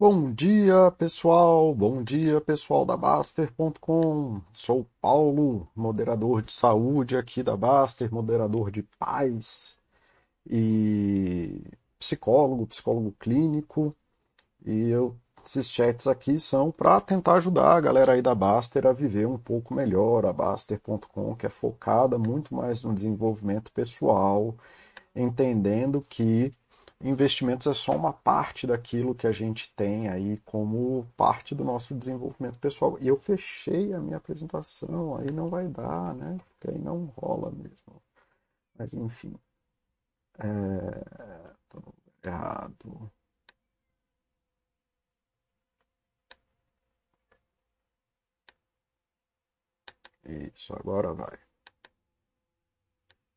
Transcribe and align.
Bom 0.00 0.32
dia, 0.32 0.90
pessoal. 0.92 1.74
Bom 1.74 2.02
dia, 2.02 2.40
pessoal 2.40 2.86
da 2.86 2.96
Baster.com. 2.96 4.40
Sou 4.50 4.86
Paulo, 4.98 5.68
moderador 5.76 6.40
de 6.40 6.50
saúde 6.52 7.18
aqui 7.18 7.42
da 7.42 7.54
Baster, 7.54 8.10
moderador 8.10 8.70
de 8.70 8.82
paz 8.98 9.78
e 10.48 11.62
psicólogo, 11.98 12.66
psicólogo 12.66 13.12
clínico. 13.20 13.94
E 14.64 14.88
eu, 14.90 15.16
esses 15.44 15.68
chats 15.68 16.06
aqui 16.06 16.40
são 16.40 16.72
para 16.72 17.00
tentar 17.02 17.34
ajudar 17.34 17.76
a 17.76 17.80
galera 17.80 18.12
aí 18.14 18.22
da 18.22 18.34
Baster 18.34 18.86
a 18.86 18.92
viver 18.94 19.26
um 19.26 19.38
pouco 19.38 19.74
melhor. 19.74 20.24
A 20.26 20.32
Baster.com, 20.32 21.36
que 21.36 21.46
é 21.46 21.50
focada 21.50 22.18
muito 22.18 22.54
mais 22.54 22.84
no 22.84 22.94
desenvolvimento 22.94 23.72
pessoal, 23.72 24.56
entendendo 25.14 26.04
que 26.08 26.52
investimentos 27.02 27.66
é 27.66 27.74
só 27.74 27.96
uma 27.96 28.12
parte 28.12 28.66
daquilo 28.66 29.14
que 29.14 29.26
a 29.26 29.32
gente 29.32 29.72
tem 29.76 30.08
aí 30.08 30.38
como 30.44 31.06
parte 31.16 31.54
do 31.54 31.64
nosso 31.64 31.94
desenvolvimento 31.94 32.58
pessoal. 32.58 32.98
E 33.00 33.08
eu 33.08 33.16
fechei 33.16 33.92
a 33.94 34.00
minha 34.00 34.16
apresentação, 34.18 35.16
aí 35.16 35.30
não 35.32 35.48
vai 35.48 35.68
dar, 35.68 36.14
né? 36.14 36.38
Porque 36.58 36.70
aí 36.76 36.78
não 36.82 37.06
rola 37.16 37.50
mesmo. 37.50 38.02
Mas 38.78 38.94
enfim. 38.94 39.34
É... 40.38 41.54
Tô 41.68 41.82
errado. 42.24 43.10
Isso, 50.24 50.72
agora 50.74 51.12
vai. 51.12 51.38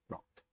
Pronto. 0.07 0.43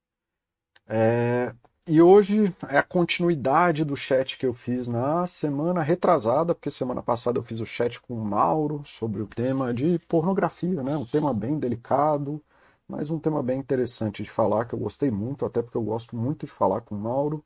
É... 0.88 1.54
E 1.88 2.00
hoje 2.00 2.54
é 2.68 2.78
a 2.78 2.82
continuidade 2.82 3.84
do 3.84 3.96
chat 3.96 4.38
que 4.38 4.46
eu 4.46 4.54
fiz 4.54 4.86
na 4.86 5.26
semana 5.26 5.82
retrasada, 5.82 6.54
porque 6.54 6.70
semana 6.70 7.02
passada 7.02 7.38
eu 7.38 7.42
fiz 7.42 7.60
o 7.60 7.66
chat 7.66 8.00
com 8.00 8.14
o 8.14 8.24
Mauro 8.24 8.82
sobre 8.84 9.22
o 9.22 9.26
tema 9.26 9.74
de 9.74 9.98
pornografia, 10.06 10.82
né? 10.82 10.96
Um 10.96 11.06
tema 11.06 11.34
bem 11.34 11.58
delicado, 11.58 12.42
mas 12.86 13.10
um 13.10 13.18
tema 13.18 13.42
bem 13.42 13.58
interessante 13.58 14.22
de 14.22 14.30
falar, 14.30 14.66
que 14.66 14.74
eu 14.74 14.78
gostei 14.78 15.10
muito, 15.10 15.44
até 15.44 15.62
porque 15.62 15.76
eu 15.76 15.82
gosto 15.82 16.16
muito 16.16 16.46
de 16.46 16.52
falar 16.52 16.82
com 16.82 16.94
o 16.94 16.98
Mauro. 16.98 17.44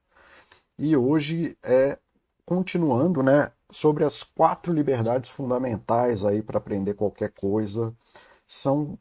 E 0.78 0.96
hoje 0.96 1.56
é 1.62 1.98
continuando, 2.46 3.22
né, 3.22 3.52
sobre 3.70 4.04
as 4.04 4.22
quatro 4.22 4.72
liberdades 4.72 5.30
fundamentais 5.30 6.24
aí 6.24 6.42
para 6.42 6.58
aprender 6.58 6.94
qualquer 6.94 7.30
coisa. 7.32 7.94
São 8.46 8.98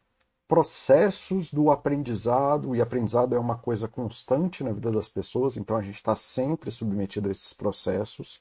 processos 0.54 1.52
do 1.52 1.72
aprendizado, 1.72 2.76
e 2.76 2.82
aprendizado 2.82 3.36
é 3.36 3.40
uma 3.40 3.58
coisa 3.58 3.88
constante 3.88 4.64
na 4.64 4.72
vida 4.72 4.92
das 4.92 5.09
pessoas, 5.09 5.58
então 5.58 5.76
a 5.76 5.82
gente 5.82 5.96
está 5.96 6.16
sempre 6.16 6.70
submetido 6.70 7.28
a 7.28 7.32
esses 7.32 7.54
processos. 7.54 8.40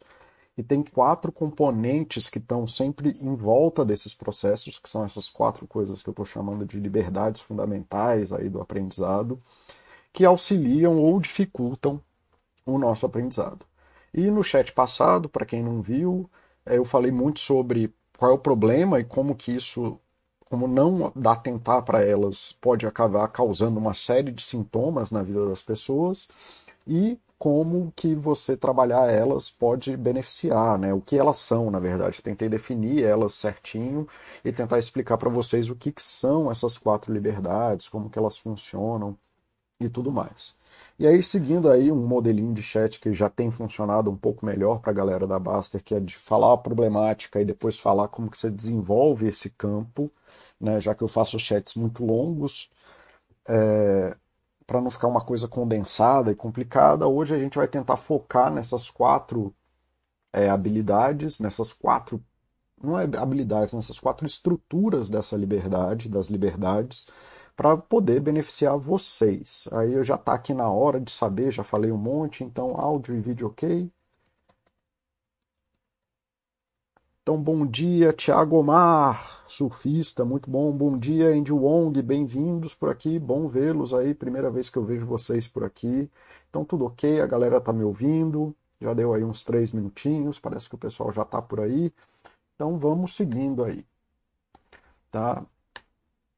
E 0.55 0.63
tem 0.63 0.83
quatro 0.83 1.33
componentes 1.33 2.29
que 2.29 2.37
estão 2.37 2.67
sempre 2.67 3.17
em 3.19 3.35
volta 3.35 3.83
desses 3.83 4.15
processos, 4.15 4.79
que 4.79 4.91
são 4.91 5.07
essas 5.07 5.31
quatro 5.31 5.67
coisas 5.67 6.03
que 6.03 6.09
eu 6.11 6.13
estou 6.13 6.27
chamando 6.27 6.67
de 6.67 6.79
liberdades 6.79 7.41
fundamentais 7.41 8.31
aí 8.31 8.51
do 8.51 8.61
aprendizado, 8.61 9.39
que 10.13 10.27
auxiliam 10.27 10.99
ou 10.99 11.19
dificultam 11.19 11.99
o 12.67 12.79
nosso 12.79 13.07
aprendizado. 13.07 13.65
E 14.13 14.31
no 14.31 14.45
chat 14.45 14.71
passado, 14.71 15.31
para 15.31 15.47
quem 15.47 15.63
não 15.63 15.81
viu, 15.81 16.29
eh, 16.67 16.77
eu 16.77 16.85
falei 16.85 17.11
muito 17.11 17.41
sobre 17.41 17.91
qual 18.19 18.33
é 18.33 18.35
o 18.35 18.39
problema 18.39 19.01
e 19.01 19.05
como 19.05 19.35
que 19.35 19.53
isso 19.53 19.99
como 20.53 20.69
não 20.69 21.11
atentar 21.25 21.83
para 21.83 22.05
elas 22.05 22.53
pode 22.61 22.86
acabar 22.86 23.27
causando 23.28 23.81
uma 23.81 23.95
série 23.95 24.31
de 24.31 24.42
sintomas 24.42 25.11
na 25.11 25.22
vida 25.22 25.48
das 25.48 25.62
pessoas 25.62 26.28
e 26.86 27.19
como 27.39 27.91
que 27.97 28.14
você 28.14 28.55
trabalhar 28.55 29.11
elas 29.11 29.50
pode 29.50 29.97
beneficiar, 29.97 30.78
né? 30.78 30.92
O 30.92 31.00
que 31.00 31.19
elas 31.19 31.39
são, 31.39 31.70
na 31.70 31.78
verdade. 31.78 32.22
Tentei 32.22 32.50
definir 32.50 33.03
elas 33.03 33.33
certinho 33.33 34.06
e 34.44 34.53
tentar 34.53 34.78
explicar 34.78 35.17
para 35.17 35.31
vocês 35.31 35.71
o 35.71 35.75
que, 35.75 35.91
que 35.91 36.03
são 36.03 36.50
essas 36.50 36.77
quatro 36.77 37.15
liberdades, 37.15 37.88
como 37.88 38.10
que 38.10 38.19
elas 38.19 38.37
funcionam 38.37 39.16
e 39.87 39.91
tudo 39.91 40.10
mais. 40.12 40.54
E 40.98 41.06
aí, 41.06 41.22
seguindo 41.22 41.70
aí 41.70 41.91
um 41.91 42.06
modelinho 42.06 42.54
de 42.54 42.62
chat 42.62 43.00
que 43.00 43.12
já 43.12 43.28
tem 43.28 43.50
funcionado 43.50 44.10
um 44.10 44.16
pouco 44.16 44.47
melhor 44.47 44.81
para 44.81 44.91
a 44.91 44.94
galera 44.94 45.26
da 45.26 45.38
Baster, 45.38 45.82
que 45.82 45.94
é 45.94 46.00
de 46.00 46.16
falar 46.16 46.53
a 46.54 46.59
problemática 46.59 47.41
e 47.41 47.44
depois 47.44 47.78
falar 47.78 48.09
como 48.09 48.31
que 48.31 48.38
você 48.38 48.50
desenvolve 48.50 49.26
esse 49.26 49.50
campo, 49.50 50.10
né, 50.60 50.81
já 50.81 50.94
que 50.94 51.03
eu 51.03 51.09
faço 51.09 51.38
chats 51.38 51.75
muito 51.75 52.04
longos, 52.04 52.71
é, 53.48 54.16
para 54.66 54.81
não 54.81 54.91
ficar 54.91 55.09
uma 55.09 55.21
coisa 55.21 55.48
condensada 55.48 56.31
e 56.32 56.34
complicada, 56.37 57.06
hoje 57.09 57.34
a 57.34 57.38
gente 57.38 57.56
vai 57.56 57.69
tentar 57.69 57.97
focar 57.97 58.53
nessas 58.53 58.91
quatro 58.91 59.54
é, 60.32 60.48
habilidades, 60.48 61.38
nessas 61.41 61.72
quatro, 61.72 62.22
não 62.82 62.98
é 62.98 63.04
habilidades, 63.16 63.75
nessas 63.75 63.98
quatro 64.00 64.26
estruturas 64.26 65.09
dessa 65.09 65.37
liberdade, 65.37 66.09
das 66.09 66.28
liberdades, 66.28 67.06
para 67.62 67.77
poder 67.77 68.19
beneficiar 68.19 68.77
vocês. 68.77 69.69
Aí 69.71 69.93
eu 69.93 70.03
já 70.03 70.17
está 70.17 70.34
aqui 70.34 70.53
na 70.53 70.69
hora 70.69 71.00
de 71.00 71.12
saber, 71.12 71.53
já 71.53 71.62
falei 71.62 71.93
um 71.93 71.97
monte, 71.97 72.43
então 72.43 72.75
áudio 72.77 73.15
e 73.15 73.21
vídeo 73.21 73.47
ok. 73.47 73.89
Então, 77.22 77.41
bom 77.41 77.65
dia, 77.65 78.12
Thiago 78.12 78.56
Omar, 78.56 79.45
surfista, 79.47 80.25
muito 80.25 80.51
bom. 80.51 80.72
Bom 80.72 80.99
dia, 80.99 81.28
Andy 81.28 81.53
Wong, 81.53 82.03
bem-vindos 82.03 82.75
por 82.75 82.91
aqui, 82.91 83.17
bom 83.21 83.47
vê-los 83.47 83.95
aí, 83.95 84.12
primeira 84.12 84.51
vez 84.51 84.69
que 84.69 84.77
eu 84.77 84.84
vejo 84.84 85.06
vocês 85.06 85.47
por 85.47 85.62
aqui. 85.62 86.11
Então, 86.51 86.65
tudo 86.65 86.84
ok, 86.87 87.21
a 87.21 87.27
galera 87.28 87.61
tá 87.61 87.72
me 87.72 87.84
ouvindo, 87.84 88.53
já 88.81 88.93
deu 88.93 89.15
aí 89.15 89.22
uns 89.22 89.45
três 89.45 89.71
minutinhos, 89.71 90.37
parece 90.37 90.69
que 90.69 90.75
o 90.75 90.78
pessoal 90.78 91.12
já 91.12 91.25
tá 91.25 91.41
por 91.41 91.61
aí. 91.61 91.93
Então, 92.56 92.77
vamos 92.77 93.15
seguindo 93.15 93.62
aí, 93.62 93.87
tá? 95.12 95.47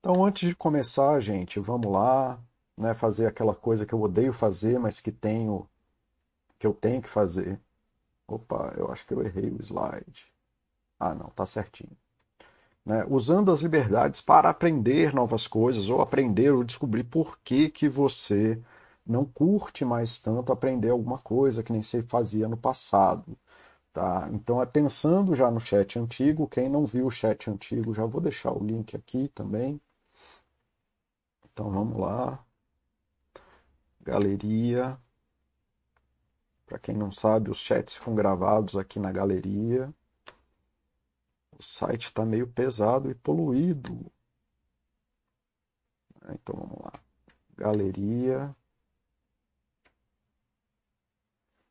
Então, 0.04 0.22
antes 0.22 0.50
de 0.50 0.54
começar, 0.54 1.18
gente, 1.18 1.58
vamos 1.58 1.90
lá, 1.90 2.38
né, 2.76 2.92
fazer 2.92 3.26
aquela 3.26 3.54
coisa 3.54 3.86
que 3.86 3.94
eu 3.94 4.02
odeio 4.02 4.34
fazer, 4.34 4.78
mas 4.78 5.00
que 5.00 5.10
tenho, 5.10 5.66
que 6.58 6.66
eu 6.66 6.74
tenho 6.74 7.00
que 7.00 7.08
fazer. 7.08 7.58
Opa, 8.28 8.74
eu 8.76 8.92
acho 8.92 9.06
que 9.06 9.14
eu 9.14 9.22
errei 9.22 9.50
o 9.50 9.62
slide. 9.62 10.32
Ah, 11.00 11.14
não, 11.14 11.28
tá 11.30 11.46
certinho. 11.46 11.96
Né? 12.84 13.06
Usando 13.08 13.52
as 13.52 13.62
liberdades 13.62 14.20
para 14.20 14.50
aprender 14.50 15.14
novas 15.14 15.46
coisas, 15.46 15.90
ou 15.90 16.02
aprender 16.02 16.50
ou 16.52 16.64
descobrir 16.64 17.04
por 17.04 17.38
que, 17.40 17.70
que 17.70 17.88
você 17.88 18.60
não 19.06 19.24
curte 19.24 19.84
mais 19.84 20.18
tanto 20.18 20.52
aprender 20.52 20.90
alguma 20.90 21.18
coisa 21.18 21.62
que 21.62 21.72
nem 21.72 21.82
você 21.82 22.02
fazia 22.02 22.48
no 22.48 22.56
passado. 22.58 23.38
Tá? 23.92 24.28
Então, 24.32 24.62
é 24.62 24.66
pensando 24.66 25.34
já 25.34 25.50
no 25.50 25.60
chat 25.60 25.98
antigo, 25.98 26.48
quem 26.48 26.68
não 26.68 26.86
viu 26.86 27.06
o 27.06 27.10
chat 27.10 27.50
antigo, 27.50 27.94
já 27.94 28.06
vou 28.06 28.20
deixar 28.20 28.52
o 28.52 28.64
link 28.64 28.96
aqui 28.96 29.28
também. 29.28 29.80
Então, 31.54 31.70
vamos 31.70 31.98
lá. 31.98 32.44
Galeria. 34.02 35.00
Para 36.66 36.78
quem 36.78 36.96
não 36.96 37.12
sabe, 37.12 37.48
os 37.48 37.58
chats 37.58 37.94
ficam 37.94 38.14
gravados 38.14 38.76
aqui 38.76 38.98
na 38.98 39.12
galeria. 39.12 39.94
O 41.56 41.62
site 41.62 42.06
está 42.06 42.24
meio 42.24 42.48
pesado 42.48 43.08
e 43.08 43.14
poluído. 43.14 44.10
Então 46.28 46.56
vamos 46.56 46.78
lá. 46.82 46.92
Galeria. 47.56 48.54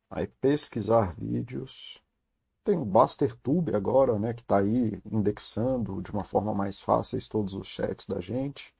Aí 0.09 0.27
pesquisar 0.27 1.13
vídeos. 1.15 2.01
Tem 2.63 2.77
o 2.77 2.85
BasterTube 2.85 3.75
agora, 3.75 4.17
né, 4.17 4.33
que 4.33 4.41
está 4.41 4.59
aí 4.59 5.01
indexando 5.11 6.01
de 6.01 6.11
uma 6.11 6.23
forma 6.23 6.53
mais 6.53 6.79
fácil 6.79 7.19
todos 7.29 7.53
os 7.53 7.67
chats 7.67 8.07
da 8.07 8.21
gente. 8.21 8.73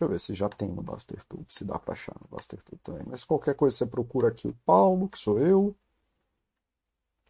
Deixa 0.00 0.08
eu 0.08 0.12
ver 0.14 0.18
se 0.18 0.34
já 0.34 0.48
tem 0.48 0.70
no 0.70 0.82
BasterTube, 0.82 1.44
se 1.52 1.62
dá 1.62 1.78
para 1.78 1.92
achar 1.92 2.16
no 2.18 2.26
BasterTube 2.28 2.80
também. 2.82 3.04
Mas 3.06 3.22
qualquer 3.22 3.54
coisa 3.54 3.76
você 3.76 3.86
procura 3.86 4.28
aqui 4.28 4.48
o 4.48 4.56
Paulo, 4.64 5.10
que 5.10 5.18
sou 5.18 5.38
eu. 5.38 5.76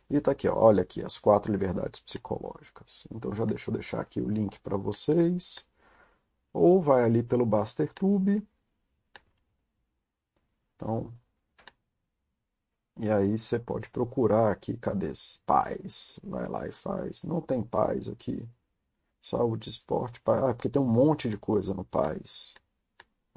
E 0.09 0.17
está 0.19 0.31
aqui, 0.31 0.47
ó, 0.47 0.55
olha 0.57 0.83
aqui, 0.83 1.05
as 1.05 1.19
quatro 1.19 1.51
liberdades 1.51 1.99
psicológicas. 1.99 3.09
Então 3.11 3.35
já 3.35 3.45
deixa 3.45 3.71
eu 3.71 3.75
deixar 3.75 4.01
aqui 4.01 4.21
o 4.21 4.31
link 4.31 4.61
para 4.61 4.77
vocês. 4.77 5.67
Ou 6.53 6.81
vai 6.81 7.03
ali 7.03 7.25
pelo 7.25 7.45
BasterTube. 7.45 8.47
Então, 10.77 11.13
e 13.01 13.11
aí 13.11 13.37
você 13.37 13.59
pode 13.59 13.91
procurar 13.91 14.53
aqui, 14.53 14.77
cadê 14.77 15.13
paz? 15.45 16.21
Vai 16.23 16.47
lá 16.49 16.69
e 16.69 16.73
faz. 16.73 17.25
Não 17.25 17.41
tem 17.41 17.65
paz 17.65 18.09
aqui. 18.09 18.49
Saúde, 19.23 19.69
esporte, 19.69 20.21
paz. 20.21 20.43
Ah, 20.43 20.55
porque 20.55 20.69
tem 20.69 20.81
um 20.81 20.87
monte 20.87 21.29
de 21.29 21.37
coisa 21.37 21.75
no 21.75 21.85
paz. 21.85 22.55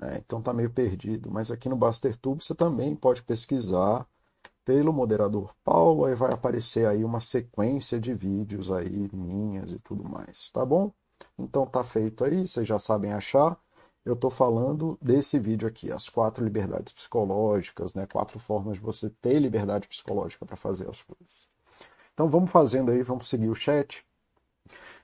É, 0.09 0.17
então 0.17 0.41
tá 0.41 0.53
meio 0.53 0.69
perdido. 0.69 1.31
Mas 1.31 1.51
aqui 1.51 1.69
no 1.69 1.75
BasterTube 1.75 2.44
você 2.44 2.55
também 2.55 2.95
pode 2.95 3.23
pesquisar 3.23 4.07
pelo 4.65 4.94
moderador 4.94 5.53
Paulo, 5.63 6.05
aí 6.05 6.15
vai 6.15 6.31
aparecer 6.31 6.88
aí 6.88 7.03
uma 7.03 7.19
sequência 7.19 8.00
de 8.00 8.13
vídeos 8.13 8.71
aí 8.71 9.09
minhas 9.13 9.73
e 9.73 9.79
tudo 9.79 10.03
mais, 10.03 10.50
tá 10.50 10.65
bom? 10.65 10.91
Então 11.38 11.65
tá 11.65 11.83
feito 11.83 12.23
aí, 12.23 12.47
vocês 12.47 12.67
já 12.67 12.79
sabem 12.79 13.11
achar. 13.11 13.57
Eu 14.05 14.13
estou 14.13 14.29
falando 14.29 14.97
desse 15.01 15.39
vídeo 15.39 15.67
aqui, 15.67 15.91
as 15.91 16.09
quatro 16.09 16.44
liberdades 16.44 16.94
psicológicas, 16.94 17.94
né? 17.94 18.06
Quatro 18.06 18.39
formas 18.39 18.75
de 18.75 18.81
você 18.81 19.09
ter 19.09 19.39
liberdade 19.39 19.88
psicológica 19.88 20.45
para 20.45 20.57
fazer 20.57 20.89
as 20.89 21.01
coisas. 21.01 21.47
Então 22.13 22.29
vamos 22.29 22.51
fazendo 22.51 22.91
aí, 22.91 23.01
vamos 23.01 23.27
seguir 23.27 23.49
o 23.49 23.56
chat. 23.56 24.06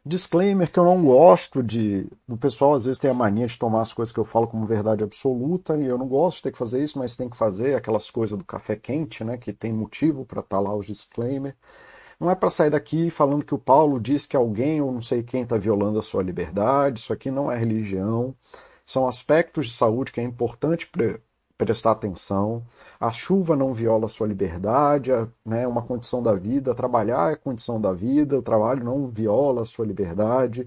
Disclaimer 0.05 0.71
que 0.71 0.79
eu 0.79 0.85
não 0.85 1.03
gosto 1.03 1.61
de. 1.61 2.07
O 2.27 2.37
pessoal 2.37 2.73
às 2.73 2.85
vezes 2.85 2.99
tem 2.99 3.11
a 3.11 3.13
mania 3.13 3.45
de 3.47 3.57
tomar 3.57 3.81
as 3.81 3.93
coisas 3.93 4.13
que 4.13 4.19
eu 4.19 4.25
falo 4.25 4.47
como 4.47 4.65
verdade 4.65 5.03
absoluta, 5.03 5.77
e 5.77 5.85
eu 5.85 5.97
não 5.97 6.07
gosto 6.07 6.37
de 6.37 6.43
ter 6.43 6.51
que 6.53 6.57
fazer 6.57 6.81
isso, 6.83 6.97
mas 6.97 7.15
tem 7.15 7.29
que 7.29 7.37
fazer 7.37 7.75
aquelas 7.75 8.09
coisas 8.09 8.37
do 8.37 8.45
café 8.45 8.75
quente, 8.75 9.23
né? 9.23 9.37
Que 9.37 9.51
tem 9.53 9.73
motivo 9.73 10.25
para 10.25 10.39
estar 10.39 10.57
tá 10.57 10.61
lá 10.61 10.75
os 10.75 10.85
disclaimer. 10.85 11.55
Não 12.19 12.29
é 12.29 12.35
para 12.35 12.49
sair 12.49 12.69
daqui 12.69 13.09
falando 13.09 13.45
que 13.45 13.55
o 13.55 13.59
Paulo 13.59 13.99
diz 13.99 14.25
que 14.25 14.35
alguém 14.35 14.81
ou 14.81 14.91
não 14.91 15.01
sei 15.01 15.23
quem 15.23 15.43
está 15.43 15.57
violando 15.57 15.99
a 15.99 16.01
sua 16.01 16.23
liberdade. 16.23 16.99
Isso 16.99 17.13
aqui 17.13 17.31
não 17.31 17.51
é 17.51 17.57
religião. 17.57 18.35
São 18.85 19.07
aspectos 19.07 19.67
de 19.67 19.73
saúde 19.73 20.11
que 20.11 20.19
é 20.19 20.23
importante 20.23 20.87
prestar 21.59 21.91
atenção. 21.91 22.63
A 22.99 23.11
chuva 23.11 23.55
não 23.55 23.73
viola 23.73 24.07
sua 24.07 24.25
liberdade, 24.27 25.11
é 25.11 25.27
né, 25.45 25.67
uma 25.67 25.81
condição 25.81 26.23
da 26.23 26.33
vida. 26.33 26.73
Trabalhar 26.73 27.33
é 27.33 27.35
condição 27.35 27.79
da 27.81 27.93
vida, 27.93 28.39
o 28.39 28.41
trabalho 28.41 28.83
não 28.83 29.09
viola 29.09 29.65
sua 29.65 29.85
liberdade. 29.85 30.65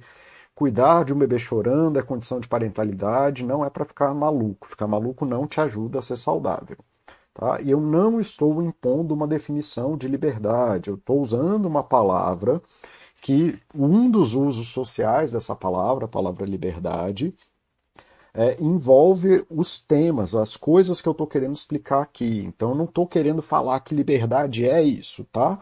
Cuidar 0.55 1.05
de 1.05 1.15
um 1.15 1.19
bebê 1.19 1.39
chorando 1.39 1.99
é 1.99 2.03
condição 2.03 2.39
de 2.41 2.47
parentalidade, 2.47 3.45
não 3.45 3.65
é 3.65 3.71
para 3.71 3.87
ficar 3.87 4.13
maluco. 4.15 4.69
Ficar 4.69 4.87
maluco 4.87 5.25
não 5.25 5.47
te 5.47 5.61
ajuda 5.61 5.99
a 5.99 6.03
ser 6.03 6.17
saudável. 6.17 6.77
Tá? 7.35 7.59
E 7.63 7.71
eu 7.71 7.81
não 7.81 8.21
estou 8.21 8.63
impondo 8.63 9.15
uma 9.15 9.27
definição 9.27 9.97
de 9.97 10.07
liberdade, 10.07 10.91
eu 10.91 10.97
estou 10.97 11.21
usando 11.21 11.65
uma 11.65 11.83
palavra 11.83 12.61
que 13.23 13.59
um 13.75 14.11
dos 14.11 14.35
usos 14.35 14.69
sociais 14.69 15.33
dessa 15.33 15.57
palavra, 15.57 16.05
a 16.05 16.09
palavra 16.09 16.45
liberdade, 16.45 17.35
é, 18.35 18.57
envolve 18.61 19.45
os 19.51 19.79
temas, 19.79 20.35
as 20.35 20.57
coisas 20.57 21.01
que 21.01 21.09
eu 21.09 21.13
estou 21.13 21.27
querendo 21.27 21.55
explicar 21.55 22.03
aqui. 22.03 22.41
Então, 22.47 22.71
eu 22.71 22.75
não 22.75 22.85
estou 22.87 23.07
querendo 23.07 23.43
falar 23.43 23.81
que 23.81 23.95
liberdade 23.95 24.65
é 24.69 24.83
isso, 24.83 25.25
tá? 25.33 25.61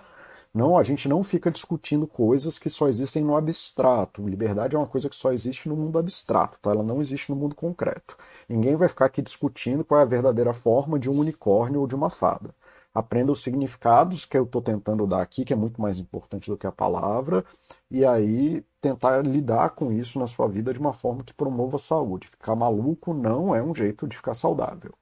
Não, 0.52 0.76
a 0.76 0.82
gente 0.82 1.08
não 1.08 1.22
fica 1.22 1.50
discutindo 1.50 2.06
coisas 2.08 2.58
que 2.58 2.68
só 2.68 2.88
existem 2.88 3.22
no 3.22 3.36
abstrato. 3.36 4.26
Liberdade 4.28 4.74
é 4.74 4.78
uma 4.78 4.86
coisa 4.86 5.08
que 5.08 5.14
só 5.14 5.32
existe 5.32 5.68
no 5.68 5.76
mundo 5.76 5.98
abstrato, 5.98 6.58
tá? 6.60 6.70
Ela 6.70 6.82
não 6.82 7.00
existe 7.00 7.30
no 7.30 7.36
mundo 7.36 7.54
concreto. 7.54 8.16
Ninguém 8.48 8.74
vai 8.74 8.88
ficar 8.88 9.06
aqui 9.06 9.22
discutindo 9.22 9.84
qual 9.84 10.00
é 10.00 10.02
a 10.02 10.06
verdadeira 10.06 10.52
forma 10.52 10.98
de 10.98 11.08
um 11.08 11.18
unicórnio 11.20 11.80
ou 11.80 11.86
de 11.86 11.94
uma 11.94 12.10
fada. 12.10 12.52
Aprenda 12.94 13.32
os 13.32 13.42
significados 13.42 14.24
que 14.24 14.36
eu 14.36 14.44
estou 14.44 14.60
tentando 14.62 15.06
dar 15.06 15.22
aqui, 15.22 15.44
que 15.44 15.52
é 15.52 15.56
muito 15.56 15.80
mais 15.80 15.98
importante 15.98 16.50
do 16.50 16.56
que 16.58 16.66
a 16.66 16.72
palavra, 16.72 17.44
e 17.90 18.04
aí 18.04 18.62
tentar 18.80 19.22
lidar 19.24 19.70
com 19.70 19.92
isso 19.92 20.18
na 20.18 20.26
sua 20.26 20.48
vida 20.48 20.72
de 20.72 20.80
uma 20.80 20.92
forma 20.92 21.22
que 21.24 21.32
promova 21.34 21.76
a 21.76 21.78
saúde. 21.78 22.28
Ficar 22.28 22.56
maluco 22.56 23.14
não 23.14 23.54
é 23.54 23.62
um 23.62 23.74
jeito 23.74 24.06
de 24.08 24.16
ficar 24.16 24.34
saudável, 24.34 24.92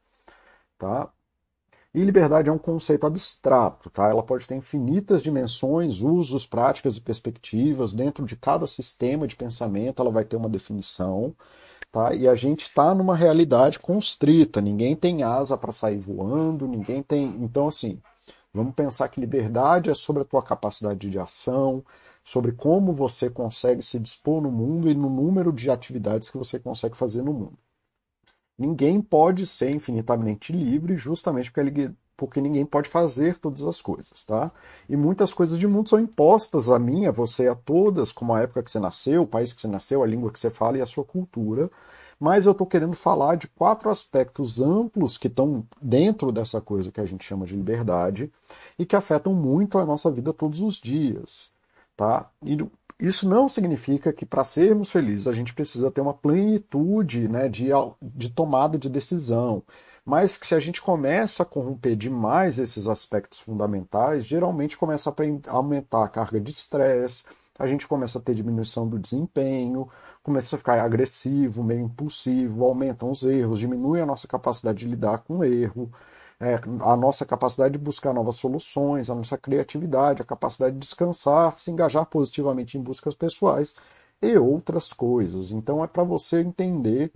tá? 0.78 1.10
E 1.94 2.04
liberdade 2.04 2.48
é 2.50 2.52
um 2.52 2.58
conceito 2.58 3.06
abstrato, 3.06 3.90
tá? 3.90 4.08
Ela 4.08 4.22
pode 4.22 4.46
ter 4.46 4.54
infinitas 4.54 5.22
dimensões, 5.22 6.00
usos, 6.02 6.46
práticas 6.46 6.96
e 6.96 7.00
perspectivas. 7.00 7.94
Dentro 7.94 8.24
de 8.26 8.36
cada 8.36 8.66
sistema 8.66 9.26
de 9.26 9.36
pensamento, 9.36 10.00
ela 10.02 10.10
vai 10.10 10.24
ter 10.24 10.36
uma 10.36 10.48
definição, 10.48 11.34
tá? 11.90 12.14
E 12.14 12.28
a 12.28 12.34
gente 12.34 12.62
está 12.62 12.94
numa 12.94 13.16
realidade 13.16 13.78
constrita. 13.78 14.60
Ninguém 14.60 14.96
tem 14.96 15.22
asa 15.22 15.56
para 15.56 15.72
sair 15.72 15.98
voando, 15.98 16.66
ninguém 16.66 17.02
tem. 17.02 17.26
Então, 17.42 17.68
assim, 17.68 18.00
vamos 18.52 18.74
pensar 18.74 19.08
que 19.08 19.20
liberdade 19.20 19.90
é 19.90 19.94
sobre 19.94 20.22
a 20.22 20.26
tua 20.26 20.42
capacidade 20.42 21.10
de 21.10 21.18
ação, 21.18 21.84
sobre 22.24 22.52
como 22.52 22.92
você 22.92 23.30
consegue 23.30 23.82
se 23.82 23.98
dispor 23.98 24.40
no 24.42 24.50
mundo 24.50 24.90
e 24.90 24.94
no 24.94 25.08
número 25.10 25.52
de 25.52 25.70
atividades 25.70 26.30
que 26.30 26.38
você 26.38 26.58
consegue 26.58 26.96
fazer 26.96 27.22
no 27.22 27.32
mundo. 27.32 27.58
Ninguém 28.58 29.00
pode 29.00 29.46
ser 29.46 29.70
infinitamente 29.70 30.52
livre 30.52 30.96
justamente 30.96 31.50
porque, 31.52 31.90
porque 32.18 32.40
ninguém 32.40 32.66
pode 32.66 32.88
fazer 32.88 33.38
todas 33.38 33.62
as 33.62 33.80
coisas, 33.80 34.24
tá? 34.24 34.50
E 34.88 34.96
muitas 34.96 35.32
coisas 35.32 35.56
de 35.56 35.68
mundo 35.68 35.88
são 35.88 36.00
impostas 36.00 36.68
a 36.68 36.76
mim, 36.76 37.06
a 37.06 37.12
você, 37.12 37.46
a 37.46 37.54
todas, 37.54 38.10
como 38.10 38.34
a 38.34 38.40
época 38.40 38.64
que 38.64 38.70
você 38.72 38.80
nasceu, 38.80 39.22
o 39.22 39.26
país 39.26 39.52
que 39.52 39.60
você 39.60 39.68
nasceu, 39.68 40.02
a 40.02 40.06
língua 40.06 40.32
que 40.32 40.40
você 40.40 40.50
fala 40.50 40.76
e 40.76 40.82
a 40.82 40.86
sua 40.86 41.04
cultura. 41.04 41.70
Mas 42.18 42.44
eu 42.44 42.52
estou 42.52 42.66
querendo 42.66 42.96
falar 42.96 43.36
de 43.36 43.46
quatro 43.46 43.88
aspectos 43.88 44.60
amplos 44.60 45.16
que 45.16 45.28
estão 45.28 45.64
dentro 45.80 46.32
dessa 46.32 46.60
coisa 46.60 46.90
que 46.90 47.00
a 47.00 47.06
gente 47.06 47.24
chama 47.24 47.46
de 47.46 47.54
liberdade 47.54 48.32
e 48.76 48.84
que 48.84 48.96
afetam 48.96 49.32
muito 49.32 49.78
a 49.78 49.86
nossa 49.86 50.10
vida 50.10 50.32
todos 50.32 50.60
os 50.60 50.80
dias. 50.80 51.52
Tá? 51.96 52.28
E 52.44 52.58
isso 52.98 53.28
não 53.28 53.48
significa 53.48 54.12
que 54.12 54.26
para 54.26 54.42
sermos 54.42 54.90
felizes 54.90 55.28
a 55.28 55.32
gente 55.32 55.54
precisa 55.54 55.88
ter 55.88 56.00
uma 56.00 56.14
plenitude 56.14 57.28
né, 57.28 57.48
de, 57.48 57.68
de 58.02 58.28
tomada 58.28 58.76
de 58.76 58.88
decisão. 58.88 59.62
Mas 60.08 60.38
que 60.38 60.46
se 60.46 60.54
a 60.54 60.58
gente 60.58 60.80
começa 60.80 61.42
a 61.42 61.46
corromper 61.46 61.94
demais 61.94 62.58
esses 62.58 62.88
aspectos 62.88 63.40
fundamentais, 63.40 64.24
geralmente 64.24 64.78
começa 64.78 65.10
a 65.10 65.52
aumentar 65.52 66.02
a 66.02 66.08
carga 66.08 66.40
de 66.40 66.50
estresse, 66.50 67.24
a 67.58 67.66
gente 67.66 67.86
começa 67.86 68.18
a 68.18 68.22
ter 68.22 68.34
diminuição 68.34 68.88
do 68.88 68.98
desempenho, 68.98 69.86
começa 70.22 70.56
a 70.56 70.58
ficar 70.58 70.80
agressivo, 70.80 71.62
meio 71.62 71.80
impulsivo, 71.82 72.64
aumentam 72.64 73.10
os 73.10 73.22
erros, 73.22 73.58
diminui 73.58 74.00
a 74.00 74.06
nossa 74.06 74.26
capacidade 74.26 74.78
de 74.78 74.88
lidar 74.88 75.18
com 75.18 75.38
o 75.40 75.44
erro, 75.44 75.92
é, 76.40 76.54
a 76.80 76.96
nossa 76.96 77.26
capacidade 77.26 77.72
de 77.72 77.78
buscar 77.78 78.14
novas 78.14 78.36
soluções, 78.36 79.10
a 79.10 79.14
nossa 79.14 79.36
criatividade, 79.36 80.22
a 80.22 80.24
capacidade 80.24 80.72
de 80.72 80.80
descansar, 80.80 81.58
se 81.58 81.70
engajar 81.70 82.06
positivamente 82.06 82.78
em 82.78 82.82
buscas 82.82 83.14
pessoais 83.14 83.74
e 84.22 84.38
outras 84.38 84.90
coisas. 84.90 85.50
Então 85.50 85.84
é 85.84 85.86
para 85.86 86.02
você 86.02 86.40
entender 86.40 87.12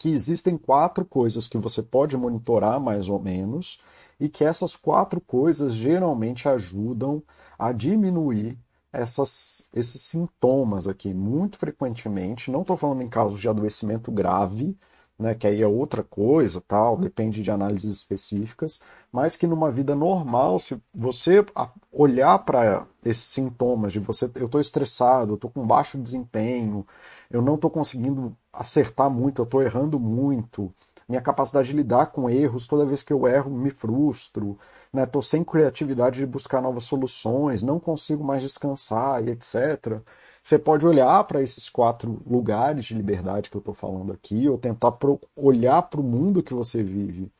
que 0.00 0.08
existem 0.08 0.56
quatro 0.56 1.04
coisas 1.04 1.46
que 1.46 1.58
você 1.58 1.82
pode 1.82 2.16
monitorar 2.16 2.80
mais 2.80 3.10
ou 3.10 3.20
menos 3.20 3.78
e 4.18 4.30
que 4.30 4.42
essas 4.42 4.74
quatro 4.74 5.20
coisas 5.20 5.74
geralmente 5.74 6.48
ajudam 6.48 7.22
a 7.58 7.70
diminuir 7.70 8.58
essas, 8.90 9.68
esses 9.74 10.00
sintomas 10.00 10.88
aqui 10.88 11.12
muito 11.12 11.58
frequentemente. 11.58 12.50
Não 12.50 12.62
estou 12.62 12.78
falando 12.78 13.02
em 13.02 13.10
casos 13.10 13.38
de 13.40 13.48
adoecimento 13.48 14.10
grave, 14.10 14.74
né, 15.18 15.34
que 15.34 15.46
aí 15.46 15.60
é 15.60 15.66
outra 15.66 16.02
coisa, 16.02 16.62
tal, 16.66 16.96
depende 16.96 17.42
de 17.42 17.50
análises 17.50 17.98
específicas, 17.98 18.80
mas 19.12 19.36
que 19.36 19.46
numa 19.46 19.70
vida 19.70 19.94
normal, 19.94 20.58
se 20.58 20.80
você 20.94 21.44
olhar 21.92 22.38
para 22.38 22.86
esses 23.04 23.24
sintomas 23.24 23.92
de 23.92 23.98
você, 24.00 24.30
eu 24.36 24.46
estou 24.46 24.62
estressado, 24.62 25.32
eu 25.32 25.34
estou 25.34 25.50
com 25.50 25.66
baixo 25.66 25.98
desempenho, 25.98 26.86
eu 27.30 27.42
não 27.42 27.56
estou 27.56 27.70
conseguindo 27.70 28.34
acertar 28.52 29.10
muito, 29.10 29.40
eu 29.40 29.44
estou 29.44 29.62
errando 29.62 29.98
muito, 29.98 30.72
minha 31.08 31.20
capacidade 31.20 31.68
de 31.68 31.76
lidar 31.76 32.06
com 32.06 32.30
erros, 32.30 32.66
toda 32.66 32.86
vez 32.86 33.02
que 33.02 33.12
eu 33.12 33.26
erro, 33.26 33.50
me 33.50 33.70
frustro, 33.70 34.58
né, 34.92 35.02
sem 35.22 35.42
criatividade 35.44 36.20
de 36.20 36.26
buscar 36.26 36.60
novas 36.62 36.84
soluções, 36.84 37.62
não 37.62 37.80
consigo 37.80 38.22
mais 38.24 38.42
descansar 38.42 39.22
e 39.24 39.30
etc. 39.30 40.00
Você 40.42 40.58
pode 40.58 40.86
olhar 40.86 41.24
para 41.24 41.42
esses 41.42 41.68
quatro 41.68 42.22
lugares 42.26 42.86
de 42.86 42.94
liberdade 42.94 43.50
que 43.50 43.56
eu 43.56 43.60
estou 43.60 43.74
falando 43.74 44.12
aqui, 44.12 44.48
ou 44.48 44.56
tentar 44.58 44.96
olhar 45.36 45.82
para 45.82 46.00
o 46.00 46.04
mundo 46.04 46.42
que 46.42 46.54
você 46.54 46.82
vive, 46.82 47.30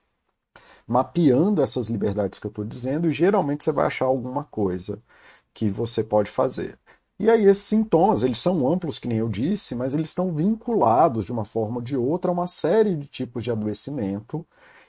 mapeando 0.87 1.63
essas 1.63 1.89
liberdades 1.89 2.39
que 2.39 2.47
eu 2.47 2.51
estou 2.51 2.65
dizendo, 2.65 3.09
e 3.09 3.13
geralmente 3.13 3.65
você 3.65 3.73
vai 3.73 3.87
achar 3.87 4.07
alguma 4.07 4.45
coisa 4.45 5.01
que 5.55 5.71
você 5.71 6.03
pode 6.05 6.31
fazer. 6.31 6.79
E 7.21 7.29
aí 7.29 7.45
esses 7.45 7.65
sintomas, 7.65 8.23
eles 8.23 8.39
são 8.39 8.67
amplos, 8.67 8.99
que 8.99 9.07
nem 9.07 9.19
eu 9.19 9.29
disse, 9.29 9.75
mas 9.75 9.93
eles 9.93 10.09
estão 10.09 10.33
vinculados 10.35 11.27
de 11.27 11.33
uma 11.33 11.45
forma 11.45 11.77
ou 11.77 11.83
de 11.83 11.95
outra 11.95 12.31
a 12.31 12.33
uma 12.33 12.47
série 12.47 12.97
de 12.97 13.07
tipos 13.07 13.45
de 13.45 13.51
adoecimento 13.51 14.43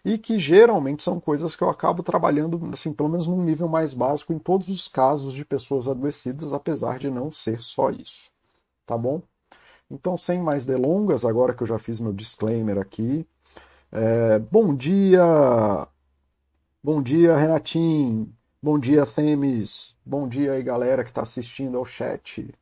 e 0.05 0.17
que 0.17 0.39
geralmente 0.39 1.03
são 1.03 1.19
coisas 1.19 1.57
que 1.57 1.61
eu 1.61 1.69
acabo 1.69 2.01
trabalhando, 2.01 2.69
assim, 2.71 2.93
pelo 2.93 3.09
menos 3.09 3.27
num 3.27 3.43
nível 3.43 3.67
mais 3.67 3.93
básico 3.93 4.31
em 4.31 4.39
todos 4.39 4.69
os 4.69 4.87
casos 4.87 5.33
de 5.33 5.43
pessoas 5.43 5.89
adoecidas, 5.89 6.53
apesar 6.53 6.99
de 6.99 7.09
não 7.09 7.29
ser 7.33 7.61
só 7.61 7.89
isso. 7.89 8.31
Tá 8.85 8.97
bom? 8.97 9.21
Então, 9.89 10.17
sem 10.17 10.41
mais 10.41 10.65
delongas, 10.65 11.25
agora 11.25 11.53
que 11.53 11.63
eu 11.63 11.67
já 11.67 11.79
fiz 11.79 11.99
meu 11.99 12.13
disclaimer 12.13 12.77
aqui, 12.77 13.27
é, 13.91 14.39
bom 14.39 14.75
dia! 14.75 15.21
Bom 16.83 17.01
dia, 17.01 17.35
Renatinho! 17.35 18.33
Bom 18.63 18.77
dia, 18.77 19.07
Themis! 19.07 19.95
Bom 20.05 20.27
dia 20.27 20.51
aí, 20.51 20.61
galera 20.61 21.03
que 21.03 21.09
está 21.09 21.23
assistindo 21.23 21.79
ao 21.79 21.83
chat. 21.83 22.53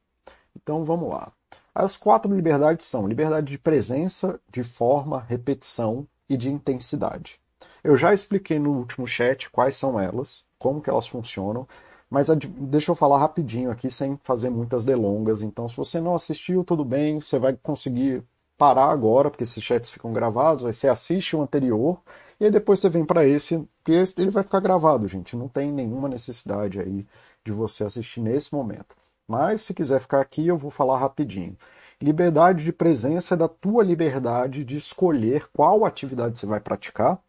Então, 0.55 0.85
vamos 0.85 1.09
lá. 1.09 1.33
As 1.75 1.97
quatro 1.97 2.33
liberdades 2.33 2.85
são 2.85 3.05
liberdade 3.05 3.47
de 3.47 3.59
presença, 3.59 4.39
de 4.49 4.63
forma, 4.63 5.25
repetição 5.27 6.07
e 6.29 6.37
de 6.37 6.49
intensidade. 6.49 7.37
Eu 7.83 7.97
já 7.97 8.13
expliquei 8.13 8.57
no 8.59 8.77
último 8.77 9.05
chat 9.05 9.49
quais 9.49 9.75
são 9.75 9.99
elas, 9.99 10.45
como 10.57 10.81
que 10.81 10.89
elas 10.89 11.05
funcionam, 11.05 11.67
mas 12.09 12.29
deixa 12.29 12.91
eu 12.91 12.95
falar 12.95 13.19
rapidinho 13.19 13.69
aqui 13.69 13.89
sem 13.89 14.17
fazer 14.23 14.49
muitas 14.49 14.85
delongas. 14.85 15.41
Então, 15.41 15.67
se 15.67 15.75
você 15.75 15.99
não 15.99 16.15
assistiu, 16.15 16.63
tudo 16.63 16.85
bem, 16.85 17.19
você 17.19 17.37
vai 17.37 17.57
conseguir 17.57 18.23
parar 18.57 18.89
agora, 18.89 19.29
porque 19.29 19.43
esses 19.43 19.61
chats 19.61 19.89
ficam 19.89 20.13
gravados, 20.13 20.63
aí 20.65 20.71
você 20.71 20.87
assiste 20.87 21.35
o 21.35 21.41
anterior 21.41 22.01
e 22.39 22.45
aí 22.45 22.51
depois 22.51 22.79
você 22.79 22.89
vem 22.89 23.05
para 23.05 23.25
esse, 23.25 23.67
que 23.83 23.91
ele 24.17 24.31
vai 24.31 24.43
ficar 24.43 24.59
gravado, 24.61 25.07
gente. 25.07 25.35
Não 25.35 25.47
tem 25.47 25.71
nenhuma 25.71 26.07
necessidade 26.07 26.79
aí 26.79 27.05
de 27.43 27.51
você 27.51 27.83
assistir 27.83 28.21
nesse 28.21 28.53
momento. 28.53 28.95
Mas 29.27 29.61
se 29.61 29.73
quiser 29.73 29.99
ficar 29.99 30.21
aqui, 30.21 30.47
eu 30.47 30.57
vou 30.57 30.71
falar 30.71 30.99
rapidinho. 30.99 31.57
Liberdade 32.01 32.63
de 32.63 32.71
presença 32.71 33.33
é 33.33 33.37
da 33.37 33.49
tua 33.49 33.83
liberdade 33.83 34.63
de 34.63 34.77
escolher 34.77 35.49
qual 35.51 35.85
atividade 35.85 36.39
você 36.39 36.45
vai 36.45 36.61
praticar, 36.61 37.21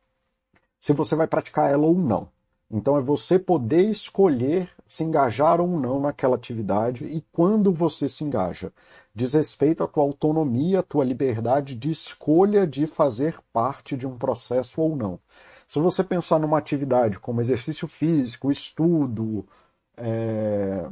se 0.78 0.92
você 0.92 1.16
vai 1.16 1.26
praticar 1.26 1.70
ela 1.70 1.86
ou 1.86 1.94
não. 1.94 2.28
Então 2.70 2.96
é 2.96 3.00
você 3.00 3.38
poder 3.38 3.88
escolher 3.90 4.70
se 4.86 5.02
engajar 5.04 5.60
ou 5.60 5.68
não 5.68 6.00
naquela 6.00 6.36
atividade 6.36 7.04
e 7.04 7.24
quando 7.32 7.72
você 7.72 8.08
se 8.08 8.24
engaja. 8.24 8.72
Diz 9.14 9.34
respeito 9.34 9.82
à 9.82 9.88
tua 9.88 10.04
autonomia, 10.04 10.80
à 10.80 10.82
tua 10.82 11.04
liberdade 11.04 11.74
de 11.74 11.90
escolha 11.90 12.66
de 12.66 12.86
fazer 12.86 13.38
parte 13.52 13.96
de 13.96 14.06
um 14.06 14.16
processo 14.16 14.80
ou 14.80 14.96
não. 14.96 15.18
Se 15.66 15.78
você 15.80 16.04
pensar 16.04 16.38
numa 16.38 16.58
atividade 16.58 17.18
como 17.18 17.40
exercício 17.40 17.88
físico, 17.88 18.50
estudo, 18.50 19.46
é, 19.96 20.88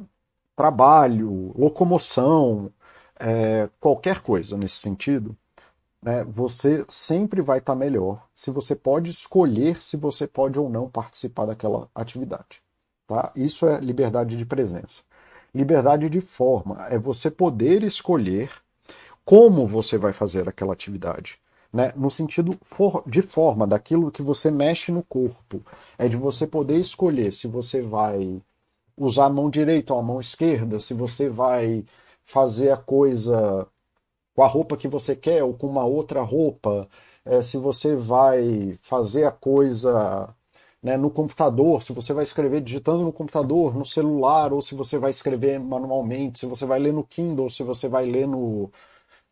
trabalho, 0.56 1.52
locomoção, 1.56 2.72
é, 3.18 3.68
qualquer 3.80 4.20
coisa 4.20 4.56
nesse 4.56 4.76
sentido, 4.76 5.36
né, 6.02 6.24
você 6.24 6.84
sempre 6.88 7.42
vai 7.42 7.58
estar 7.58 7.72
tá 7.72 7.78
melhor 7.78 8.26
se 8.34 8.50
você 8.50 8.74
pode 8.74 9.10
escolher 9.10 9.82
se 9.82 9.96
você 9.96 10.26
pode 10.26 10.58
ou 10.58 10.68
não 10.68 10.88
participar 10.88 11.46
daquela 11.46 11.88
atividade. 11.94 12.62
Tá? 13.06 13.32
Isso 13.34 13.66
é 13.66 13.80
liberdade 13.80 14.36
de 14.36 14.44
presença. 14.44 15.02
Liberdade 15.54 16.08
de 16.10 16.20
forma 16.20 16.86
é 16.88 16.98
você 16.98 17.30
poder 17.30 17.82
escolher 17.82 18.50
como 19.24 19.66
você 19.66 19.98
vai 19.98 20.12
fazer 20.12 20.48
aquela 20.48 20.72
atividade. 20.72 21.38
Né? 21.72 21.92
No 21.96 22.10
sentido 22.10 22.56
for, 22.62 23.02
de 23.06 23.22
forma, 23.22 23.66
daquilo 23.66 24.10
que 24.10 24.22
você 24.22 24.50
mexe 24.50 24.92
no 24.92 25.02
corpo. 25.02 25.62
É 25.98 26.08
de 26.08 26.16
você 26.16 26.46
poder 26.46 26.78
escolher 26.78 27.32
se 27.32 27.46
você 27.46 27.82
vai 27.82 28.40
usar 28.96 29.26
a 29.26 29.30
mão 29.30 29.50
direita 29.50 29.92
ou 29.94 30.00
a 30.00 30.02
mão 30.02 30.20
esquerda, 30.20 30.78
se 30.78 30.92
você 30.92 31.28
vai 31.28 31.84
fazer 32.24 32.70
a 32.70 32.76
coisa 32.76 33.66
com 34.38 34.44
a 34.44 34.46
roupa 34.46 34.76
que 34.76 34.86
você 34.86 35.16
quer 35.16 35.42
ou 35.42 35.52
com 35.52 35.66
uma 35.66 35.84
outra 35.84 36.22
roupa, 36.22 36.88
é, 37.24 37.42
se 37.42 37.56
você 37.56 37.96
vai 37.96 38.78
fazer 38.82 39.24
a 39.24 39.32
coisa 39.32 40.32
né, 40.80 40.96
no 40.96 41.10
computador, 41.10 41.82
se 41.82 41.92
você 41.92 42.12
vai 42.12 42.22
escrever 42.22 42.60
digitando 42.60 43.02
no 43.02 43.12
computador, 43.12 43.74
no 43.74 43.84
celular, 43.84 44.52
ou 44.52 44.62
se 44.62 44.76
você 44.76 44.96
vai 44.96 45.10
escrever 45.10 45.58
manualmente, 45.58 46.38
se 46.38 46.46
você 46.46 46.64
vai 46.64 46.78
ler 46.78 46.92
no 46.92 47.02
Kindle, 47.02 47.50
se 47.50 47.64
você 47.64 47.88
vai 47.88 48.06
ler 48.06 48.28
no, 48.28 48.70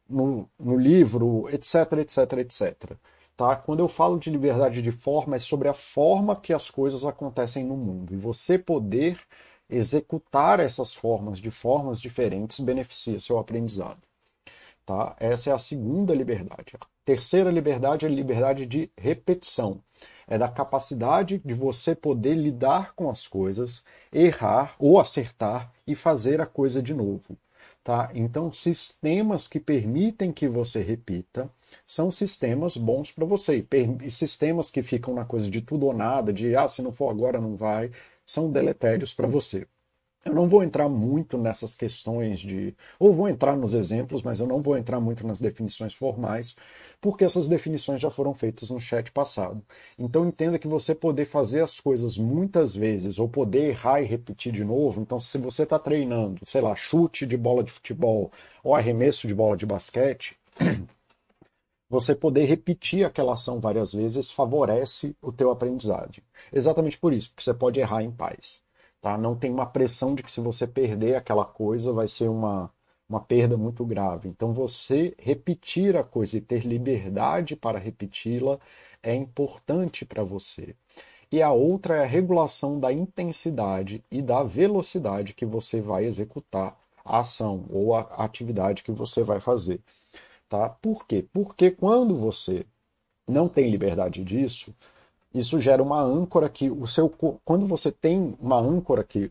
no, 0.08 0.50
no 0.58 0.76
livro, 0.76 1.48
etc, 1.50 1.98
etc, 2.00 2.32
etc. 2.38 2.96
Tá? 3.36 3.54
Quando 3.54 3.80
eu 3.80 3.88
falo 3.88 4.18
de 4.18 4.28
liberdade 4.28 4.82
de 4.82 4.90
forma, 4.90 5.36
é 5.36 5.38
sobre 5.38 5.68
a 5.68 5.74
forma 5.74 6.34
que 6.34 6.52
as 6.52 6.68
coisas 6.68 7.04
acontecem 7.04 7.64
no 7.64 7.76
mundo. 7.76 8.12
E 8.12 8.16
você 8.16 8.58
poder 8.58 9.20
executar 9.70 10.58
essas 10.58 10.94
formas 10.94 11.38
de 11.38 11.52
formas 11.52 12.00
diferentes 12.00 12.58
beneficia 12.58 13.20
seu 13.20 13.38
aprendizado. 13.38 14.00
Tá? 14.86 15.16
Essa 15.18 15.50
é 15.50 15.52
a 15.52 15.58
segunda 15.58 16.14
liberdade. 16.14 16.76
A 16.80 16.86
terceira 17.04 17.50
liberdade 17.50 18.06
é 18.06 18.08
a 18.08 18.12
liberdade 18.12 18.64
de 18.64 18.88
repetição. 18.96 19.82
É 20.28 20.38
da 20.38 20.48
capacidade 20.48 21.42
de 21.44 21.54
você 21.54 21.92
poder 21.92 22.34
lidar 22.34 22.94
com 22.94 23.10
as 23.10 23.26
coisas, 23.26 23.84
errar 24.12 24.76
ou 24.78 25.00
acertar 25.00 25.72
e 25.84 25.96
fazer 25.96 26.40
a 26.40 26.46
coisa 26.46 26.80
de 26.80 26.94
novo. 26.94 27.36
Tá? 27.82 28.10
Então, 28.14 28.52
sistemas 28.52 29.48
que 29.48 29.58
permitem 29.58 30.32
que 30.32 30.48
você 30.48 30.80
repita 30.80 31.50
são 31.84 32.08
sistemas 32.10 32.76
bons 32.76 33.10
para 33.10 33.24
você. 33.24 33.66
E 34.02 34.10
sistemas 34.10 34.70
que 34.70 34.84
ficam 34.84 35.14
na 35.14 35.24
coisa 35.24 35.50
de 35.50 35.60
tudo 35.60 35.86
ou 35.86 35.92
nada, 35.92 36.32
de 36.32 36.54
ah, 36.54 36.68
se 36.68 36.80
não 36.80 36.92
for 36.92 37.10
agora 37.10 37.40
não 37.40 37.56
vai, 37.56 37.90
são 38.24 38.52
deletérios 38.52 39.12
para 39.12 39.26
você. 39.26 39.66
Eu 40.26 40.34
não 40.34 40.48
vou 40.48 40.64
entrar 40.64 40.88
muito 40.88 41.38
nessas 41.38 41.76
questões 41.76 42.40
de. 42.40 42.74
Ou 42.98 43.12
vou 43.12 43.28
entrar 43.28 43.56
nos 43.56 43.74
exemplos, 43.74 44.24
mas 44.24 44.40
eu 44.40 44.46
não 44.46 44.60
vou 44.60 44.76
entrar 44.76 44.98
muito 44.98 45.24
nas 45.24 45.40
definições 45.40 45.94
formais, 45.94 46.56
porque 47.00 47.24
essas 47.24 47.46
definições 47.46 48.00
já 48.00 48.10
foram 48.10 48.34
feitas 48.34 48.70
no 48.70 48.80
chat 48.80 49.12
passado. 49.12 49.62
Então 49.96 50.26
entenda 50.26 50.58
que 50.58 50.66
você 50.66 50.96
poder 50.96 51.26
fazer 51.26 51.62
as 51.62 51.78
coisas 51.78 52.18
muitas 52.18 52.74
vezes, 52.74 53.20
ou 53.20 53.28
poder 53.28 53.68
errar 53.68 54.00
e 54.02 54.04
repetir 54.04 54.52
de 54.52 54.64
novo. 54.64 55.00
Então, 55.00 55.20
se 55.20 55.38
você 55.38 55.62
está 55.62 55.78
treinando, 55.78 56.40
sei 56.44 56.60
lá, 56.60 56.74
chute 56.74 57.24
de 57.24 57.36
bola 57.36 57.62
de 57.62 57.70
futebol 57.70 58.32
ou 58.64 58.74
arremesso 58.74 59.28
de 59.28 59.34
bola 59.34 59.56
de 59.56 59.64
basquete, 59.64 60.36
você 61.88 62.16
poder 62.16 62.46
repetir 62.46 63.04
aquela 63.06 63.34
ação 63.34 63.60
várias 63.60 63.92
vezes 63.92 64.30
favorece 64.32 65.14
o 65.22 65.30
teu 65.30 65.52
aprendizagem. 65.52 66.24
Exatamente 66.52 66.98
por 66.98 67.12
isso, 67.12 67.30
porque 67.30 67.44
você 67.44 67.54
pode 67.54 67.78
errar 67.78 68.02
em 68.02 68.10
paz. 68.10 68.65
Tá? 69.06 69.16
Não 69.16 69.36
tem 69.36 69.52
uma 69.52 69.66
pressão 69.66 70.16
de 70.16 70.22
que 70.24 70.32
se 70.32 70.40
você 70.40 70.66
perder 70.66 71.14
aquela 71.14 71.44
coisa 71.44 71.92
vai 71.92 72.08
ser 72.08 72.28
uma, 72.28 72.68
uma 73.08 73.20
perda 73.20 73.56
muito 73.56 73.86
grave. 73.86 74.28
Então, 74.28 74.52
você 74.52 75.14
repetir 75.20 75.96
a 75.96 76.02
coisa 76.02 76.36
e 76.36 76.40
ter 76.40 76.66
liberdade 76.66 77.54
para 77.54 77.78
repeti-la 77.78 78.58
é 79.00 79.14
importante 79.14 80.04
para 80.04 80.24
você. 80.24 80.74
E 81.30 81.40
a 81.40 81.52
outra 81.52 81.98
é 81.98 82.02
a 82.02 82.04
regulação 82.04 82.80
da 82.80 82.92
intensidade 82.92 84.02
e 84.10 84.20
da 84.20 84.42
velocidade 84.42 85.34
que 85.34 85.46
você 85.46 85.80
vai 85.80 86.04
executar 86.04 86.76
a 87.04 87.20
ação 87.20 87.64
ou 87.70 87.94
a 87.94 88.00
atividade 88.00 88.82
que 88.82 88.90
você 88.90 89.22
vai 89.22 89.38
fazer. 89.38 89.80
Tá? 90.48 90.68
Por 90.68 91.06
quê? 91.06 91.24
Porque 91.32 91.70
quando 91.70 92.16
você 92.16 92.66
não 93.24 93.46
tem 93.46 93.70
liberdade 93.70 94.24
disso, 94.24 94.74
isso 95.38 95.60
gera 95.60 95.82
uma 95.82 96.00
âncora 96.00 96.48
que 96.48 96.70
o 96.70 96.86
seu 96.86 97.08
quando 97.44 97.66
você 97.66 97.90
tem 97.92 98.36
uma 98.40 98.58
âncora 98.58 99.04
que 99.04 99.30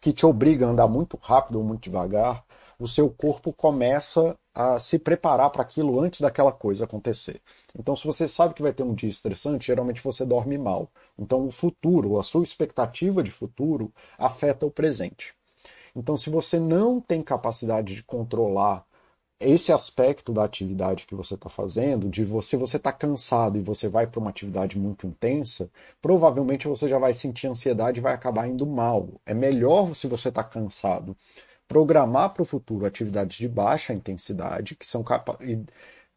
que 0.00 0.12
te 0.12 0.24
obriga 0.24 0.66
a 0.66 0.70
andar 0.70 0.86
muito 0.86 1.18
rápido 1.20 1.58
ou 1.58 1.64
muito 1.64 1.82
devagar, 1.82 2.44
o 2.78 2.86
seu 2.86 3.10
corpo 3.10 3.52
começa 3.52 4.38
a 4.54 4.78
se 4.78 4.98
preparar 4.98 5.50
para 5.50 5.62
aquilo 5.62 6.00
antes 6.00 6.20
daquela 6.20 6.52
coisa 6.52 6.84
acontecer. 6.84 7.40
Então, 7.76 7.96
se 7.96 8.06
você 8.06 8.28
sabe 8.28 8.54
que 8.54 8.62
vai 8.62 8.72
ter 8.72 8.84
um 8.84 8.94
dia 8.94 9.08
estressante, 9.08 9.66
geralmente 9.66 10.02
você 10.02 10.24
dorme 10.24 10.56
mal. 10.56 10.88
Então, 11.18 11.46
o 11.46 11.50
futuro, 11.50 12.18
a 12.18 12.22
sua 12.22 12.44
expectativa 12.44 13.22
de 13.22 13.30
futuro, 13.30 13.92
afeta 14.16 14.64
o 14.64 14.70
presente. 14.70 15.34
Então, 15.94 16.16
se 16.16 16.30
você 16.30 16.60
não 16.60 17.00
tem 17.00 17.22
capacidade 17.22 17.96
de 17.96 18.02
controlar 18.04 18.84
esse 19.40 19.72
aspecto 19.72 20.32
da 20.32 20.44
atividade 20.44 21.06
que 21.06 21.14
você 21.14 21.34
está 21.34 21.48
fazendo, 21.48 22.08
de 22.08 22.24
você 22.24 22.56
você 22.56 22.76
está 22.76 22.92
cansado 22.92 23.58
e 23.58 23.62
você 23.62 23.88
vai 23.88 24.06
para 24.06 24.20
uma 24.20 24.30
atividade 24.30 24.78
muito 24.78 25.06
intensa, 25.06 25.70
provavelmente 26.02 26.66
você 26.68 26.88
já 26.88 26.98
vai 26.98 27.14
sentir 27.14 27.46
ansiedade 27.46 28.00
e 28.00 28.02
vai 28.02 28.14
acabar 28.14 28.48
indo 28.48 28.66
mal. 28.66 29.08
É 29.24 29.34
melhor 29.34 29.94
se 29.94 30.06
você 30.06 30.28
está 30.28 30.42
cansado 30.42 31.16
programar 31.68 32.32
para 32.34 32.42
o 32.42 32.46
futuro 32.46 32.86
atividades 32.86 33.36
de 33.38 33.48
baixa 33.48 33.92
intensidade 33.92 34.74
que 34.74 34.86
são 34.86 35.02
capazes 35.04 35.60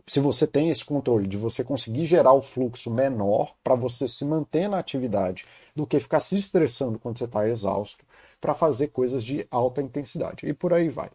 se 0.08 0.20
você 0.20 0.48
tem 0.48 0.70
esse 0.70 0.84
controle 0.84 1.28
de 1.28 1.38
você 1.38 1.64
conseguir 1.64 2.06
gerar 2.06 2.34
o 2.34 2.42
fluxo 2.42 2.92
menor 2.92 3.56
para 3.64 3.76
você 3.76 4.08
se 4.08 4.26
manter 4.26 4.68
na 4.68 4.80
atividade 4.80 5.46
do 5.76 5.88
que 5.88 6.00
ficar 6.00 6.20
se 6.20 6.36
estressando 6.38 7.00
quando 7.00 7.18
você 7.18 7.26
está 7.26 7.48
exausto 7.48 8.04
para 8.40 8.54
fazer 8.56 8.88
coisas 8.90 9.24
de 9.24 9.48
alta 9.50 9.82
intensidade. 9.82 10.48
E 10.48 10.54
por 10.54 10.74
aí 10.74 10.90
vai. 10.90 11.10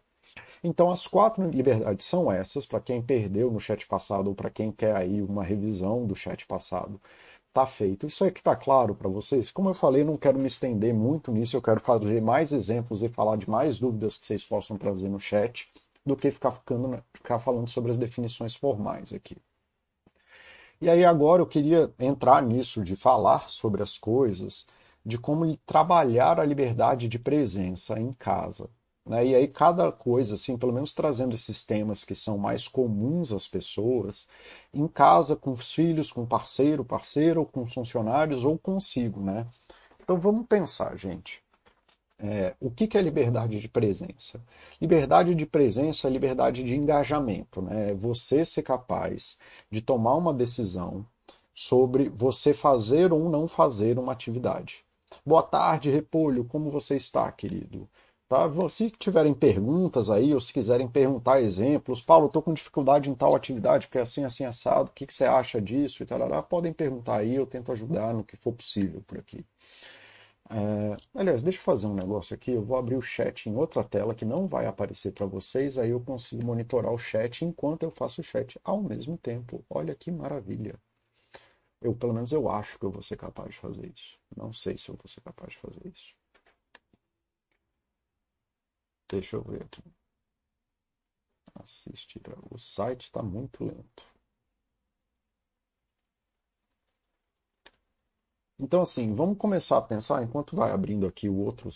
Então, 0.63 0.89
as 0.91 1.07
quatro 1.07 1.47
liberdades 1.49 2.05
são 2.05 2.31
essas, 2.31 2.65
para 2.65 2.79
quem 2.79 3.01
perdeu 3.01 3.51
no 3.51 3.59
chat 3.59 3.87
passado 3.87 4.27
ou 4.27 4.35
para 4.35 4.49
quem 4.49 4.71
quer 4.71 4.95
aí 4.95 5.21
uma 5.21 5.43
revisão 5.43 6.05
do 6.05 6.15
chat 6.15 6.45
passado. 6.45 6.99
Tá 7.53 7.65
feito. 7.65 8.07
Isso 8.07 8.23
aqui 8.25 8.41
tá 8.41 8.55
claro 8.55 8.93
para 8.95 9.09
vocês? 9.09 9.51
Como 9.51 9.69
eu 9.69 9.73
falei, 9.73 10.03
não 10.03 10.17
quero 10.17 10.39
me 10.39 10.47
estender 10.47 10.93
muito 10.93 11.31
nisso, 11.31 11.57
eu 11.57 11.61
quero 11.61 11.79
fazer 11.79 12.21
mais 12.21 12.51
exemplos 12.51 13.03
e 13.03 13.09
falar 13.09 13.37
de 13.37 13.49
mais 13.49 13.79
dúvidas 13.79 14.17
que 14.17 14.25
vocês 14.25 14.43
possam 14.43 14.77
trazer 14.77 15.09
no 15.09 15.19
chat 15.19 15.69
do 16.05 16.15
que 16.15 16.31
ficar, 16.31 16.51
ficando, 16.51 17.03
ficar 17.13 17.39
falando 17.39 17.67
sobre 17.69 17.91
as 17.91 17.97
definições 17.97 18.55
formais 18.55 19.11
aqui. 19.13 19.37
E 20.79 20.89
aí 20.89 21.03
agora 21.03 21.41
eu 21.41 21.47
queria 21.47 21.91
entrar 21.99 22.41
nisso 22.43 22.83
de 22.83 22.95
falar 22.95 23.49
sobre 23.49 23.81
as 23.81 23.97
coisas, 23.97 24.67
de 25.05 25.17
como 25.17 25.55
trabalhar 25.57 26.39
a 26.39 26.45
liberdade 26.45 27.07
de 27.07 27.17
presença 27.17 27.99
em 27.99 28.11
casa. 28.13 28.69
Né? 29.07 29.27
E 29.27 29.35
aí 29.35 29.47
cada 29.47 29.91
coisa, 29.91 30.35
assim, 30.35 30.57
pelo 30.57 30.73
menos 30.73 30.93
trazendo 30.93 31.33
esses 31.33 31.63
temas 31.63 32.03
que 32.03 32.13
são 32.13 32.37
mais 32.37 32.67
comuns 32.67 33.31
às 33.31 33.47
pessoas, 33.47 34.27
em 34.73 34.87
casa, 34.87 35.35
com 35.35 35.51
os 35.51 35.71
filhos, 35.71 36.11
com 36.11 36.25
parceiro, 36.25 36.83
parceiro, 36.83 37.41
ou 37.41 37.45
com 37.45 37.65
funcionários, 37.65 38.43
ou 38.43 38.57
consigo, 38.57 39.21
né? 39.21 39.47
Então 40.03 40.19
vamos 40.19 40.45
pensar, 40.47 40.97
gente. 40.97 41.41
É, 42.19 42.55
o 42.59 42.71
que, 42.71 42.87
que 42.87 42.97
é 42.97 43.01
liberdade 43.01 43.59
de 43.59 43.67
presença? 43.67 44.41
Liberdade 44.81 45.35
de 45.35 45.45
presença 45.45 46.07
é 46.07 46.11
liberdade 46.11 46.63
de 46.63 46.75
engajamento, 46.75 47.61
né? 47.61 47.91
É 47.91 47.95
você 47.95 48.43
ser 48.43 48.63
capaz 48.63 49.37
de 49.71 49.81
tomar 49.81 50.15
uma 50.15 50.33
decisão 50.33 51.05
sobre 51.53 52.09
você 52.09 52.53
fazer 52.53 53.13
ou 53.13 53.29
não 53.29 53.47
fazer 53.47 53.99
uma 53.99 54.11
atividade. 54.11 54.83
Boa 55.25 55.43
tarde, 55.43 55.89
Repolho, 55.89 56.45
como 56.45 56.71
você 56.71 56.95
está, 56.95 57.31
querido? 57.31 57.87
Tá? 58.29 58.45
Se 58.69 58.89
tiverem 58.91 59.33
perguntas 59.33 60.09
aí, 60.09 60.33
ou 60.33 60.39
se 60.41 60.51
quiserem 60.53 60.87
perguntar 60.87 61.41
exemplos, 61.41 62.01
Paulo, 62.01 62.27
estou 62.27 62.41
com 62.41 62.53
dificuldade 62.53 63.09
em 63.09 63.15
tal 63.15 63.33
atividade, 63.35 63.87
porque 63.87 63.97
é 63.99 64.01
assim, 64.01 64.23
assim, 64.25 64.43
assado, 64.43 64.89
o 64.89 64.93
que, 64.93 65.05
que 65.07 65.13
você 65.13 65.23
acha 65.25 65.61
disso 65.61 66.03
e 66.03 66.05
tal, 66.05 66.43
podem 66.43 66.73
perguntar 66.73 67.17
aí, 67.19 67.35
eu 67.35 67.45
tento 67.47 67.71
ajudar 67.71 68.13
no 68.13 68.23
que 68.25 68.35
for 68.35 68.51
possível 68.53 69.01
por 69.07 69.17
aqui. 69.17 69.45
É, 70.49 70.95
aliás, 71.13 71.43
deixa 71.43 71.59
eu 71.59 71.63
fazer 71.63 71.87
um 71.87 71.93
negócio 71.93 72.33
aqui, 72.33 72.51
eu 72.51 72.63
vou 72.63 72.77
abrir 72.77 72.95
o 72.95 73.01
chat 73.01 73.47
em 73.49 73.55
outra 73.55 73.83
tela 73.83 74.15
que 74.15 74.23
não 74.25 74.47
vai 74.47 74.65
aparecer 74.65 75.11
para 75.11 75.25
vocês, 75.25 75.77
aí 75.77 75.89
eu 75.89 75.99
consigo 75.99 76.45
monitorar 76.45 76.91
o 76.93 76.97
chat 76.97 77.43
enquanto 77.45 77.83
eu 77.83 77.91
faço 77.91 78.21
o 78.21 78.23
chat 78.23 78.59
ao 78.63 78.81
mesmo 78.81 79.17
tempo. 79.17 79.63
Olha 79.69 79.93
que 79.95 80.09
maravilha. 80.11 80.79
Eu, 81.81 81.95
pelo 81.95 82.13
menos, 82.13 82.31
eu 82.31 82.49
acho 82.49 82.77
que 82.79 82.85
eu 82.85 82.91
vou 82.91 83.01
ser 83.01 83.17
capaz 83.17 83.49
de 83.55 83.59
fazer 83.59 83.87
isso. 83.95 84.19
Não 84.35 84.53
sei 84.53 84.77
se 84.77 84.89
eu 84.89 84.95
vou 84.95 85.07
ser 85.07 85.21
capaz 85.21 85.53
de 85.53 85.59
fazer 85.59 85.87
isso. 85.87 86.15
Deixa 89.09 89.37
eu 89.37 89.43
ver 89.43 89.63
aqui. 89.63 89.81
Assistir. 91.55 92.21
O 92.51 92.57
site 92.57 93.05
está 93.05 93.23
muito 93.23 93.63
lento. 93.63 94.03
Então, 98.59 98.81
assim, 98.81 99.13
vamos 99.13 99.37
começar 99.37 99.77
a 99.77 99.81
pensar, 99.81 100.23
enquanto 100.23 100.55
vai 100.55 100.71
abrindo 100.71 101.05
aqui 101.05 101.29
o 101.29 101.37
outro, 101.37 101.69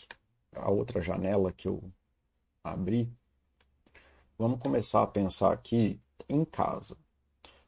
a 0.55 0.71
outra 0.71 1.01
janela 1.01 1.51
que 1.51 1.67
eu 1.67 1.91
abri, 2.63 3.11
vamos 4.37 4.59
começar 4.59 5.03
a 5.03 5.07
pensar 5.07 5.53
aqui 5.53 5.99
em 6.27 6.43
casa. 6.43 6.97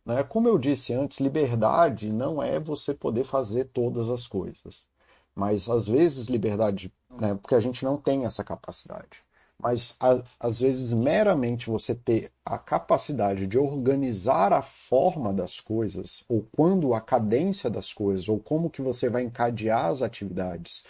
Né? 0.05 0.23
Como 0.23 0.47
eu 0.47 0.57
disse 0.57 0.93
antes, 0.93 1.19
liberdade 1.19 2.11
não 2.11 2.41
é 2.41 2.59
você 2.59 2.93
poder 2.93 3.23
fazer 3.23 3.65
todas 3.69 4.09
as 4.09 4.27
coisas. 4.27 4.87
Mas 5.35 5.69
às 5.69 5.87
vezes 5.87 6.27
liberdade, 6.27 6.93
né, 7.09 7.35
porque 7.35 7.55
a 7.55 7.59
gente 7.59 7.83
não 7.85 7.97
tem 7.97 8.25
essa 8.25 8.43
capacidade. 8.43 9.23
Mas 9.59 9.95
a, 9.99 10.21
às 10.39 10.59
vezes 10.59 10.91
meramente 10.91 11.69
você 11.69 11.95
ter 11.95 12.31
a 12.45 12.57
capacidade 12.57 13.47
de 13.47 13.57
organizar 13.57 14.51
a 14.51 14.61
forma 14.61 15.33
das 15.33 15.59
coisas, 15.59 16.23
ou 16.27 16.45
quando 16.51 16.93
a 16.93 16.99
cadência 17.01 17.69
das 17.69 17.93
coisas, 17.93 18.27
ou 18.27 18.39
como 18.39 18.69
que 18.69 18.81
você 18.81 19.09
vai 19.09 19.23
encadear 19.23 19.85
as 19.85 20.01
atividades, 20.01 20.85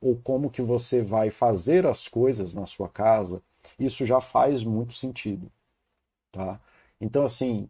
ou 0.00 0.16
como 0.16 0.50
que 0.50 0.62
você 0.62 1.02
vai 1.02 1.30
fazer 1.30 1.86
as 1.86 2.08
coisas 2.08 2.54
na 2.54 2.66
sua 2.66 2.88
casa, 2.88 3.42
isso 3.78 4.04
já 4.04 4.20
faz 4.20 4.64
muito 4.64 4.94
sentido, 4.94 5.50
tá? 6.32 6.60
Então 7.00 7.24
assim, 7.24 7.68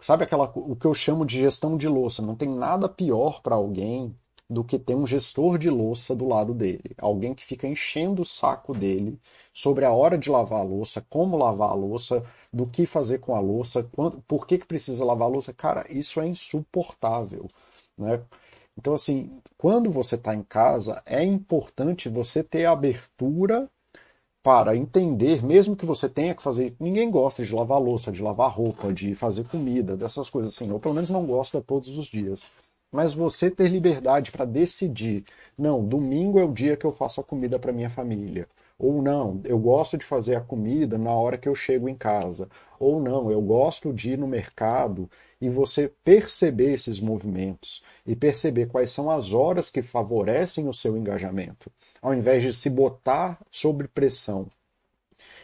sabe 0.00 0.24
aquela 0.24 0.50
o 0.56 0.76
que 0.76 0.86
eu 0.86 0.94
chamo 0.94 1.26
de 1.26 1.40
gestão 1.40 1.76
de 1.76 1.88
louça, 1.88 2.22
não 2.22 2.36
tem 2.36 2.48
nada 2.48 2.88
pior 2.88 3.42
para 3.42 3.56
alguém 3.56 4.16
do 4.50 4.64
que 4.64 4.80
ter 4.80 4.96
um 4.96 5.06
gestor 5.06 5.56
de 5.56 5.70
louça 5.70 6.12
do 6.12 6.26
lado 6.26 6.52
dele. 6.52 6.90
Alguém 6.98 7.32
que 7.32 7.44
fica 7.44 7.68
enchendo 7.68 8.22
o 8.22 8.24
saco 8.24 8.74
dele 8.74 9.16
sobre 9.54 9.84
a 9.84 9.92
hora 9.92 10.18
de 10.18 10.28
lavar 10.28 10.58
a 10.60 10.64
louça, 10.64 11.06
como 11.08 11.36
lavar 11.36 11.70
a 11.70 11.74
louça, 11.74 12.24
do 12.52 12.66
que 12.66 12.84
fazer 12.84 13.18
com 13.18 13.36
a 13.36 13.40
louça, 13.40 13.88
quando, 13.92 14.20
por 14.22 14.48
que, 14.48 14.58
que 14.58 14.66
precisa 14.66 15.04
lavar 15.04 15.28
a 15.28 15.30
louça. 15.30 15.52
Cara, 15.52 15.86
isso 15.88 16.20
é 16.20 16.26
insuportável. 16.26 17.48
Né? 17.96 18.20
Então, 18.76 18.92
assim, 18.92 19.40
quando 19.56 19.88
você 19.88 20.16
está 20.16 20.34
em 20.34 20.42
casa, 20.42 21.00
é 21.06 21.22
importante 21.22 22.08
você 22.08 22.42
ter 22.42 22.66
abertura 22.66 23.70
para 24.42 24.74
entender, 24.74 25.44
mesmo 25.44 25.76
que 25.76 25.86
você 25.86 26.08
tenha 26.08 26.34
que 26.34 26.42
fazer. 26.42 26.74
Ninguém 26.80 27.08
gosta 27.10 27.44
de 27.44 27.54
lavar 27.54 27.80
louça, 27.80 28.10
de 28.10 28.22
lavar 28.22 28.50
roupa, 28.50 28.92
de 28.92 29.14
fazer 29.14 29.44
comida, 29.44 29.96
dessas 29.96 30.28
coisas 30.28 30.54
assim. 30.54 30.72
Ou 30.72 30.80
pelo 30.80 30.94
menos 30.94 31.10
não 31.10 31.24
gosta 31.24 31.60
todos 31.60 31.96
os 31.98 32.06
dias 32.06 32.50
mas 32.90 33.14
você 33.14 33.50
ter 33.50 33.68
liberdade 33.68 34.32
para 34.32 34.44
decidir, 34.44 35.24
não, 35.56 35.84
domingo 35.84 36.38
é 36.38 36.44
o 36.44 36.52
dia 36.52 36.76
que 36.76 36.84
eu 36.84 36.92
faço 36.92 37.20
a 37.20 37.24
comida 37.24 37.58
para 37.58 37.72
minha 37.72 37.90
família. 37.90 38.48
Ou 38.78 39.02
não, 39.02 39.40
eu 39.44 39.58
gosto 39.58 39.98
de 39.98 40.04
fazer 40.06 40.36
a 40.36 40.40
comida 40.40 40.96
na 40.96 41.12
hora 41.12 41.36
que 41.36 41.48
eu 41.48 41.54
chego 41.54 41.86
em 41.86 41.94
casa. 41.94 42.48
Ou 42.78 42.98
não, 42.98 43.30
eu 43.30 43.40
gosto 43.42 43.92
de 43.92 44.12
ir 44.12 44.18
no 44.18 44.26
mercado 44.26 45.08
e 45.38 45.50
você 45.50 45.92
perceber 46.02 46.72
esses 46.72 46.98
movimentos 46.98 47.82
e 48.06 48.16
perceber 48.16 48.68
quais 48.68 48.90
são 48.90 49.10
as 49.10 49.34
horas 49.34 49.70
que 49.70 49.82
favorecem 49.82 50.66
o 50.66 50.72
seu 50.72 50.96
engajamento, 50.96 51.70
ao 52.00 52.14
invés 52.14 52.42
de 52.42 52.54
se 52.54 52.70
botar 52.70 53.38
sob 53.50 53.86
pressão, 53.88 54.48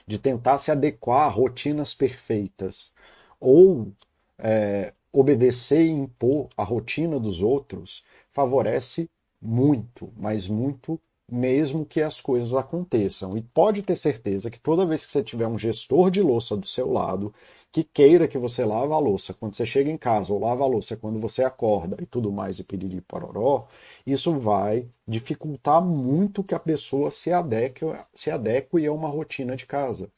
de 0.07 0.19
tentar 0.19 0.57
se 0.57 0.71
adequar 0.71 1.27
a 1.27 1.31
rotinas 1.31 1.95
perfeitas, 1.95 2.93
ou 3.39 3.93
é, 4.39 4.95
obedecer 5.19 5.85
e 5.87 5.91
impor 5.91 6.49
a 6.57 6.63
rotina 6.63 7.19
dos 7.19 7.43
outros 7.43 8.05
favorece 8.33 9.09
muito, 9.41 10.13
mas 10.17 10.49
muito 10.49 11.01
mesmo 11.29 11.85
que 11.85 12.01
as 12.01 12.21
coisas 12.21 12.55
aconteçam. 12.55 13.37
E 13.37 13.43
pode 13.43 13.83
ter 13.83 13.97
certeza 13.97 14.51
que 14.51 14.61
toda 14.61 14.87
vez 14.87 15.05
que 15.05 15.13
você 15.13 15.23
tiver 15.23 15.47
um 15.47 15.59
gestor 15.59 16.11
de 16.11 16.23
louça 16.23 16.57
do 16.57 16.67
seu 16.67 16.93
lado, 16.93 17.35
que 17.73 17.83
queira 17.83 18.29
que 18.29 18.39
você 18.39 18.65
lave 18.65 18.93
a 18.93 18.99
louça 18.99 19.35
quando 19.35 19.55
você 19.55 19.67
chega 19.67 19.91
em 19.91 19.99
casa, 19.99 20.33
ou 20.33 20.39
lava 20.39 20.65
a 20.65 20.67
louça 20.67 20.97
quando 20.97 21.19
você 21.19 21.43
acorda 21.43 21.97
e 22.01 22.07
tudo 22.07 22.31
mais, 22.31 22.59
e 22.59 22.65
piriri 22.65 23.01
pororó, 23.01 23.67
isso 24.07 24.39
vai 24.39 24.89
dificultar 25.07 25.83
muito 25.83 26.45
que 26.45 26.55
a 26.55 26.61
pessoa 26.61 27.11
se 27.11 27.33
adeque, 27.33 27.85
se 28.15 28.31
adeque 28.31 28.87
a 28.87 28.93
uma 28.93 29.09
rotina 29.09 29.57
de 29.57 29.67
casa. 29.67 30.11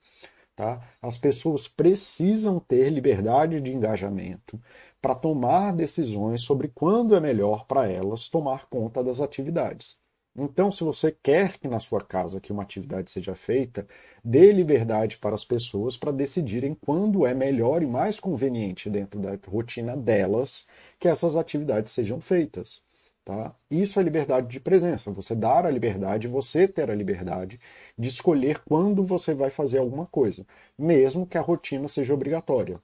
Tá? 0.55 0.81
As 1.01 1.17
pessoas 1.17 1.69
precisam 1.69 2.59
ter 2.59 2.91
liberdade 2.91 3.61
de 3.61 3.73
engajamento, 3.73 4.61
para 5.01 5.15
tomar 5.15 5.73
decisões 5.73 6.43
sobre 6.43 6.69
quando 6.69 7.15
é 7.15 7.21
melhor 7.21 7.67
para 7.67 7.91
elas 7.91 8.29
tomar 8.29 8.67
conta 8.69 9.03
das 9.03 9.21
atividades. 9.21 9.99
Então, 10.37 10.71
se 10.71 10.85
você 10.85 11.11
quer 11.11 11.59
que 11.59 11.67
na 11.67 11.81
sua 11.81 12.01
casa 12.01 12.41
que 12.41 12.53
uma 12.53 12.63
atividade 12.63 13.11
seja 13.11 13.35
feita, 13.35 13.87
dê 14.25 14.53
liberdade 14.53 15.19
para 15.19 15.35
as 15.35 15.45
pessoas 15.45 15.97
para 15.97 16.13
decidirem 16.13 16.75
quando 16.75 17.27
é 17.27 17.35
melhor 17.35 17.83
e 17.83 17.87
mais 17.87 18.21
conveniente 18.21 18.89
dentro 18.89 19.21
da 19.21 19.37
rotina 19.49 19.97
delas 19.97 20.67
que 20.99 21.09
essas 21.09 21.37
atividades 21.37 21.93
sejam 21.93 22.21
feitas. 22.21 22.83
Tá? 23.25 23.55
Isso 23.71 23.99
é 24.01 24.03
liberdade 24.03 24.47
de 24.49 24.61
presença. 24.61 25.11
Você 25.13 25.35
dar 25.35 25.67
a 25.67 25.71
liberdade, 25.71 26.29
você 26.29 26.69
ter 26.69 26.91
a 26.91 26.95
liberdade 26.95 27.61
de 27.99 28.09
escolher 28.09 28.63
quando 28.65 29.05
você 29.05 29.35
vai 29.35 29.51
fazer 29.51 29.79
alguma 29.79 30.07
coisa, 30.07 30.47
mesmo 30.79 31.27
que 31.27 31.37
a 31.37 31.43
rotina 31.43 31.89
seja 31.89 32.15
obrigatória 32.15 32.81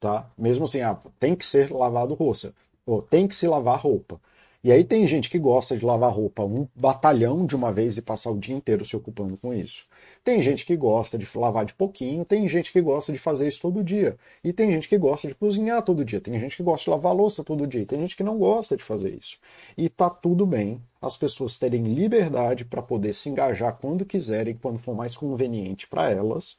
tá? 0.00 0.30
Mesmo 0.36 0.64
assim, 0.64 0.80
ah, 0.80 0.98
tem 1.18 1.34
que 1.34 1.44
ser 1.44 1.70
lavado 1.70 2.14
roupa, 2.14 2.52
ou 2.84 3.02
tem 3.02 3.26
que 3.26 3.34
se 3.34 3.46
lavar 3.46 3.80
roupa. 3.80 4.20
E 4.66 4.72
aí 4.72 4.82
tem 4.82 5.06
gente 5.06 5.30
que 5.30 5.38
gosta 5.38 5.76
de 5.76 5.86
lavar 5.86 6.12
roupa 6.12 6.42
um 6.42 6.66
batalhão 6.74 7.46
de 7.46 7.54
uma 7.54 7.72
vez 7.72 7.96
e 7.96 8.02
passar 8.02 8.32
o 8.32 8.38
dia 8.38 8.56
inteiro 8.56 8.84
se 8.84 8.96
ocupando 8.96 9.36
com 9.36 9.54
isso. 9.54 9.86
Tem 10.24 10.42
gente 10.42 10.66
que 10.66 10.76
gosta 10.76 11.16
de 11.16 11.28
lavar 11.38 11.64
de 11.64 11.72
pouquinho, 11.72 12.24
tem 12.24 12.48
gente 12.48 12.72
que 12.72 12.80
gosta 12.80 13.12
de 13.12 13.18
fazer 13.18 13.46
isso 13.46 13.62
todo 13.62 13.84
dia. 13.84 14.16
E 14.42 14.52
tem 14.52 14.72
gente 14.72 14.88
que 14.88 14.98
gosta 14.98 15.28
de 15.28 15.36
cozinhar 15.36 15.82
todo 15.84 16.04
dia, 16.04 16.20
tem 16.20 16.40
gente 16.40 16.56
que 16.56 16.64
gosta 16.64 16.82
de 16.82 16.90
lavar 16.90 17.14
louça 17.14 17.44
todo 17.44 17.64
dia, 17.64 17.86
tem 17.86 18.00
gente 18.00 18.16
que 18.16 18.24
não 18.24 18.38
gosta 18.38 18.76
de 18.76 18.82
fazer 18.82 19.14
isso. 19.14 19.38
E 19.78 19.88
tá 19.88 20.10
tudo 20.10 20.44
bem 20.44 20.82
as 21.00 21.16
pessoas 21.16 21.58
terem 21.58 21.84
liberdade 21.84 22.64
para 22.64 22.82
poder 22.82 23.14
se 23.14 23.28
engajar 23.28 23.78
quando 23.80 24.04
quiserem, 24.04 24.58
quando 24.60 24.80
for 24.80 24.96
mais 24.96 25.16
conveniente 25.16 25.86
para 25.86 26.10
elas, 26.10 26.58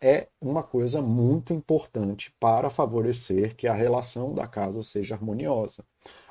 é 0.00 0.28
uma 0.40 0.62
coisa 0.62 1.00
muito 1.02 1.52
importante 1.52 2.34
para 2.40 2.70
favorecer 2.70 3.54
que 3.56 3.66
a 3.66 3.74
relação 3.74 4.34
da 4.34 4.46
casa 4.46 4.82
seja 4.82 5.14
harmoniosa. 5.14 5.84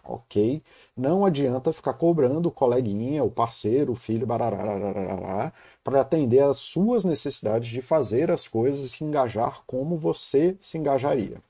Ok? 0.06 0.62
Não 0.98 1.26
adianta 1.26 1.72
ficar 1.72 1.94
cobrando 1.94 2.50
o 2.50 2.52
coleguinha, 2.52 3.24
o 3.24 3.32
parceiro, 3.32 3.94
o 3.94 3.96
filho, 3.96 4.28
para 4.28 6.02
atender 6.02 6.44
às 6.44 6.58
suas 6.58 7.04
necessidades 7.06 7.70
de 7.70 7.82
fazer 7.82 8.30
as 8.30 8.48
coisas 8.48 8.86
e 8.86 8.90
se 8.90 9.04
engajar 9.04 9.64
como 9.66 9.98
você 9.98 10.58
se 10.60 10.78
engajaria. 10.78 11.42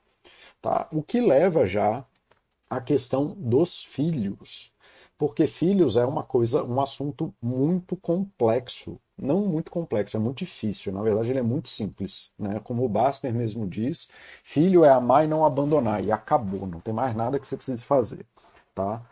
Tá? 0.62 0.88
O 0.92 1.02
que 1.02 1.20
leva 1.20 1.66
já 1.66 2.04
à 2.70 2.80
questão 2.80 3.34
dos 3.38 3.84
filhos 3.84 4.72
porque 5.18 5.46
filhos 5.46 5.96
é 5.96 6.04
uma 6.04 6.22
coisa, 6.22 6.64
um 6.64 6.80
assunto 6.80 7.34
muito 7.40 7.96
complexo. 7.96 9.00
Não 9.16 9.46
muito 9.46 9.70
complexo, 9.70 10.16
é 10.16 10.20
muito 10.20 10.38
difícil. 10.38 10.92
Na 10.92 11.02
verdade, 11.02 11.30
ele 11.30 11.38
é 11.38 11.42
muito 11.42 11.68
simples. 11.68 12.32
Né? 12.38 12.60
Como 12.60 12.84
o 12.84 12.88
Baster 12.88 13.32
mesmo 13.34 13.66
diz, 13.68 14.08
filho 14.42 14.84
é 14.84 14.90
amar 14.90 15.24
e 15.24 15.28
não 15.28 15.44
abandonar. 15.44 16.02
E 16.04 16.10
acabou, 16.12 16.66
não 16.66 16.80
tem 16.80 16.92
mais 16.92 17.14
nada 17.14 17.38
que 17.38 17.46
você 17.46 17.56
precise 17.56 17.84
fazer. 17.84 18.26
Tá? 18.74 19.02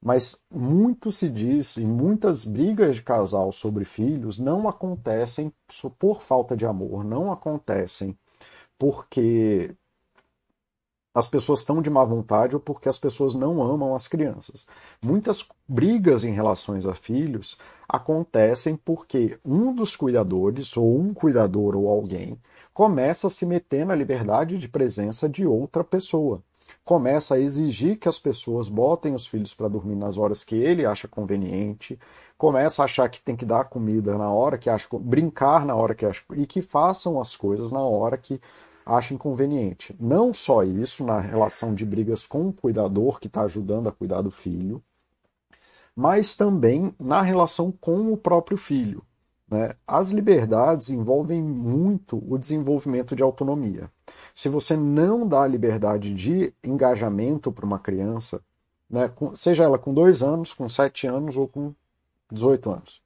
Mas 0.00 0.42
muito 0.50 1.12
se 1.12 1.28
diz, 1.28 1.76
e 1.76 1.84
muitas 1.84 2.44
brigas 2.44 2.96
de 2.96 3.02
casal 3.02 3.52
sobre 3.52 3.84
filhos 3.84 4.38
não 4.38 4.68
acontecem 4.68 5.52
por 5.98 6.22
falta 6.22 6.56
de 6.56 6.66
amor, 6.66 7.04
não 7.04 7.30
acontecem 7.32 8.18
porque 8.78 9.76
as 11.14 11.28
pessoas 11.28 11.60
estão 11.60 11.82
de 11.82 11.90
má 11.90 12.04
vontade 12.04 12.54
ou 12.54 12.60
porque 12.60 12.88
as 12.88 12.98
pessoas 12.98 13.34
não 13.34 13.62
amam 13.62 13.94
as 13.94 14.08
crianças. 14.08 14.66
Muitas 15.04 15.46
brigas 15.68 16.24
em 16.24 16.32
relação 16.32 16.74
a 16.74 16.94
filhos 16.94 17.58
acontecem 17.88 18.76
porque 18.76 19.38
um 19.44 19.74
dos 19.74 19.94
cuidadores, 19.94 20.76
ou 20.76 20.98
um 20.98 21.12
cuidador 21.12 21.76
ou 21.76 21.88
alguém, 21.88 22.38
começa 22.72 23.26
a 23.26 23.30
se 23.30 23.44
meter 23.44 23.84
na 23.84 23.94
liberdade 23.94 24.56
de 24.56 24.68
presença 24.68 25.28
de 25.28 25.46
outra 25.46 25.84
pessoa. 25.84 26.42
Começa 26.84 27.34
a 27.34 27.38
exigir 27.38 27.98
que 27.98 28.08
as 28.08 28.18
pessoas 28.18 28.68
botem 28.70 29.14
os 29.14 29.26
filhos 29.26 29.54
para 29.54 29.68
dormir 29.68 29.94
nas 29.94 30.16
horas 30.16 30.42
que 30.42 30.56
ele 30.56 30.86
acha 30.86 31.06
conveniente, 31.06 31.98
começa 32.38 32.82
a 32.82 32.86
achar 32.86 33.08
que 33.10 33.20
tem 33.20 33.36
que 33.36 33.44
dar 33.44 33.64
comida 33.64 34.16
na 34.16 34.30
hora 34.30 34.56
que 34.56 34.70
acha, 34.70 34.88
brincar 34.98 35.66
na 35.66 35.74
hora 35.74 35.94
que 35.94 36.06
acha, 36.06 36.24
e 36.34 36.46
que 36.46 36.62
façam 36.62 37.20
as 37.20 37.36
coisas 37.36 37.70
na 37.70 37.80
hora 37.80 38.16
que 38.16 38.40
acha 38.84 39.14
inconveniente. 39.14 39.94
Não 39.98 40.32
só 40.32 40.62
isso, 40.62 41.04
na 41.04 41.18
relação 41.20 41.74
de 41.74 41.84
brigas 41.84 42.26
com 42.26 42.48
o 42.48 42.52
cuidador 42.52 43.20
que 43.20 43.26
está 43.26 43.42
ajudando 43.42 43.88
a 43.88 43.92
cuidar 43.92 44.22
do 44.22 44.30
filho, 44.30 44.82
mas 45.94 46.34
também 46.34 46.94
na 46.98 47.22
relação 47.22 47.72
com 47.72 48.12
o 48.12 48.16
próprio 48.16 48.56
filho. 48.56 49.02
Né? 49.48 49.74
As 49.86 50.10
liberdades 50.10 50.88
envolvem 50.88 51.42
muito 51.42 52.22
o 52.26 52.38
desenvolvimento 52.38 53.14
de 53.14 53.22
autonomia. 53.22 53.90
Se 54.34 54.48
você 54.48 54.76
não 54.76 55.28
dá 55.28 55.46
liberdade 55.46 56.14
de 56.14 56.54
engajamento 56.64 57.52
para 57.52 57.66
uma 57.66 57.78
criança, 57.78 58.40
né? 58.88 59.12
seja 59.34 59.64
ela 59.64 59.78
com 59.78 59.92
2 59.92 60.22
anos, 60.22 60.54
com 60.54 60.68
7 60.68 61.06
anos 61.06 61.36
ou 61.36 61.46
com 61.46 61.74
18 62.30 62.70
anos. 62.70 63.02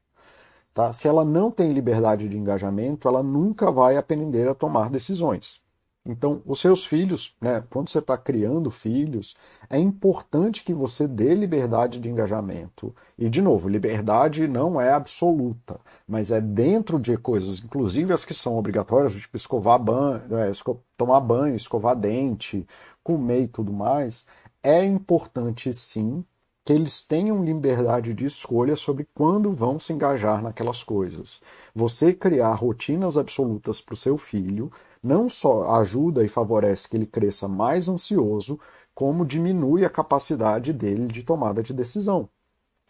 Tá? 0.72 0.92
Se 0.92 1.08
ela 1.08 1.24
não 1.24 1.50
tem 1.50 1.72
liberdade 1.72 2.28
de 2.28 2.38
engajamento, 2.38 3.08
ela 3.08 3.22
nunca 3.22 3.72
vai 3.72 3.96
aprender 3.96 4.46
a 4.46 4.54
tomar 4.54 4.90
decisões. 4.90 5.60
Então, 6.06 6.40
os 6.46 6.60
seus 6.60 6.86
filhos, 6.86 7.34
né, 7.40 7.62
quando 7.68 7.88
você 7.88 7.98
está 7.98 8.16
criando 8.16 8.70
filhos, 8.70 9.36
é 9.68 9.78
importante 9.78 10.62
que 10.62 10.72
você 10.72 11.08
dê 11.08 11.34
liberdade 11.34 11.98
de 11.98 12.08
engajamento. 12.08 12.94
E, 13.18 13.28
de 13.28 13.42
novo, 13.42 13.68
liberdade 13.68 14.46
não 14.46 14.80
é 14.80 14.92
absoluta, 14.92 15.80
mas 16.06 16.30
é 16.30 16.40
dentro 16.40 17.00
de 17.00 17.16
coisas, 17.16 17.62
inclusive 17.62 18.12
as 18.12 18.24
que 18.24 18.34
são 18.34 18.56
obrigatórias, 18.56 19.14
tipo 19.16 19.36
escovar 19.36 19.78
banho, 19.78 20.36
é, 20.36 20.50
esco 20.50 20.80
tomar 20.96 21.20
banho, 21.20 21.54
escovar 21.56 21.96
dente, 21.96 22.66
comer 23.02 23.42
e 23.42 23.48
tudo 23.48 23.72
mais. 23.72 24.24
É 24.62 24.84
importante, 24.84 25.72
sim, 25.72 26.24
que 26.66 26.72
eles 26.72 27.00
tenham 27.00 27.44
liberdade 27.44 28.12
de 28.12 28.24
escolha 28.24 28.74
sobre 28.74 29.06
quando 29.14 29.52
vão 29.52 29.78
se 29.78 29.92
engajar 29.92 30.42
naquelas 30.42 30.82
coisas. 30.82 31.40
Você 31.72 32.12
criar 32.12 32.54
rotinas 32.54 33.16
absolutas 33.16 33.80
para 33.80 33.92
o 33.92 33.96
seu 33.96 34.18
filho 34.18 34.68
não 35.06 35.28
só 35.28 35.76
ajuda 35.80 36.24
e 36.24 36.28
favorece 36.28 36.88
que 36.88 36.96
ele 36.96 37.06
cresça 37.06 37.46
mais 37.46 37.88
ansioso, 37.88 38.58
como 38.94 39.24
diminui 39.24 39.84
a 39.84 39.90
capacidade 39.90 40.72
dele 40.72 41.06
de 41.06 41.22
tomada 41.22 41.62
de 41.62 41.72
decisão. 41.72 42.28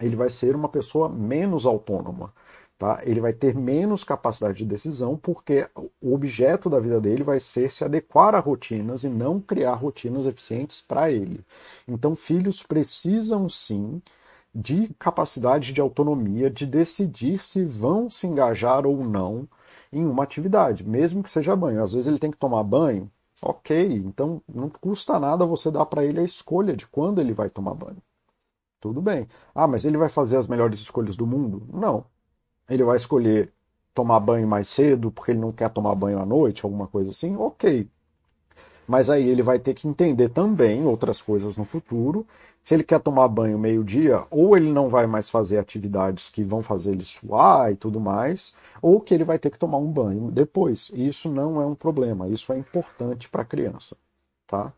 Ele 0.01 0.17
vai 0.17 0.31
ser 0.31 0.57
uma 0.57 0.69
pessoa 0.69 1.09
menos 1.09 1.67
autônoma. 1.67 2.33
Tá? 2.79 3.01
Ele 3.05 3.21
vai 3.21 3.33
ter 3.33 3.55
menos 3.55 4.05
capacidade 4.05 4.59
de 4.59 4.65
decisão 4.67 5.17
porque 5.17 5.67
o 6.01 6.15
objeto 6.15 6.69
da 6.69 6.79
vida 6.79 7.01
dele 7.01 7.23
vai 7.23 7.41
ser 7.41 7.71
se 7.71 7.83
adequar 7.85 8.35
a 8.35 8.39
rotinas 8.39 9.03
e 9.03 9.09
não 9.09 9.41
criar 9.41 9.75
rotinas 9.75 10.27
eficientes 10.27 10.83
para 10.83 11.11
ele. 11.11 11.45
Então, 11.89 12.15
filhos 12.15 12.63
precisam 12.63 13.49
sim 13.49 14.03
de 14.55 14.95
capacidade 14.99 15.73
de 15.73 15.81
autonomia, 15.81 16.51
de 16.51 16.67
decidir 16.67 17.43
se 17.43 17.65
vão 17.65 18.11
se 18.11 18.27
engajar 18.27 18.87
ou 18.87 19.03
não 19.05 19.49
em 19.93 20.05
uma 20.05 20.23
atividade, 20.25 20.85
mesmo 20.85 21.23
que 21.23 21.31
seja 21.31 21.57
banho. 21.57 21.83
Às 21.83 21.93
vezes 21.93 22.09
ele 22.09 22.19
tem 22.19 22.31
que 22.31 22.37
tomar 22.37 22.63
banho, 22.65 23.11
ok, 23.43 23.95
então 23.97 24.43
não 24.49 24.69
custa 24.71 25.19
nada 25.19 25.47
você 25.47 25.71
dar 25.71 25.87
para 25.87 26.05
ele 26.05 26.21
a 26.21 26.25
escolha 26.25 26.77
de 26.77 26.87
quando 26.87 27.21
ele 27.21 27.33
vai 27.33 27.51
tomar 27.51 27.75
banho. 27.75 28.03
Tudo 28.81 29.01
bem. 29.03 29.29
Ah, 29.55 29.67
mas 29.67 29.85
ele 29.85 29.97
vai 29.99 30.09
fazer 30.09 30.37
as 30.37 30.49
melhores 30.49 30.81
escolhas 30.81 31.17
do 31.17 31.27
mundo? 31.27 31.67
Não. 31.73 32.05
Ele 32.69 32.85
vai 32.85 32.97
escolher 32.97 33.53
tomar 33.95 34.21
banho 34.21 34.47
mais 34.49 34.69
cedo 34.69 35.11
porque 35.13 35.33
ele 35.33 35.41
não 35.41 35.53
quer 35.53 35.71
tomar 35.71 35.95
banho 35.97 36.21
à 36.21 36.27
noite, 36.27 36.65
alguma 36.65 36.87
coisa 36.89 37.11
assim? 37.11 37.37
Ok. 37.37 37.89
Mas 38.87 39.11
aí 39.11 39.29
ele 39.29 39.43
vai 39.43 39.59
ter 39.59 39.75
que 39.75 39.89
entender 39.89 40.29
também 40.29 40.85
outras 40.85 41.21
coisas 41.21 41.57
no 41.57 41.65
futuro. 41.65 42.27
Se 42.63 42.75
ele 42.75 42.83
quer 42.85 43.01
tomar 43.01 43.29
banho 43.29 43.59
meio-dia, 43.59 44.27
ou 44.31 44.57
ele 44.57 44.73
não 44.73 44.89
vai 44.89 45.07
mais 45.07 45.31
fazer 45.31 45.59
atividades 45.59 46.31
que 46.31 46.43
vão 46.45 46.63
fazer 46.63 46.93
ele 46.93 47.05
suar 47.05 47.73
e 47.73 47.77
tudo 47.77 48.01
mais, 48.01 48.55
ou 48.83 49.01
que 49.01 49.15
ele 49.15 49.25
vai 49.25 49.39
ter 49.39 49.51
que 49.51 49.59
tomar 49.59 49.79
um 49.79 49.91
banho 49.91 50.31
depois. 50.31 50.91
E 50.95 51.09
isso 51.09 51.31
não 51.31 51.61
é 51.61 51.67
um 51.67 51.75
problema, 51.75 52.29
isso 52.29 52.53
é 52.53 52.59
importante 52.59 53.29
para 53.29 53.43
a 53.43 53.45
criança, 53.45 53.97
tá? 54.47 54.73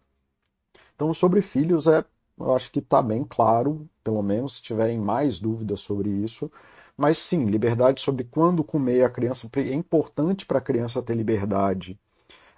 Então, 0.94 1.12
sobre 1.14 1.40
filhos, 1.42 1.87
é, 1.87 2.05
eu 2.38 2.55
acho 2.55 2.71
que 2.71 2.81
está 2.81 3.01
bem 3.03 3.25
claro, 3.25 3.88
pelo 4.03 4.23
menos 4.23 4.57
se 4.57 4.62
tiverem 4.62 4.99
mais 4.99 5.38
dúvidas 5.38 5.81
sobre 5.81 6.11
isso. 6.11 6.51
Mas 6.97 7.18
sim, 7.18 7.44
liberdade 7.44 8.01
sobre 8.01 8.25
quando 8.25 8.64
comer 8.64 9.05
a 9.05 9.11
criança. 9.11 9.49
É 9.55 9.73
importante 9.73 10.44
para 10.44 10.59
a 10.59 10.61
criança 10.61 11.01
ter 11.03 11.14
liberdade. 11.14 11.99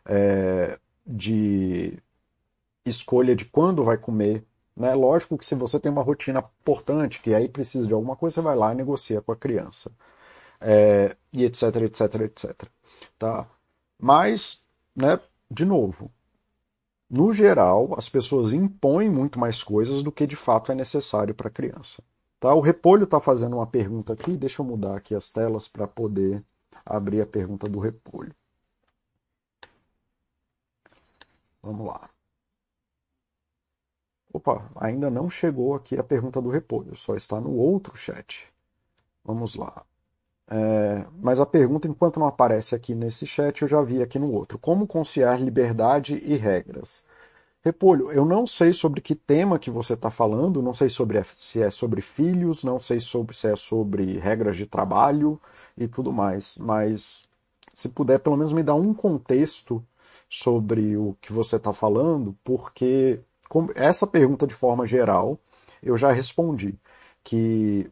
É, 0.06 0.78
de 1.10 1.98
escolha 2.84 3.34
de 3.34 3.44
quando 3.44 3.84
vai 3.84 3.98
comer. 3.98 4.44
Né? 4.76 4.94
Lógico 4.94 5.36
que 5.36 5.44
se 5.44 5.54
você 5.54 5.78
tem 5.80 5.90
uma 5.90 6.02
rotina 6.02 6.44
importante, 6.60 7.20
que 7.20 7.34
aí 7.34 7.48
precisa 7.48 7.86
de 7.86 7.92
alguma 7.92 8.16
coisa, 8.16 8.34
você 8.36 8.40
vai 8.40 8.56
lá 8.56 8.72
e 8.72 8.76
negocia 8.76 9.20
com 9.20 9.32
a 9.32 9.36
criança. 9.36 9.90
É, 10.60 11.16
e 11.32 11.44
etc, 11.44 11.76
etc, 11.76 12.14
etc. 12.22 12.68
Tá? 13.18 13.48
Mas, 13.98 14.64
né, 14.94 15.18
de 15.50 15.64
novo, 15.64 16.10
no 17.08 17.32
geral, 17.32 17.94
as 17.98 18.08
pessoas 18.08 18.52
impõem 18.52 19.10
muito 19.10 19.38
mais 19.38 19.62
coisas 19.62 20.02
do 20.02 20.12
que 20.12 20.26
de 20.26 20.36
fato 20.36 20.70
é 20.70 20.74
necessário 20.74 21.34
para 21.34 21.48
a 21.48 21.50
criança. 21.50 22.02
Tá? 22.38 22.54
O 22.54 22.60
Repolho 22.60 23.04
está 23.04 23.20
fazendo 23.20 23.56
uma 23.56 23.66
pergunta 23.66 24.12
aqui, 24.12 24.36
deixa 24.36 24.62
eu 24.62 24.66
mudar 24.66 24.96
aqui 24.96 25.14
as 25.14 25.28
telas 25.28 25.66
para 25.68 25.86
poder 25.86 26.42
abrir 26.86 27.20
a 27.20 27.26
pergunta 27.26 27.68
do 27.68 27.78
Repolho. 27.78 28.34
Vamos 31.62 31.86
lá. 31.86 32.10
Opa, 34.32 34.70
ainda 34.76 35.10
não 35.10 35.28
chegou 35.28 35.74
aqui 35.74 35.98
a 35.98 36.04
pergunta 36.04 36.40
do 36.40 36.48
repolho, 36.48 36.94
só 36.94 37.14
está 37.14 37.40
no 37.40 37.52
outro 37.52 37.96
chat. 37.96 38.48
Vamos 39.24 39.54
lá. 39.56 39.84
É, 40.48 41.06
mas 41.20 41.40
a 41.40 41.46
pergunta, 41.46 41.88
enquanto 41.88 42.20
não 42.20 42.26
aparece 42.26 42.74
aqui 42.74 42.94
nesse 42.94 43.26
chat, 43.26 43.62
eu 43.62 43.68
já 43.68 43.82
vi 43.82 44.02
aqui 44.02 44.18
no 44.18 44.32
outro. 44.32 44.58
Como 44.58 44.86
conciliar 44.86 45.40
liberdade 45.40 46.16
e 46.24 46.36
regras? 46.36 47.04
Repolho, 47.62 48.10
eu 48.12 48.24
não 48.24 48.46
sei 48.46 48.72
sobre 48.72 49.00
que 49.02 49.14
tema 49.14 49.58
que 49.58 49.70
você 49.70 49.94
está 49.94 50.10
falando, 50.10 50.62
não 50.62 50.74
sei 50.74 50.88
sobre 50.88 51.22
se 51.36 51.62
é 51.62 51.70
sobre 51.70 52.02
filhos, 52.02 52.64
não 52.64 52.78
sei 52.80 53.00
sobre 53.00 53.36
se 53.36 53.48
é 53.48 53.56
sobre 53.56 54.18
regras 54.18 54.56
de 54.56 54.66
trabalho 54.66 55.40
e 55.76 55.88
tudo 55.88 56.12
mais, 56.12 56.56
mas 56.58 57.28
se 57.74 57.88
puder 57.88 58.20
pelo 58.20 58.36
menos 58.36 58.52
me 58.52 58.62
dar 58.62 58.74
um 58.76 58.94
contexto 58.94 59.84
sobre 60.30 60.96
o 60.96 61.16
que 61.20 61.32
você 61.32 61.56
está 61.56 61.72
falando, 61.74 62.36
porque 62.44 63.20
essa 63.74 64.06
pergunta 64.06 64.46
de 64.46 64.54
forma 64.54 64.86
geral 64.86 65.38
eu 65.82 65.96
já 65.98 66.12
respondi, 66.12 66.78
que 67.24 67.90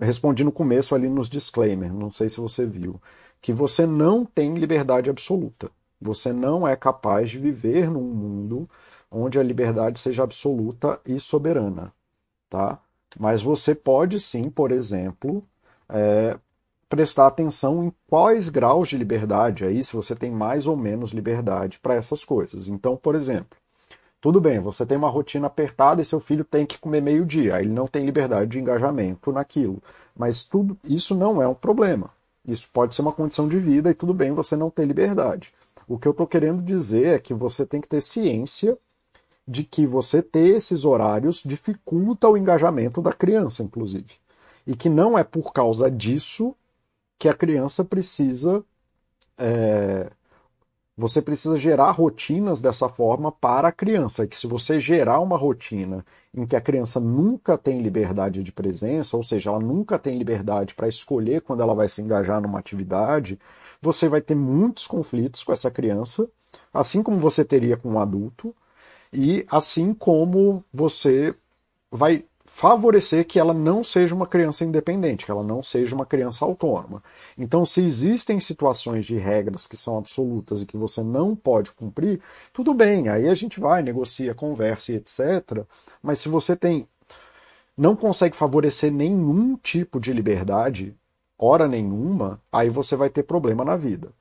respondi 0.00 0.44
no 0.44 0.52
começo 0.52 0.94
ali 0.94 1.08
nos 1.08 1.28
disclaimers, 1.28 1.92
não 1.92 2.10
sei 2.10 2.28
se 2.28 2.40
você 2.40 2.66
viu, 2.66 3.00
que 3.40 3.52
você 3.52 3.86
não 3.86 4.24
tem 4.24 4.54
liberdade 4.54 5.10
absoluta. 5.10 5.70
Você 6.00 6.32
não 6.32 6.66
é 6.68 6.76
capaz 6.76 7.30
de 7.30 7.38
viver 7.38 7.90
num 7.90 8.02
mundo 8.02 8.68
onde 9.10 9.38
a 9.38 9.42
liberdade 9.42 9.98
seja 9.98 10.22
absoluta 10.24 11.00
e 11.06 11.18
soberana, 11.18 11.92
tá? 12.50 12.80
Mas 13.18 13.42
você 13.42 13.74
pode 13.74 14.20
sim, 14.20 14.50
por 14.50 14.72
exemplo, 14.72 15.44
é, 15.88 16.38
prestar 16.94 17.26
atenção 17.26 17.82
em 17.82 17.92
quais 18.08 18.48
graus 18.48 18.88
de 18.88 18.96
liberdade 18.96 19.64
aí, 19.64 19.82
se 19.82 19.96
você 19.96 20.14
tem 20.14 20.30
mais 20.30 20.64
ou 20.64 20.76
menos 20.76 21.10
liberdade 21.10 21.80
para 21.80 21.96
essas 21.96 22.24
coisas. 22.24 22.68
Então, 22.68 22.96
por 22.96 23.16
exemplo, 23.16 23.58
tudo 24.20 24.40
bem, 24.40 24.60
você 24.60 24.86
tem 24.86 24.96
uma 24.96 25.08
rotina 25.08 25.48
apertada 25.48 26.00
e 26.00 26.04
seu 26.04 26.20
filho 26.20 26.44
tem 26.44 26.64
que 26.64 26.78
comer 26.78 27.02
meio-dia, 27.02 27.60
ele 27.60 27.72
não 27.72 27.88
tem 27.88 28.06
liberdade 28.06 28.52
de 28.52 28.60
engajamento 28.60 29.32
naquilo. 29.32 29.82
Mas 30.16 30.44
tudo 30.44 30.78
isso 30.84 31.16
não 31.16 31.42
é 31.42 31.48
um 31.48 31.54
problema. 31.54 32.10
Isso 32.46 32.70
pode 32.72 32.94
ser 32.94 33.02
uma 33.02 33.12
condição 33.12 33.48
de 33.48 33.58
vida 33.58 33.90
e 33.90 33.94
tudo 33.94 34.14
bem 34.14 34.30
você 34.30 34.54
não 34.54 34.70
ter 34.70 34.84
liberdade. 34.84 35.52
O 35.88 35.98
que 35.98 36.06
eu 36.06 36.12
estou 36.12 36.28
querendo 36.28 36.62
dizer 36.62 37.06
é 37.08 37.18
que 37.18 37.34
você 37.34 37.66
tem 37.66 37.80
que 37.80 37.88
ter 37.88 38.00
ciência 38.00 38.78
de 39.48 39.64
que 39.64 39.84
você 39.84 40.22
ter 40.22 40.54
esses 40.54 40.84
horários 40.84 41.42
dificulta 41.44 42.28
o 42.28 42.36
engajamento 42.36 43.02
da 43.02 43.12
criança, 43.12 43.64
inclusive. 43.64 44.14
E 44.64 44.76
que 44.76 44.88
não 44.88 45.18
é 45.18 45.24
por 45.24 45.52
causa 45.52 45.90
disso 45.90 46.54
que 47.24 47.28
a 47.30 47.32
criança 47.32 47.82
precisa. 47.82 48.62
É, 49.38 50.10
você 50.94 51.22
precisa 51.22 51.56
gerar 51.56 51.90
rotinas 51.90 52.60
dessa 52.60 52.86
forma 52.86 53.32
para 53.32 53.68
a 53.68 53.72
criança. 53.72 54.24
E 54.24 54.28
que 54.28 54.38
se 54.38 54.46
você 54.46 54.78
gerar 54.78 55.20
uma 55.20 55.38
rotina 55.38 56.04
em 56.34 56.44
que 56.46 56.54
a 56.54 56.60
criança 56.60 57.00
nunca 57.00 57.56
tem 57.56 57.80
liberdade 57.80 58.42
de 58.42 58.52
presença, 58.52 59.16
ou 59.16 59.22
seja, 59.22 59.48
ela 59.48 59.58
nunca 59.58 59.98
tem 59.98 60.18
liberdade 60.18 60.74
para 60.74 60.86
escolher 60.86 61.40
quando 61.40 61.62
ela 61.62 61.74
vai 61.74 61.88
se 61.88 62.02
engajar 62.02 62.42
numa 62.42 62.58
atividade, 62.58 63.40
você 63.80 64.06
vai 64.06 64.20
ter 64.20 64.34
muitos 64.34 64.86
conflitos 64.86 65.42
com 65.42 65.52
essa 65.52 65.70
criança, 65.70 66.28
assim 66.74 67.02
como 67.02 67.18
você 67.18 67.42
teria 67.42 67.78
com 67.78 67.92
um 67.92 67.98
adulto, 67.98 68.54
e 69.10 69.46
assim 69.50 69.94
como 69.94 70.62
você 70.70 71.34
vai 71.90 72.26
favorecer 72.54 73.26
que 73.26 73.40
ela 73.40 73.52
não 73.52 73.82
seja 73.82 74.14
uma 74.14 74.28
criança 74.28 74.64
independente, 74.64 75.24
que 75.24 75.30
ela 75.30 75.42
não 75.42 75.60
seja 75.60 75.92
uma 75.92 76.06
criança 76.06 76.44
autônoma. 76.44 77.02
Então, 77.36 77.66
se 77.66 77.84
existem 77.84 78.38
situações 78.38 79.04
de 79.04 79.16
regras 79.16 79.66
que 79.66 79.76
são 79.76 79.98
absolutas 79.98 80.62
e 80.62 80.66
que 80.66 80.76
você 80.76 81.02
não 81.02 81.34
pode 81.34 81.72
cumprir, 81.72 82.20
tudo 82.52 82.72
bem, 82.72 83.08
aí 83.08 83.28
a 83.28 83.34
gente 83.34 83.58
vai, 83.58 83.82
negocia, 83.82 84.34
conversa 84.34 84.92
e 84.92 84.96
etc. 84.96 85.64
Mas 86.00 86.20
se 86.20 86.28
você 86.28 86.54
tem 86.54 86.88
não 87.76 87.96
consegue 87.96 88.36
favorecer 88.36 88.92
nenhum 88.92 89.56
tipo 89.56 89.98
de 89.98 90.12
liberdade, 90.12 90.96
hora 91.36 91.66
nenhuma, 91.66 92.40
aí 92.52 92.70
você 92.70 92.94
vai 92.94 93.10
ter 93.10 93.24
problema 93.24 93.64
na 93.64 93.76
vida, 93.76 94.12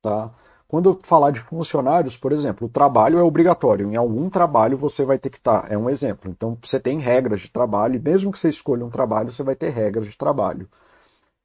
tá? 0.00 0.32
Quando 0.68 0.90
eu 0.90 0.98
falar 1.02 1.30
de 1.30 1.40
funcionários, 1.40 2.16
por 2.16 2.30
exemplo, 2.30 2.66
o 2.68 2.70
trabalho 2.70 3.18
é 3.18 3.22
obrigatório. 3.22 3.90
Em 3.90 3.96
algum 3.96 4.28
trabalho 4.30 4.76
você 4.76 5.04
vai 5.04 5.18
ter 5.18 5.30
que 5.30 5.38
estar. 5.38 5.62
Tá, 5.62 5.68
é 5.72 5.78
um 5.78 5.88
exemplo. 5.90 6.30
Então 6.30 6.56
você 6.62 6.78
tem 6.78 7.00
regras 7.00 7.40
de 7.40 7.50
trabalho, 7.50 7.96
e 7.96 8.00
mesmo 8.00 8.30
que 8.30 8.38
você 8.38 8.48
escolha 8.48 8.84
um 8.84 8.90
trabalho, 8.90 9.32
você 9.32 9.42
vai 9.42 9.56
ter 9.56 9.70
regras 9.70 10.06
de 10.06 10.16
trabalho. 10.16 10.68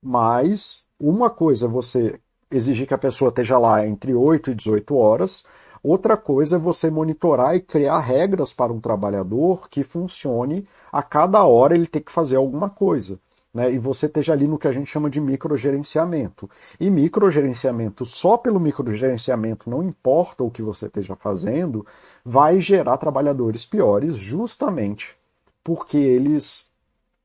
Mas 0.01 0.85
uma 0.99 1.29
coisa 1.29 1.67
é 1.67 1.69
você 1.69 2.19
exigir 2.51 2.87
que 2.87 2.93
a 2.93 2.97
pessoa 2.97 3.29
esteja 3.29 3.57
lá 3.57 3.85
entre 3.87 4.13
8 4.13 4.51
e 4.51 4.55
18 4.55 4.95
horas, 4.95 5.43
Outra 5.83 6.15
coisa 6.15 6.55
é 6.55 6.59
você 6.59 6.89
monitorar 6.89 7.55
e 7.55 7.59
criar 7.59 7.99
regras 7.99 8.53
para 8.53 8.71
um 8.71 8.79
trabalhador 8.79 9.67
que 9.69 9.83
funcione 9.83 10.65
a 10.89 11.03
cada 11.03 11.43
hora 11.43 11.75
ele 11.75 11.87
ter 11.87 11.99
que 11.99 12.11
fazer 12.11 12.37
alguma 12.37 12.69
coisa. 12.69 13.19
Né, 13.53 13.71
e 13.71 13.77
você 13.77 14.07
esteja 14.07 14.33
ali 14.33 14.47
no 14.47 14.57
que 14.57 14.67
a 14.67 14.71
gente 14.71 14.89
chama 14.89 15.09
de 15.09 15.21
microgerenciamento. 15.21 16.49
E 16.79 16.89
microgerenciamento, 16.89 18.03
só 18.03 18.35
pelo 18.35 18.59
microgerenciamento, 18.59 19.69
não 19.69 19.83
importa 19.83 20.43
o 20.43 20.49
que 20.49 20.63
você 20.63 20.87
esteja 20.87 21.15
fazendo, 21.15 21.85
vai 22.25 22.59
gerar 22.59 22.97
trabalhadores 22.97 23.65
piores, 23.65 24.15
justamente 24.15 25.15
porque 25.63 25.97
eles. 25.97 26.67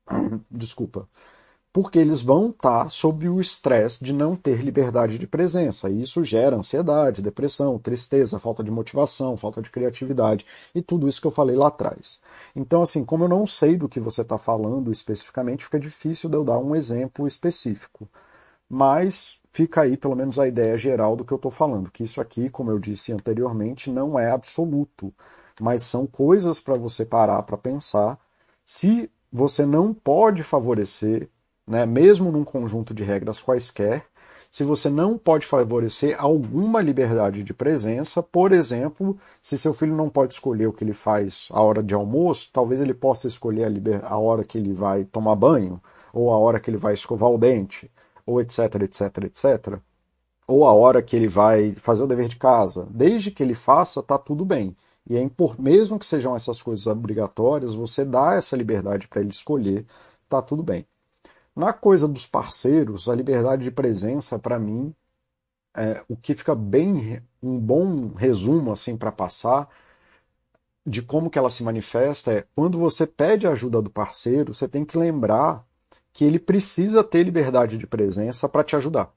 Desculpa 0.51 1.07
porque 1.81 1.97
eles 1.97 2.21
vão 2.21 2.49
estar 2.49 2.89
sob 2.91 3.29
o 3.29 3.39
estresse 3.39 4.03
de 4.03 4.11
não 4.11 4.35
ter 4.35 4.61
liberdade 4.61 5.17
de 5.17 5.25
presença. 5.25 5.89
E 5.89 6.01
isso 6.01 6.25
gera 6.25 6.57
ansiedade, 6.57 7.21
depressão, 7.21 7.79
tristeza, 7.79 8.37
falta 8.37 8.61
de 8.61 8.69
motivação, 8.69 9.37
falta 9.37 9.61
de 9.61 9.69
criatividade 9.69 10.45
e 10.75 10.81
tudo 10.81 11.07
isso 11.07 11.21
que 11.21 11.27
eu 11.27 11.31
falei 11.31 11.55
lá 11.55 11.67
atrás. 11.67 12.19
Então, 12.53 12.81
assim, 12.81 13.05
como 13.05 13.23
eu 13.23 13.29
não 13.29 13.47
sei 13.47 13.77
do 13.77 13.87
que 13.87 13.97
você 13.97 14.23
está 14.23 14.37
falando 14.37 14.91
especificamente, 14.91 15.63
fica 15.63 15.79
difícil 15.79 16.29
de 16.29 16.35
eu 16.35 16.43
dar 16.43 16.59
um 16.59 16.75
exemplo 16.75 17.25
específico. 17.25 18.09
Mas 18.69 19.39
fica 19.53 19.81
aí 19.83 19.95
pelo 19.95 20.17
menos 20.17 20.37
a 20.37 20.49
ideia 20.49 20.77
geral 20.77 21.15
do 21.15 21.23
que 21.23 21.31
eu 21.31 21.37
estou 21.37 21.49
falando, 21.49 21.89
que 21.89 22.03
isso 22.03 22.19
aqui, 22.19 22.49
como 22.49 22.71
eu 22.71 22.77
disse 22.77 23.13
anteriormente, 23.13 23.89
não 23.89 24.19
é 24.19 24.31
absoluto, 24.31 25.13
mas 25.61 25.83
são 25.83 26.05
coisas 26.05 26.59
para 26.59 26.75
você 26.75 27.05
parar 27.05 27.41
para 27.43 27.57
pensar 27.57 28.19
se 28.65 29.09
você 29.31 29.65
não 29.65 29.93
pode 29.93 30.43
favorecer 30.43 31.29
né, 31.69 31.85
mesmo 31.85 32.31
num 32.31 32.43
conjunto 32.43 32.95
de 32.95 33.03
regras 33.03 33.39
quaisquer, 33.39 34.03
se 34.51 34.63
você 34.63 34.89
não 34.89 35.15
pode 35.15 35.45
favorecer 35.45 36.19
alguma 36.19 36.81
liberdade 36.81 37.43
de 37.43 37.53
presença, 37.53 38.23
por 38.23 38.51
exemplo, 38.51 39.15
se 39.39 39.55
seu 39.55 39.75
filho 39.75 39.95
não 39.95 40.09
pode 40.09 40.33
escolher 40.33 40.65
o 40.65 40.73
que 40.73 40.83
ele 40.83 40.93
faz 40.93 41.47
a 41.51 41.61
hora 41.61 41.83
de 41.83 41.93
almoço, 41.93 42.49
talvez 42.51 42.81
ele 42.81 42.95
possa 42.95 43.27
escolher 43.27 43.65
a, 43.65 43.69
liber... 43.69 44.01
a 44.03 44.17
hora 44.17 44.43
que 44.43 44.57
ele 44.57 44.73
vai 44.73 45.05
tomar 45.05 45.35
banho, 45.35 45.79
ou 46.11 46.31
a 46.31 46.37
hora 46.39 46.59
que 46.59 46.71
ele 46.71 46.77
vai 46.77 46.95
escovar 46.95 47.29
o 47.29 47.37
dente, 47.37 47.91
ou 48.25 48.41
etc, 48.41 48.57
etc, 48.81 49.25
etc. 49.25 49.79
Ou 50.47 50.65
a 50.65 50.73
hora 50.73 51.03
que 51.03 51.15
ele 51.15 51.27
vai 51.27 51.75
fazer 51.75 52.01
o 52.03 52.07
dever 52.07 52.27
de 52.27 52.37
casa. 52.37 52.87
Desde 52.89 53.29
que 53.29 53.43
ele 53.43 53.53
faça, 53.53 54.01
tá 54.01 54.17
tudo 54.17 54.43
bem. 54.43 54.75
E 55.07 55.15
é 55.15 55.21
impor... 55.21 55.61
mesmo 55.61 55.99
que 55.99 56.05
sejam 56.07 56.35
essas 56.35 56.59
coisas 56.61 56.87
obrigatórias, 56.87 57.75
você 57.75 58.03
dá 58.03 58.33
essa 58.33 58.55
liberdade 58.55 59.07
para 59.07 59.21
ele 59.21 59.29
escolher, 59.29 59.85
tá 60.27 60.41
tudo 60.41 60.63
bem. 60.63 60.87
Na 61.59 61.73
coisa 61.73 62.07
dos 62.07 62.25
parceiros, 62.25 63.09
a 63.09 63.13
liberdade 63.13 63.63
de 63.63 63.69
presença, 63.69 64.39
para 64.39 64.57
mim, 64.57 64.95
é, 65.75 66.01
o 66.07 66.15
que 66.15 66.33
fica 66.33 66.55
bem 66.55 67.21
um 67.43 67.59
bom 67.59 68.13
resumo 68.13 68.71
assim 68.71 68.95
para 68.95 69.11
passar 69.11 69.67
de 70.85 71.01
como 71.01 71.29
que 71.29 71.37
ela 71.37 71.49
se 71.49 71.61
manifesta 71.61 72.31
é 72.31 72.45
quando 72.55 72.79
você 72.79 73.05
pede 73.05 73.45
ajuda 73.45 73.81
do 73.81 73.89
parceiro, 73.89 74.53
você 74.53 74.69
tem 74.69 74.85
que 74.85 74.97
lembrar 74.97 75.65
que 76.13 76.23
ele 76.23 76.39
precisa 76.39 77.03
ter 77.03 77.23
liberdade 77.23 77.77
de 77.77 77.85
presença 77.85 78.47
para 78.47 78.63
te 78.63 78.77
ajudar. 78.77 79.11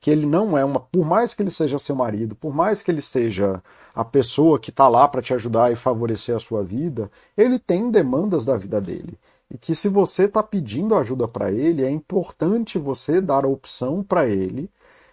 Que 0.00 0.12
ele 0.12 0.24
não 0.24 0.56
é 0.56 0.64
uma, 0.64 0.78
por 0.78 1.04
mais 1.04 1.34
que 1.34 1.42
ele 1.42 1.50
seja 1.50 1.80
seu 1.80 1.96
marido, 1.96 2.36
por 2.36 2.54
mais 2.54 2.80
que 2.80 2.92
ele 2.92 3.02
seja 3.02 3.60
a 3.92 4.04
pessoa 4.04 4.56
que 4.56 4.70
está 4.70 4.86
lá 4.86 5.08
para 5.08 5.20
te 5.20 5.34
ajudar 5.34 5.72
e 5.72 5.76
favorecer 5.76 6.36
a 6.36 6.38
sua 6.38 6.62
vida, 6.62 7.10
ele 7.36 7.58
tem 7.58 7.90
demandas 7.90 8.44
da 8.44 8.56
vida 8.56 8.80
dele 8.80 9.18
e 9.52 9.58
que 9.58 9.74
se 9.74 9.86
você 9.86 10.24
está 10.24 10.42
pedindo 10.42 10.94
ajuda 10.94 11.28
para 11.28 11.52
ele, 11.52 11.84
é 11.84 11.90
importante 11.90 12.78
você 12.78 13.20
dar 13.20 13.44
a 13.44 13.48
opção 13.48 14.02
para 14.02 14.26
ele 14.26 14.70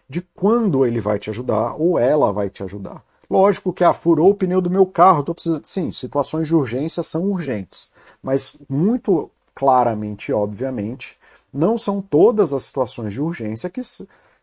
de 0.08 0.22
quando 0.22 0.86
ele 0.86 1.02
vai 1.02 1.20
te 1.20 1.30
ajudar 1.30 1.76
ou 1.76 2.00
ela 2.00 2.32
vai 2.32 2.50
te 2.50 2.64
ajudar. 2.64 3.04
Lógico 3.30 3.74
que 3.74 3.84
ah, 3.84 3.94
furou 3.94 4.30
o 4.30 4.34
pneu 4.34 4.62
do 4.62 4.70
meu 4.70 4.86
carro, 4.86 5.24
tô 5.24 5.34
precisando. 5.34 5.66
Sim, 5.66 5.92
situações 5.92 6.48
de 6.48 6.56
urgência 6.56 7.04
são 7.04 7.26
urgentes, 7.26 7.92
mas 8.24 8.56
muito 8.70 9.30
claramente, 9.54 10.32
obviamente, 10.32 11.18
não 11.54 11.78
são 11.78 12.02
todas 12.02 12.54
as 12.54 12.64
situações 12.64 13.12
de 13.12 13.22
urgência 13.22 13.70
que, 13.70 13.82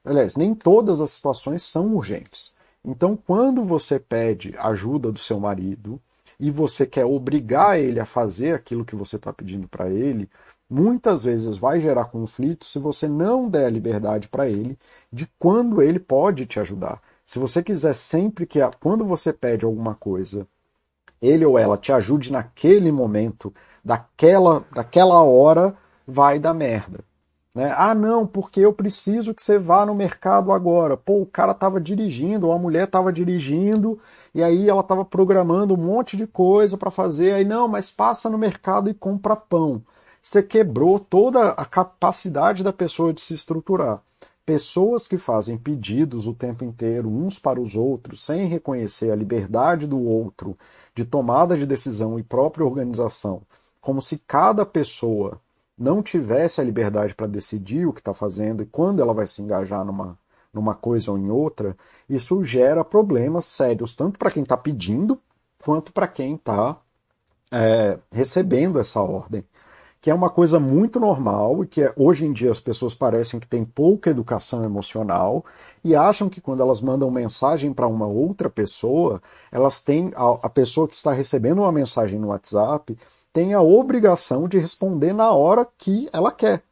aliás, 0.04 0.36
nem 0.36 0.54
todas 0.54 1.00
as 1.00 1.10
situações 1.12 1.62
são 1.62 1.94
urgentes. 1.94 2.52
Então, 2.84 3.16
quando 3.16 3.64
você 3.64 3.98
pede 3.98 4.54
ajuda 4.58 5.10
do 5.10 5.18
seu 5.18 5.40
marido, 5.40 5.98
e 6.38 6.50
você 6.50 6.86
quer 6.86 7.04
obrigar 7.04 7.78
ele 7.78 8.00
a 8.00 8.04
fazer 8.04 8.54
aquilo 8.54 8.84
que 8.84 8.96
você 8.96 9.16
está 9.16 9.32
pedindo 9.32 9.66
para 9.68 9.88
ele, 9.90 10.28
muitas 10.68 11.24
vezes 11.24 11.56
vai 11.56 11.80
gerar 11.80 12.06
conflito 12.06 12.64
se 12.64 12.78
você 12.78 13.08
não 13.08 13.48
der 13.48 13.66
a 13.66 13.70
liberdade 13.70 14.28
para 14.28 14.48
ele 14.48 14.78
de 15.12 15.28
quando 15.38 15.80
ele 15.80 15.98
pode 15.98 16.46
te 16.46 16.60
ajudar. 16.60 17.00
Se 17.24 17.38
você 17.38 17.62
quiser 17.62 17.94
sempre 17.94 18.46
que, 18.46 18.58
quando 18.80 19.04
você 19.04 19.32
pede 19.32 19.64
alguma 19.64 19.94
coisa, 19.94 20.46
ele 21.20 21.44
ou 21.44 21.58
ela 21.58 21.78
te 21.78 21.92
ajude 21.92 22.30
naquele 22.30 22.92
momento, 22.92 23.52
daquela, 23.84 24.64
daquela 24.72 25.22
hora, 25.22 25.76
vai 26.06 26.38
dar 26.38 26.54
merda. 26.54 27.00
Né? 27.56 27.72
Ah, 27.74 27.94
não, 27.94 28.26
porque 28.26 28.60
eu 28.60 28.70
preciso 28.70 29.32
que 29.32 29.40
você 29.40 29.58
vá 29.58 29.86
no 29.86 29.94
mercado 29.94 30.52
agora. 30.52 30.94
Pô, 30.94 31.22
o 31.22 31.26
cara 31.26 31.52
estava 31.52 31.80
dirigindo, 31.80 32.48
ou 32.48 32.52
a 32.52 32.58
mulher 32.58 32.84
estava 32.84 33.10
dirigindo, 33.10 33.98
e 34.34 34.42
aí 34.42 34.68
ela 34.68 34.82
estava 34.82 35.06
programando 35.06 35.72
um 35.72 35.78
monte 35.78 36.18
de 36.18 36.26
coisa 36.26 36.76
para 36.76 36.90
fazer. 36.90 37.32
Aí, 37.32 37.46
não, 37.46 37.66
mas 37.66 37.90
passa 37.90 38.28
no 38.28 38.36
mercado 38.36 38.90
e 38.90 38.94
compra 38.94 39.34
pão. 39.34 39.82
Você 40.22 40.42
quebrou 40.42 41.00
toda 41.00 41.52
a 41.52 41.64
capacidade 41.64 42.62
da 42.62 42.74
pessoa 42.74 43.10
de 43.10 43.22
se 43.22 43.32
estruturar. 43.32 44.02
Pessoas 44.44 45.08
que 45.08 45.16
fazem 45.16 45.56
pedidos 45.56 46.26
o 46.26 46.34
tempo 46.34 46.62
inteiro 46.62 47.08
uns 47.08 47.38
para 47.38 47.58
os 47.58 47.74
outros, 47.74 48.22
sem 48.22 48.44
reconhecer 48.48 49.10
a 49.10 49.16
liberdade 49.16 49.86
do 49.86 49.98
outro 49.98 50.58
de 50.94 51.06
tomada 51.06 51.56
de 51.56 51.64
decisão 51.64 52.18
e 52.18 52.22
própria 52.22 52.66
organização, 52.66 53.40
como 53.80 54.02
se 54.02 54.18
cada 54.18 54.66
pessoa 54.66 55.40
não 55.78 56.02
tivesse 56.02 56.60
a 56.60 56.64
liberdade 56.64 57.14
para 57.14 57.26
decidir 57.26 57.86
o 57.86 57.92
que 57.92 58.00
está 58.00 58.14
fazendo 58.14 58.62
e 58.62 58.66
quando 58.66 59.00
ela 59.00 59.12
vai 59.12 59.26
se 59.26 59.42
engajar 59.42 59.84
numa, 59.84 60.18
numa 60.52 60.74
coisa 60.74 61.10
ou 61.10 61.18
em 61.18 61.30
outra, 61.30 61.76
isso 62.08 62.42
gera 62.42 62.84
problemas 62.84 63.44
sérios, 63.44 63.94
tanto 63.94 64.18
para 64.18 64.30
quem 64.30 64.42
está 64.42 64.56
pedindo, 64.56 65.20
quanto 65.62 65.92
para 65.92 66.08
quem 66.08 66.36
está 66.36 66.78
é, 67.52 67.98
recebendo 68.10 68.78
essa 68.78 69.00
ordem. 69.00 69.44
Que 70.00 70.10
é 70.10 70.14
uma 70.14 70.30
coisa 70.30 70.60
muito 70.60 71.00
normal 71.00 71.64
e 71.64 71.66
que 71.66 71.82
é, 71.82 71.92
hoje 71.96 72.24
em 72.24 72.32
dia 72.32 72.50
as 72.50 72.60
pessoas 72.60 72.94
parecem 72.94 73.40
que 73.40 73.46
têm 73.46 73.64
pouca 73.64 74.10
educação 74.10 74.62
emocional 74.62 75.44
e 75.82 75.96
acham 75.96 76.28
que 76.28 76.40
quando 76.40 76.60
elas 76.60 76.80
mandam 76.80 77.10
mensagem 77.10 77.72
para 77.72 77.88
uma 77.88 78.06
outra 78.06 78.48
pessoa, 78.48 79.20
elas 79.50 79.80
têm 79.80 80.12
a, 80.14 80.46
a 80.46 80.48
pessoa 80.48 80.86
que 80.86 80.94
está 80.94 81.12
recebendo 81.12 81.58
uma 81.58 81.72
mensagem 81.72 82.20
no 82.20 82.28
WhatsApp 82.28 82.96
tem 83.36 83.52
a 83.52 83.60
obrigação 83.60 84.48
de 84.48 84.56
responder 84.56 85.12
na 85.12 85.30
hora 85.30 85.68
que 85.76 86.08
ela 86.10 86.32
quer. 86.32 86.62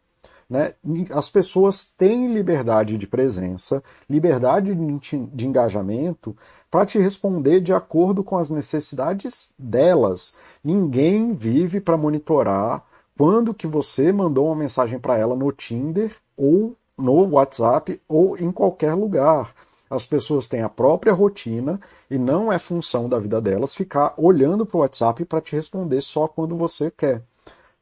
Né? 0.49 0.73
As 1.11 1.29
pessoas 1.29 1.85
têm 1.85 2.33
liberdade 2.33 2.97
de 2.97 3.07
presença, 3.07 3.83
liberdade 4.09 4.75
de 4.75 5.47
engajamento 5.47 6.35
para 6.71 6.87
te 6.87 6.99
responder 6.99 7.61
de 7.61 7.75
acordo 7.75 8.25
com 8.25 8.39
as 8.39 8.49
necessidades 8.49 9.53
delas. 9.59 10.33
Ninguém 10.65 11.35
vive 11.35 11.83
para 11.83 11.99
monitorar 11.99 12.83
quando 13.15 13.53
que 13.53 13.67
você 13.67 14.11
mandou 14.11 14.47
uma 14.47 14.57
mensagem 14.57 14.99
para 14.99 15.19
ela 15.19 15.37
no 15.37 15.53
Tinder 15.53 16.17
ou 16.35 16.75
no 16.97 17.29
WhatsApp 17.29 18.01
ou 18.09 18.39
em 18.39 18.51
qualquer 18.51 18.95
lugar. 18.95 19.55
As 19.95 20.07
pessoas 20.07 20.49
têm 20.49 20.61
a 20.61 20.69
própria 20.69 21.13
rotina 21.13 21.79
e 22.11 22.19
não 22.19 22.53
é 22.53 22.59
função 22.59 23.09
da 23.09 23.17
vida 23.19 23.41
delas 23.41 23.77
ficar 23.77 24.13
olhando 24.17 24.67
para 24.67 24.77
o 24.77 24.81
WhatsApp 24.81 25.25
para 25.25 25.41
te 25.41 25.55
responder 25.55 26.01
só 26.01 26.27
quando 26.27 26.57
você 26.57 26.91
quer, 26.91 27.23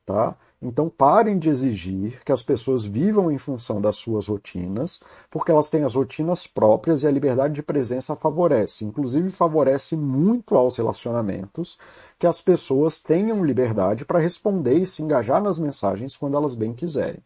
tá? 0.04 0.36
Então 0.60 0.90
parem 0.90 1.38
de 1.38 1.48
exigir 1.48 2.22
que 2.22 2.30
as 2.30 2.42
pessoas 2.42 2.84
vivam 2.84 3.32
em 3.32 3.38
função 3.38 3.80
das 3.80 3.96
suas 3.96 4.28
rotinas, 4.28 5.00
porque 5.30 5.50
elas 5.50 5.70
têm 5.70 5.84
as 5.84 5.94
rotinas 5.94 6.46
próprias 6.46 7.02
e 7.02 7.06
a 7.06 7.10
liberdade 7.10 7.54
de 7.54 7.62
presença 7.62 8.14
favorece, 8.14 8.84
inclusive 8.84 9.30
favorece 9.30 9.96
muito 9.96 10.54
aos 10.54 10.76
relacionamentos, 10.76 11.78
que 12.18 12.26
as 12.26 12.42
pessoas 12.42 13.00
tenham 13.00 13.42
liberdade 13.42 14.04
para 14.04 14.20
responder 14.20 14.74
e 14.74 14.86
se 14.86 15.02
engajar 15.02 15.42
nas 15.42 15.58
mensagens 15.58 16.14
quando 16.14 16.36
elas 16.36 16.54
bem 16.54 16.74
quiserem. 16.74 17.22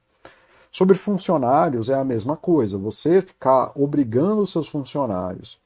Sobre 0.77 0.95
funcionários 0.95 1.89
é 1.89 1.95
a 1.95 2.05
mesma 2.05 2.37
coisa. 2.37 2.77
Você 2.77 3.23
ficar 3.23 3.73
obrigando 3.75 4.43
os 4.43 4.53
seus 4.53 4.69
funcionários 4.69 5.59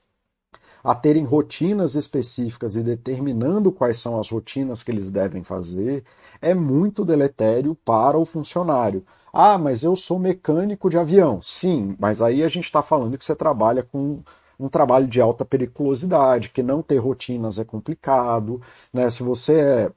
a 0.85 0.94
terem 0.94 1.25
rotinas 1.25 1.96
específicas 1.96 2.77
e 2.77 2.81
determinando 2.81 3.73
quais 3.73 3.99
são 3.99 4.20
as 4.20 4.31
rotinas 4.31 4.85
que 4.85 4.90
eles 4.92 5.11
devem 5.11 5.42
fazer 5.42 6.05
é 6.40 6.55
muito 6.55 7.05
deletério 7.05 7.75
para 7.85 8.16
o 8.16 8.25
funcionário. 8.25 9.05
Ah, 9.33 9.59
mas 9.59 9.83
eu 9.83 9.96
sou 9.96 10.16
mecânico 10.16 10.88
de 10.88 10.96
avião. 10.96 11.42
Sim, 11.42 11.96
mas 11.99 12.23
aí 12.23 12.44
a 12.44 12.49
gente 12.49 12.66
está 12.66 12.81
falando 12.81 13.18
que 13.18 13.25
você 13.25 13.35
trabalha 13.35 13.83
com 13.83 14.20
um 14.61 14.68
trabalho 14.68 15.09
de 15.09 15.20
alta 15.20 15.44
periculosidade, 15.44 16.51
que 16.51 16.62
não 16.62 16.83
ter 16.83 16.99
rotinas 16.99 17.59
é 17.59 17.64
complicado. 17.64 18.62
Né? 18.92 19.11
Se 19.11 19.25
você 19.25 19.61
é 19.61 19.92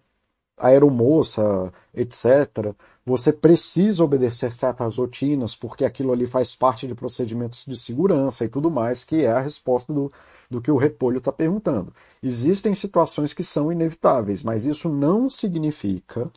aeromoça, 0.58 1.72
etc., 1.94 2.74
você 3.06 3.34
precisa 3.34 4.04
obedecer 4.04 4.54
certas 4.54 4.98
rotinas, 4.98 5.56
porque 5.56 5.84
aquilo 5.84 6.14
ali 6.14 6.26
faz 6.26 6.56
parte 6.56 6.88
de 6.88 6.96
procedimentos 6.96 7.66
de 7.66 7.78
segurança 7.78 8.46
e 8.46 8.50
tudo 8.50 8.72
mais, 8.72 9.04
que 9.04 9.24
é 9.26 9.32
a 9.32 9.40
resposta 9.40 9.92
do, 9.92 10.12
do 10.50 10.62
que 10.62 10.72
o 10.72 10.78
repolho 10.78 11.18
está 11.18 11.32
perguntando. 11.32 11.94
Existem 12.22 12.74
situações 12.74 13.34
que 13.34 13.44
são 13.44 13.72
inevitáveis, 13.72 14.42
mas 14.42 14.66
isso 14.66 14.88
não 14.90 15.30
significa 15.30 16.32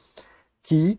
que 0.62 0.98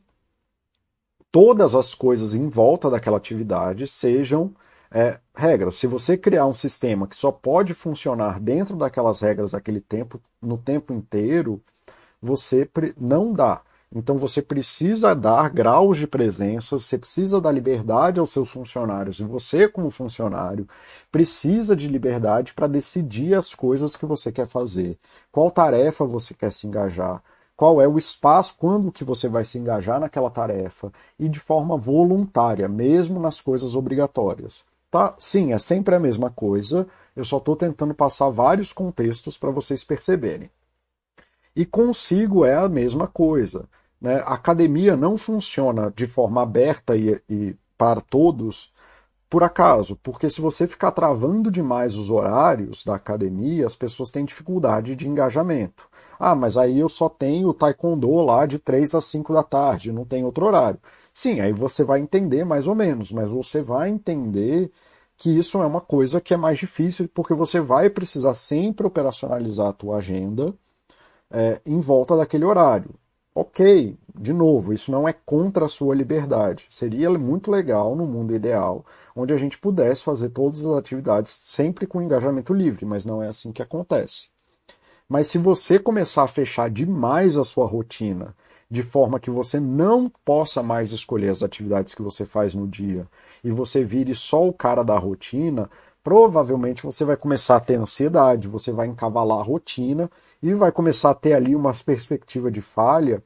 todas 1.31 1.75
as 1.75 1.93
coisas 1.93 2.33
em 2.33 2.47
volta 2.47 2.89
daquela 2.89 3.17
atividade 3.17 3.85
sejam 3.87 4.53
é, 4.89 5.19
regras. 5.35 5.75
Se 5.75 5.85
você 5.85 6.17
criar 6.17 6.45
um 6.45 6.53
sistema 6.53 7.07
que 7.07 7.15
só 7.15 7.31
pode 7.31 7.73
funcionar 7.73 8.39
dentro 8.39 8.77
daquelas 8.77 9.19
regras 9.19 9.51
daquele 9.51 9.81
tempo, 9.81 10.21
no 10.41 10.57
tempo 10.57 10.93
inteiro, 10.93 11.61
você 12.21 12.69
não 12.97 13.33
dá. 13.33 13.61
Então 13.93 14.17
você 14.17 14.41
precisa 14.41 15.15
dar 15.15 15.49
graus 15.49 15.97
de 15.97 16.05
presença, 16.05 16.77
você 16.77 16.97
precisa 16.97 17.39
dar 17.39 17.51
liberdade 17.51 18.19
aos 18.19 18.31
seus 18.31 18.49
funcionários. 18.49 19.19
E 19.19 19.23
você, 19.23 19.67
como 19.67 19.89
funcionário, 19.89 20.67
precisa 21.11 21.75
de 21.75 21.87
liberdade 21.87 22.53
para 22.53 22.67
decidir 22.67 23.33
as 23.33 23.55
coisas 23.55 23.95
que 23.95 24.05
você 24.05 24.31
quer 24.31 24.47
fazer. 24.47 24.99
Qual 25.31 25.49
tarefa 25.49 26.05
você 26.05 26.33
quer 26.33 26.51
se 26.51 26.67
engajar? 26.67 27.23
Qual 27.55 27.81
é 27.81 27.87
o 27.87 27.97
espaço, 27.97 28.55
quando 28.59 28.91
que 28.91 29.03
você 29.03 29.27
vai 29.27 29.43
se 29.43 29.57
engajar 29.57 29.99
naquela 29.99 30.29
tarefa? 30.29 30.91
E 31.17 31.27
de 31.27 31.39
forma 31.39 31.77
voluntária, 31.77 32.67
mesmo 32.67 33.19
nas 33.19 33.41
coisas 33.41 33.73
obrigatórias. 33.73 34.63
Tá? 34.91 35.15
Sim, 35.17 35.53
é 35.53 35.57
sempre 35.57 35.95
a 35.95 35.99
mesma 35.99 36.29
coisa. 36.29 36.87
Eu 37.15 37.25
só 37.25 37.37
estou 37.37 37.55
tentando 37.55 37.95
passar 37.95 38.29
vários 38.29 38.71
contextos 38.71 39.37
para 39.37 39.49
vocês 39.49 39.83
perceberem. 39.83 40.51
E 41.57 41.65
consigo 41.65 42.45
é 42.45 42.53
a 42.53 42.69
mesma 42.69 43.07
coisa. 43.07 43.67
Né? 43.99 44.17
A 44.25 44.35
academia 44.35 44.95
não 44.95 45.17
funciona 45.17 45.91
de 45.95 46.05
forma 46.05 46.43
aberta 46.43 46.95
e, 46.95 47.19
e 47.27 47.55
para 47.75 47.99
todos 47.99 48.71
por 49.27 49.43
acaso, 49.43 49.95
porque 50.03 50.29
se 50.29 50.39
você 50.39 50.67
ficar 50.67 50.91
travando 50.91 51.49
demais 51.49 51.97
os 51.97 52.11
horários 52.11 52.83
da 52.83 52.93
academia, 52.93 53.65
as 53.65 53.75
pessoas 53.75 54.11
têm 54.11 54.23
dificuldade 54.23 54.95
de 54.95 55.07
engajamento. 55.07 55.89
Ah, 56.19 56.35
mas 56.35 56.57
aí 56.57 56.79
eu 56.79 56.87
só 56.87 57.09
tenho 57.09 57.49
o 57.49 57.53
taekwondo 57.55 58.09
lá 58.21 58.45
de 58.45 58.59
3 58.59 58.93
às 58.93 59.05
5 59.05 59.33
da 59.33 59.41
tarde, 59.41 59.91
não 59.91 60.05
tem 60.05 60.23
outro 60.23 60.45
horário. 60.45 60.79
Sim, 61.11 61.39
aí 61.39 61.51
você 61.51 61.83
vai 61.83 61.99
entender 61.99 62.45
mais 62.45 62.67
ou 62.67 62.75
menos, 62.75 63.11
mas 63.11 63.29
você 63.29 63.63
vai 63.63 63.89
entender 63.89 64.71
que 65.17 65.35
isso 65.35 65.59
é 65.61 65.65
uma 65.65 65.81
coisa 65.81 66.21
que 66.21 66.35
é 66.35 66.37
mais 66.37 66.59
difícil, 66.59 67.09
porque 67.11 67.33
você 67.33 67.59
vai 67.59 67.89
precisar 67.89 68.35
sempre 68.35 68.85
operacionalizar 68.85 69.69
a 69.69 69.73
tua 69.73 69.97
agenda 69.97 70.53
é, 71.31 71.61
em 71.65 71.79
volta 71.79 72.15
daquele 72.15 72.45
horário. 72.45 72.91
Ok, 73.33 73.95
de 74.19 74.33
novo, 74.33 74.73
isso 74.73 74.91
não 74.91 75.07
é 75.07 75.13
contra 75.13 75.65
a 75.65 75.69
sua 75.69 75.93
liberdade. 75.93 76.65
Seria 76.71 77.09
muito 77.11 77.51
legal 77.51 77.95
no 77.95 78.07
mundo 78.07 78.33
ideal, 78.33 78.83
onde 79.15 79.33
a 79.33 79.37
gente 79.37 79.59
pudesse 79.59 80.03
fazer 80.03 80.29
todas 80.29 80.65
as 80.65 80.75
atividades 80.75 81.31
sempre 81.31 81.85
com 81.85 82.01
engajamento 82.01 82.53
livre, 82.53 82.85
mas 82.85 83.05
não 83.05 83.21
é 83.21 83.27
assim 83.27 83.51
que 83.51 83.61
acontece. 83.61 84.29
Mas 85.07 85.27
se 85.27 85.37
você 85.37 85.79
começar 85.79 86.23
a 86.23 86.27
fechar 86.27 86.69
demais 86.69 87.37
a 87.37 87.43
sua 87.43 87.65
rotina, 87.65 88.35
de 88.69 88.81
forma 88.81 89.19
que 89.19 89.29
você 89.29 89.59
não 89.59 90.11
possa 90.25 90.61
mais 90.61 90.91
escolher 90.91 91.29
as 91.29 91.41
atividades 91.41 91.95
que 91.95 92.01
você 92.01 92.25
faz 92.25 92.53
no 92.53 92.67
dia 92.67 93.07
e 93.41 93.49
você 93.49 93.85
vire 93.85 94.13
só 94.13 94.45
o 94.45 94.51
cara 94.51 94.83
da 94.83 94.97
rotina, 94.97 95.69
provavelmente 96.07 96.83
você 96.83 97.03
vai 97.03 97.17
começar 97.17 97.57
a 97.57 97.59
ter 97.59 97.77
ansiedade, 97.77 98.47
você 98.47 98.71
vai 98.71 98.87
encavalar 98.87 99.39
a 99.39 99.43
rotina 99.43 100.09
e 100.41 100.53
vai 100.53 100.71
começar 100.71 101.09
a 101.09 101.13
ter 101.13 101.33
ali 101.33 101.53
uma 101.53 101.73
perspectiva 101.73 102.49
de 102.49 102.61
falha, 102.61 103.21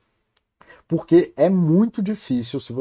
porque 0.88 1.32
é 1.38 1.48
muito 1.48 2.02
difícil 2.02 2.60
se, 2.60 2.74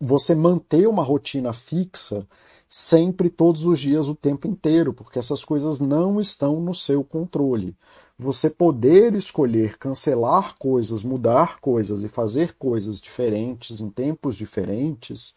você 0.00 0.34
manter 0.34 0.88
uma 0.88 1.02
rotina 1.02 1.52
fixa 1.52 2.26
sempre, 2.70 3.28
todos 3.28 3.66
os 3.66 3.78
dias, 3.78 4.08
o 4.08 4.14
tempo 4.14 4.48
inteiro, 4.48 4.94
porque 4.94 5.18
essas 5.18 5.44
coisas 5.44 5.78
não 5.78 6.18
estão 6.18 6.58
no 6.58 6.74
seu 6.74 7.04
controle. 7.04 7.76
Você 8.18 8.48
poder 8.48 9.14
escolher 9.14 9.76
cancelar 9.76 10.56
coisas, 10.56 11.02
mudar 11.02 11.60
coisas 11.60 12.02
e 12.02 12.08
fazer 12.08 12.56
coisas 12.56 12.98
diferentes 12.98 13.82
em 13.82 13.90
tempos 13.90 14.36
diferentes 14.36 15.34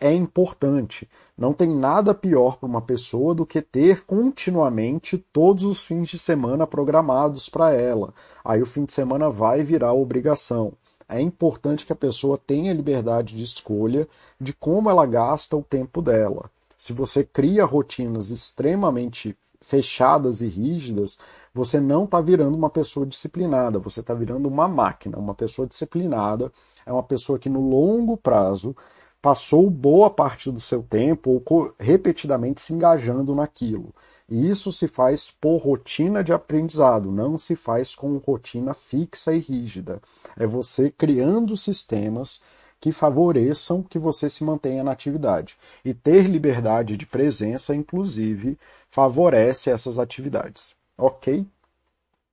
é 0.00 0.12
importante. 0.12 1.08
Não 1.36 1.52
tem 1.52 1.68
nada 1.68 2.14
pior 2.14 2.56
para 2.56 2.68
uma 2.68 2.82
pessoa 2.82 3.34
do 3.34 3.46
que 3.46 3.62
ter 3.62 4.04
continuamente 4.04 5.18
todos 5.32 5.64
os 5.64 5.84
fins 5.84 6.08
de 6.08 6.18
semana 6.18 6.66
programados 6.66 7.48
para 7.48 7.72
ela. 7.72 8.12
Aí 8.44 8.62
o 8.62 8.66
fim 8.66 8.84
de 8.84 8.92
semana 8.92 9.30
vai 9.30 9.62
virar 9.62 9.92
obrigação. 9.92 10.72
É 11.08 11.20
importante 11.20 11.86
que 11.86 11.92
a 11.92 11.96
pessoa 11.96 12.36
tenha 12.38 12.74
liberdade 12.74 13.34
de 13.34 13.42
escolha 13.42 14.06
de 14.40 14.52
como 14.52 14.90
ela 14.90 15.06
gasta 15.06 15.56
o 15.56 15.62
tempo 15.62 16.02
dela. 16.02 16.50
Se 16.76 16.92
você 16.92 17.24
cria 17.24 17.64
rotinas 17.64 18.30
extremamente 18.30 19.36
fechadas 19.60 20.40
e 20.40 20.48
rígidas, 20.48 21.18
você 21.52 21.80
não 21.80 22.04
está 22.04 22.20
virando 22.20 22.56
uma 22.56 22.70
pessoa 22.70 23.04
disciplinada, 23.04 23.78
você 23.78 24.00
está 24.00 24.14
virando 24.14 24.48
uma 24.48 24.68
máquina. 24.68 25.18
Uma 25.18 25.34
pessoa 25.34 25.66
disciplinada 25.66 26.52
é 26.86 26.92
uma 26.92 27.02
pessoa 27.02 27.38
que 27.38 27.48
no 27.48 27.60
longo 27.60 28.16
prazo 28.16 28.76
passou 29.20 29.68
boa 29.68 30.08
parte 30.08 30.50
do 30.50 30.60
seu 30.60 30.82
tempo 30.82 31.42
ou 31.44 31.74
repetidamente 31.78 32.60
se 32.60 32.72
engajando 32.72 33.34
naquilo. 33.34 33.94
E 34.28 34.48
isso 34.48 34.70
se 34.72 34.86
faz 34.86 35.30
por 35.30 35.56
rotina 35.56 36.22
de 36.22 36.32
aprendizado, 36.32 37.10
não 37.10 37.38
se 37.38 37.56
faz 37.56 37.94
com 37.94 38.18
rotina 38.18 38.74
fixa 38.74 39.32
e 39.32 39.38
rígida. 39.38 40.00
É 40.36 40.46
você 40.46 40.90
criando 40.90 41.56
sistemas 41.56 42.40
que 42.80 42.92
favoreçam 42.92 43.82
que 43.82 43.98
você 43.98 44.30
se 44.30 44.44
mantenha 44.44 44.84
na 44.84 44.92
atividade. 44.92 45.56
E 45.84 45.92
ter 45.92 46.28
liberdade 46.28 46.96
de 46.96 47.06
presença, 47.06 47.74
inclusive, 47.74 48.58
favorece 48.90 49.70
essas 49.70 49.98
atividades. 49.98 50.74
Ok? 50.96 51.46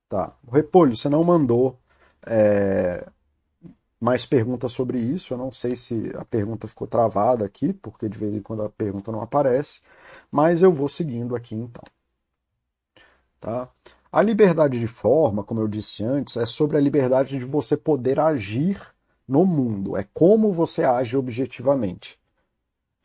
Tá. 0.08 0.32
Repolho, 0.52 0.94
você 0.94 1.08
não 1.08 1.24
mandou 1.24 1.76
é, 2.24 3.06
mais 4.00 4.26
perguntas 4.26 4.72
sobre 4.72 4.98
isso. 4.98 5.34
Eu 5.34 5.38
não 5.38 5.50
sei 5.50 5.74
se 5.74 6.12
a 6.16 6.24
pergunta 6.24 6.68
ficou 6.68 6.86
travada 6.86 7.44
aqui, 7.44 7.72
porque 7.72 8.08
de 8.08 8.18
vez 8.18 8.34
em 8.34 8.42
quando 8.42 8.62
a 8.62 8.68
pergunta 8.68 9.10
não 9.10 9.20
aparece, 9.20 9.80
mas 10.30 10.62
eu 10.62 10.72
vou 10.72 10.88
seguindo 10.88 11.34
aqui 11.34 11.54
então. 11.54 11.84
Tá? 13.40 13.68
A 14.10 14.22
liberdade 14.22 14.78
de 14.78 14.86
forma, 14.86 15.44
como 15.44 15.60
eu 15.60 15.68
disse 15.68 16.04
antes, 16.04 16.36
é 16.36 16.46
sobre 16.46 16.76
a 16.76 16.80
liberdade 16.80 17.38
de 17.38 17.44
você 17.44 17.76
poder 17.76 18.18
agir 18.18 18.80
no 19.26 19.44
mundo, 19.44 19.96
é 19.96 20.04
como 20.14 20.52
você 20.52 20.84
age 20.84 21.16
objetivamente. 21.16 22.18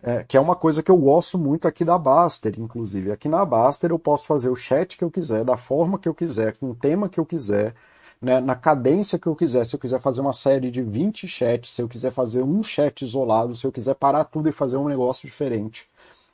É, 0.03 0.23
que 0.23 0.35
é 0.35 0.39
uma 0.39 0.55
coisa 0.55 0.81
que 0.81 0.89
eu 0.89 0.97
gosto 0.97 1.37
muito 1.37 1.67
aqui 1.67 1.85
da 1.85 1.97
Baster, 1.97 2.59
inclusive. 2.59 3.11
Aqui 3.11 3.29
na 3.29 3.45
Baster 3.45 3.91
eu 3.91 3.99
posso 3.99 4.25
fazer 4.25 4.49
o 4.49 4.55
chat 4.55 4.97
que 4.97 5.03
eu 5.03 5.11
quiser, 5.11 5.45
da 5.45 5.57
forma 5.57 5.99
que 5.99 6.09
eu 6.09 6.15
quiser, 6.15 6.57
com 6.57 6.71
o 6.71 6.75
tema 6.75 7.07
que 7.07 7.19
eu 7.19 7.25
quiser, 7.25 7.75
né, 8.21 8.39
na 8.39 8.55
cadência 8.55 9.17
que 9.17 9.27
eu 9.27 9.35
quiser, 9.35 9.65
se 9.65 9.75
eu 9.75 9.79
quiser 9.79 9.99
fazer 9.99 10.21
uma 10.21 10.33
série 10.33 10.69
de 10.69 10.81
20 10.81 11.27
chats, 11.27 11.71
se 11.71 11.81
eu 11.81 11.89
quiser 11.89 12.11
fazer 12.11 12.43
um 12.43 12.61
chat 12.61 13.01
isolado, 13.01 13.55
se 13.55 13.65
eu 13.65 13.71
quiser 13.71 13.95
parar 13.95 14.25
tudo 14.25 14.47
e 14.49 14.51
fazer 14.51 14.77
um 14.77 14.87
negócio 14.87 15.27
diferente. 15.27 15.89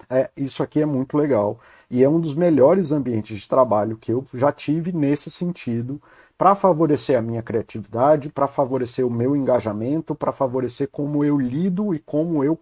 É, 0.10 0.30
isso 0.38 0.62
aqui 0.64 0.82
é 0.82 0.86
muito 0.86 1.18
legal 1.18 1.60
e 1.90 2.04
é 2.04 2.10
um 2.10 2.20
dos 2.20 2.36
melhores 2.36 2.92
ambientes 2.92 3.42
de 3.42 3.48
trabalho 3.48 3.98
que 3.98 4.12
eu 4.12 4.26
já 4.34 4.52
tive 4.52 4.92
nesse 4.92 5.32
sentido 5.32 6.02
para 6.38 6.54
favorecer 6.56 7.18
a 7.18 7.22
minha 7.22 7.42
criatividade, 7.42 8.30
para 8.30 8.48
favorecer 8.48 9.06
o 9.06 9.10
meu 9.10 9.36
engajamento, 9.36 10.14
para 10.14 10.32
favorecer 10.32 10.88
como 10.90 11.24
eu 11.26 11.38
lido 11.38 11.96
e 11.96 12.00
como 12.00 12.44
eu 12.44 12.60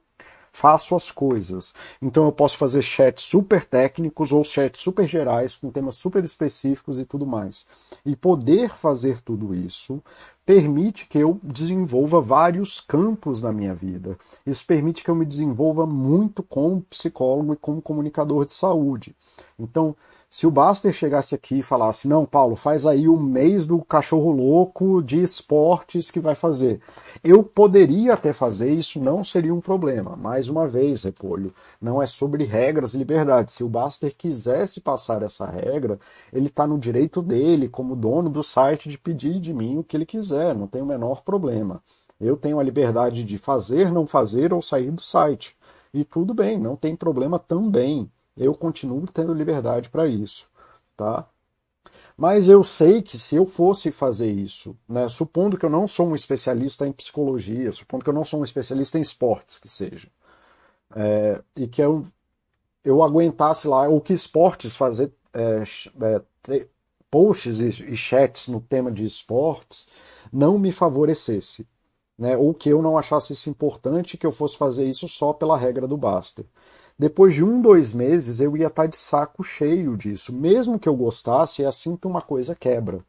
faço 0.56 0.96
as 0.96 1.12
coisas. 1.12 1.74
Então 2.02 2.24
eu 2.24 2.32
posso 2.32 2.58
fazer 2.58 2.82
chats 2.82 3.26
super 3.26 3.66
técnicos 3.66 4.32
ou 4.32 4.42
chats 4.42 4.82
super 4.82 5.06
gerais 5.06 5.58
com 5.58 5.70
temas 5.70 5.96
super 5.96 6.24
específicos 6.24 6.98
e 6.98 7.04
tudo 7.04 7.26
mais. 7.28 7.66
E 8.06 8.16
poder 8.16 8.70
fazer 8.70 9.20
tudo 9.20 9.54
isso 9.54 10.02
permite 10.46 11.08
que 11.08 11.18
eu 11.18 11.40
desenvolva 11.44 12.22
vários 12.22 12.80
campos 12.80 13.42
na 13.42 13.52
minha 13.52 13.76
vida. 13.76 14.18
Isso 14.46 14.66
permite 14.66 15.04
que 15.04 15.10
eu 15.10 15.16
me 15.16 15.26
desenvolva 15.26 15.86
muito 15.86 16.42
como 16.42 16.82
psicólogo 16.84 17.54
e 17.54 17.58
como 17.58 17.82
comunicador 17.82 18.46
de 18.46 18.54
saúde. 18.54 19.14
Então, 19.60 19.94
se 20.30 20.46
o 20.46 20.52
Baster 20.52 20.92
chegasse 20.92 21.34
aqui 21.34 21.60
e 21.60 21.64
falasse, 21.64 22.08
não, 22.08 22.26
Paulo, 22.26 22.56
faz 22.56 22.86
aí 22.86 23.08
o 23.08 23.18
mês 23.18 23.66
do 23.66 23.80
cachorro 23.82 24.32
louco 24.32 25.02
de 25.02 25.22
esportes 25.22 26.12
que 26.12 26.20
vai 26.20 26.36
fazer. 26.36 26.82
Eu 27.24 27.44
poderia 27.44 28.14
até 28.14 28.34
fazer, 28.34 28.74
isso 28.74 29.00
não 29.00 29.24
seria 29.24 29.54
um 29.54 29.62
problema. 29.62 30.16
Mais 30.16 30.50
uma 30.50 30.68
vez, 30.68 31.04
Repolho, 31.04 31.54
não 31.82 32.02
é 32.02 32.06
sobre 32.06 32.44
regras 32.44 32.94
e 32.94 32.98
liberdade. 32.98 33.52
Se 33.52 33.64
o 33.64 33.70
Baster 33.70 34.14
quisesse 34.16 34.82
passar 34.82 35.22
essa 35.24 35.46
regra, 35.46 36.00
ele 36.34 36.48
está 36.48 36.68
no 36.68 36.78
direito 36.78 37.22
dele, 37.22 37.70
como 37.70 37.96
dono 37.96 38.30
do 38.30 38.44
site, 38.44 38.90
de 38.90 38.98
pedir 38.98 39.40
de 39.40 39.54
mim 39.54 39.78
o 39.78 39.84
que 39.84 39.96
ele 39.96 40.06
quiser, 40.06 40.54
não 40.54 40.68
tem 40.68 40.82
o 40.82 40.86
menor 40.86 41.22
problema. 41.22 41.82
Eu 42.20 42.36
tenho 42.36 42.60
a 42.60 42.64
liberdade 42.64 43.24
de 43.24 43.38
fazer, 43.38 43.92
não 43.92 44.08
fazer 44.08 44.54
ou 44.54 44.62
sair 44.62 44.92
do 44.92 45.02
site. 45.02 45.56
E 45.94 46.04
tudo 46.04 46.34
bem, 46.34 46.60
não 46.60 46.76
tem 46.76 46.96
problema 46.96 47.40
também 47.40 48.12
eu 48.38 48.54
continuo 48.56 49.08
tendo 49.08 49.34
liberdade 49.34 49.90
para 49.90 50.08
isso, 50.08 50.48
tá? 50.96 51.28
Mas 52.18 52.48
eu 52.48 52.64
sei 52.64 53.02
que 53.02 53.18
se 53.18 53.36
eu 53.36 53.46
fosse 53.46 53.92
fazer 53.92 54.32
isso, 54.32 54.76
né, 54.88 55.10
supondo 55.10 55.58
que 55.58 55.66
eu 55.66 55.70
não 55.70 55.88
sou 55.88 56.08
um 56.08 56.16
especialista 56.16 56.88
em 56.88 56.92
psicologia, 56.94 57.72
supondo 57.72 58.04
que 58.04 58.10
eu 58.10 58.14
não 58.14 58.24
sou 58.24 58.40
um 58.40 58.44
especialista 58.44 58.98
em 58.98 59.02
esportes, 59.02 59.60
que 59.60 59.68
seja, 59.68 60.08
é, 60.96 61.42
e 61.56 61.68
que 61.68 61.82
eu, 61.82 62.06
eu 62.84 63.04
aguentasse 63.04 63.68
lá, 63.68 63.88
ou 63.90 64.02
que 64.02 64.14
esportes 64.14 64.76
fazer 64.76 65.12
é, 65.34 65.64
é, 66.50 66.68
posts 67.12 67.60
e, 67.60 67.92
e 67.92 67.96
chats 67.96 68.48
no 68.48 68.62
tema 68.62 68.92
de 68.92 69.04
esportes 69.06 69.88
não 70.32 70.58
me 70.58 70.72
favorecesse. 70.72 71.68
Né, 72.18 72.38
ou 72.38 72.54
que 72.54 72.70
eu 72.70 72.82
não 72.82 72.98
achasse 72.98 73.34
isso 73.34 73.50
importante 73.50 74.16
que 74.16 74.26
eu 74.26 74.32
fosse 74.32 74.56
fazer 74.56 74.86
isso 74.86 75.06
só 75.10 75.34
pela 75.34 75.58
regra 75.58 75.86
do 75.86 75.98
Baster. 75.98 76.46
Depois 76.98 77.34
de 77.34 77.44
um, 77.44 77.62
dois 77.62 77.94
meses, 77.94 78.40
eu 78.40 78.56
ia 78.56 78.68
estar 78.68 78.88
de 78.88 78.96
saco 78.96 79.44
cheio 79.44 79.98
disso, 79.98 80.34
mesmo 80.34 80.80
que 80.80 80.88
eu 80.88 80.96
gostasse, 80.96 81.62
é 81.62 81.66
assim 81.66 81.98
que 81.98 82.08
uma 82.08 82.22
coisa 82.22 82.56
quebra. 82.56 83.04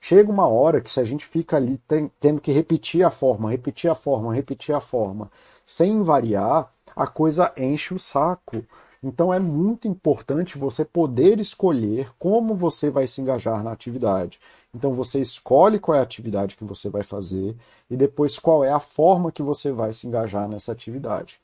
Chega 0.00 0.30
uma 0.30 0.46
hora 0.46 0.80
que 0.80 0.90
se 0.90 1.00
a 1.00 1.04
gente 1.04 1.26
fica 1.26 1.56
ali 1.56 1.80
tendo 2.20 2.40
que 2.40 2.52
repetir 2.52 3.04
a 3.04 3.10
forma, 3.10 3.50
repetir 3.50 3.90
a 3.90 3.96
forma, 3.96 4.32
repetir 4.32 4.72
a 4.72 4.80
forma, 4.80 5.28
sem 5.66 6.04
variar, 6.04 6.72
a 6.94 7.06
coisa 7.08 7.52
enche 7.56 7.92
o 7.92 7.98
saco. 7.98 8.64
Então 9.02 9.34
é 9.34 9.40
muito 9.40 9.88
importante 9.88 10.56
você 10.56 10.84
poder 10.84 11.40
escolher 11.40 12.12
como 12.20 12.54
você 12.54 12.90
vai 12.90 13.08
se 13.08 13.20
engajar 13.20 13.60
na 13.64 13.72
atividade. 13.72 14.38
Então 14.72 14.94
você 14.94 15.20
escolhe 15.20 15.80
qual 15.80 15.96
é 15.96 15.98
a 15.98 16.04
atividade 16.04 16.54
que 16.54 16.64
você 16.64 16.88
vai 16.88 17.02
fazer 17.02 17.56
e 17.90 17.96
depois 17.96 18.38
qual 18.38 18.62
é 18.64 18.70
a 18.70 18.78
forma 18.78 19.32
que 19.32 19.42
você 19.42 19.72
vai 19.72 19.92
se 19.92 20.06
engajar 20.06 20.48
nessa 20.48 20.70
atividade. 20.70 21.41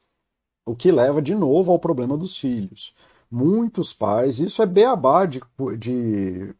O 0.68 0.76
que 0.76 0.92
leva 0.92 1.22
de 1.22 1.34
novo 1.34 1.72
ao 1.72 1.78
problema 1.78 2.14
dos 2.14 2.36
filhos. 2.36 2.94
Muitos 3.30 3.94
pais, 3.94 4.38
isso 4.38 4.60
é 4.60 4.66
beabá 4.66 5.24
de, 5.24 5.40
de 5.78 6.54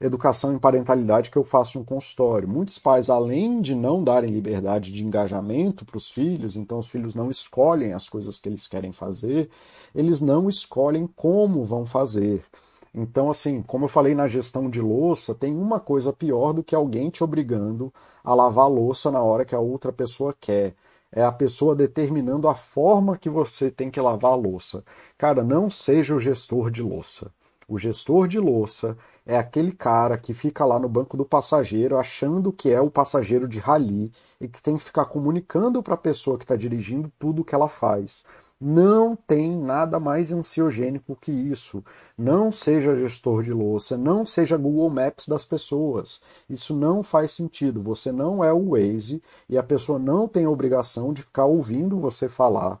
educação 0.00 0.52
em 0.52 0.58
parentalidade 0.58 1.30
que 1.30 1.36
eu 1.36 1.44
faço 1.44 1.78
no 1.78 1.84
consultório. 1.84 2.48
Muitos 2.48 2.76
pais, 2.80 3.08
além 3.08 3.60
de 3.60 3.72
não 3.72 4.02
darem 4.02 4.30
liberdade 4.30 4.90
de 4.90 5.04
engajamento 5.04 5.84
para 5.84 5.96
os 5.96 6.10
filhos, 6.10 6.56
então 6.56 6.80
os 6.80 6.88
filhos 6.88 7.14
não 7.14 7.30
escolhem 7.30 7.92
as 7.92 8.08
coisas 8.08 8.36
que 8.36 8.48
eles 8.48 8.66
querem 8.66 8.90
fazer, 8.90 9.48
eles 9.94 10.20
não 10.20 10.48
escolhem 10.48 11.06
como 11.06 11.64
vão 11.64 11.86
fazer. 11.86 12.44
Então, 12.92 13.30
assim, 13.30 13.62
como 13.62 13.84
eu 13.84 13.88
falei 13.88 14.12
na 14.12 14.26
gestão 14.26 14.68
de 14.68 14.80
louça, 14.80 15.36
tem 15.36 15.56
uma 15.56 15.78
coisa 15.78 16.12
pior 16.12 16.52
do 16.52 16.64
que 16.64 16.74
alguém 16.74 17.10
te 17.10 17.22
obrigando 17.22 17.94
a 18.24 18.34
lavar 18.34 18.64
a 18.64 18.68
louça 18.68 19.08
na 19.08 19.22
hora 19.22 19.44
que 19.44 19.54
a 19.54 19.60
outra 19.60 19.92
pessoa 19.92 20.34
quer 20.38 20.74
é 21.12 21.22
a 21.22 21.30
pessoa 21.30 21.76
determinando 21.76 22.48
a 22.48 22.54
forma 22.54 23.18
que 23.18 23.28
você 23.28 23.70
tem 23.70 23.90
que 23.90 24.00
lavar 24.00 24.32
a 24.32 24.36
louça. 24.36 24.82
Cara, 25.18 25.44
não 25.44 25.68
seja 25.68 26.14
o 26.14 26.18
gestor 26.18 26.70
de 26.70 26.82
louça. 26.82 27.30
O 27.68 27.78
gestor 27.78 28.26
de 28.26 28.38
louça 28.38 28.96
é 29.24 29.36
aquele 29.36 29.72
cara 29.72 30.18
que 30.18 30.34
fica 30.34 30.64
lá 30.64 30.78
no 30.78 30.88
banco 30.88 31.16
do 31.16 31.24
passageiro 31.24 31.96
achando 31.96 32.52
que 32.52 32.70
é 32.70 32.80
o 32.80 32.90
passageiro 32.90 33.46
de 33.46 33.58
rali 33.58 34.10
e 34.40 34.48
que 34.48 34.60
tem 34.60 34.76
que 34.76 34.84
ficar 34.84 35.04
comunicando 35.04 35.82
para 35.82 35.94
a 35.94 35.98
pessoa 35.98 36.36
que 36.38 36.44
está 36.44 36.56
dirigindo 36.56 37.12
tudo 37.18 37.42
o 37.42 37.44
que 37.44 37.54
ela 37.54 37.68
faz. 37.68 38.24
Não 38.64 39.16
tem 39.16 39.56
nada 39.56 39.98
mais 39.98 40.30
ansiogênico 40.30 41.16
que 41.20 41.32
isso. 41.32 41.82
Não 42.16 42.52
seja 42.52 42.96
gestor 42.96 43.42
de 43.42 43.52
louça, 43.52 43.96
não 43.98 44.24
seja 44.24 44.56
Google 44.56 44.88
Maps 44.88 45.26
das 45.26 45.44
pessoas. 45.44 46.20
Isso 46.48 46.72
não 46.72 47.02
faz 47.02 47.32
sentido. 47.32 47.82
Você 47.82 48.12
não 48.12 48.44
é 48.44 48.52
o 48.52 48.70
Waze 48.70 49.20
e 49.48 49.58
a 49.58 49.64
pessoa 49.64 49.98
não 49.98 50.28
tem 50.28 50.44
a 50.44 50.50
obrigação 50.50 51.12
de 51.12 51.22
ficar 51.22 51.46
ouvindo 51.46 51.98
você 51.98 52.28
falar 52.28 52.80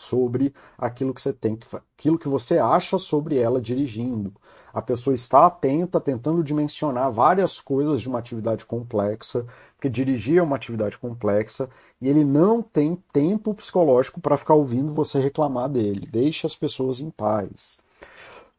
sobre 0.00 0.54
aquilo 0.78 1.12
que 1.12 1.20
você 1.20 1.32
tem 1.32 1.54
que 1.56 1.66
aquilo 1.76 2.18
que 2.18 2.28
você 2.28 2.58
acha 2.58 2.98
sobre 2.98 3.36
ela 3.36 3.60
dirigindo. 3.60 4.32
A 4.72 4.80
pessoa 4.80 5.14
está 5.14 5.46
atenta, 5.46 6.00
tentando 6.00 6.42
dimensionar 6.42 7.12
várias 7.12 7.60
coisas 7.60 8.00
de 8.00 8.08
uma 8.08 8.18
atividade 8.18 8.64
complexa, 8.64 9.44
porque 9.76 9.88
dirigir 9.88 10.38
é 10.38 10.42
uma 10.42 10.56
atividade 10.56 10.98
complexa 10.98 11.68
e 12.00 12.08
ele 12.08 12.24
não 12.24 12.62
tem 12.62 12.96
tempo 13.12 13.54
psicológico 13.54 14.20
para 14.20 14.36
ficar 14.36 14.54
ouvindo 14.54 14.94
você 14.94 15.20
reclamar 15.20 15.68
dele. 15.68 16.08
Deixe 16.10 16.46
as 16.46 16.56
pessoas 16.56 17.00
em 17.00 17.10
paz. 17.10 17.78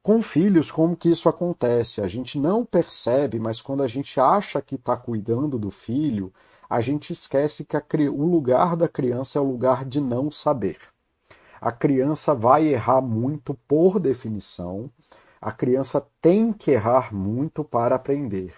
Com 0.04 0.22
filhos, 0.22 0.72
como 0.72 0.96
que 0.96 1.10
isso 1.10 1.30
acontece? 1.30 2.02
A 2.02 2.08
gente 2.08 2.40
não 2.40 2.66
percebe, 2.66 3.40
mas 3.40 3.62
quando 3.62 3.84
a 3.84 3.88
gente 3.88 4.20
acha 4.20 4.62
que 4.62 4.76
está 4.76 4.98
cuidando 4.98 5.60
do 5.60 5.70
filho, 5.70 6.34
a 6.68 6.82
gente 6.82 7.12
esquece 7.14 7.66
que 7.66 7.78
a, 7.78 7.84
o 8.12 8.26
lugar 8.26 8.76
da 8.76 8.88
criança 8.88 9.38
é 9.38 9.42
o 9.42 9.46
lugar 9.46 9.86
de 9.86 10.00
não 10.00 10.32
saber 10.32 10.78
a 11.62 11.72
criança 11.72 12.34
vai 12.34 12.66
errar 12.66 13.02
muito 13.02 13.54
por 13.68 14.00
definição. 14.00 14.90
A 15.40 15.52
criança 15.52 16.04
tem 16.20 16.52
que 16.52 16.72
errar 16.72 17.14
muito 17.14 17.64
para 17.64 17.96
aprender. 17.96 18.52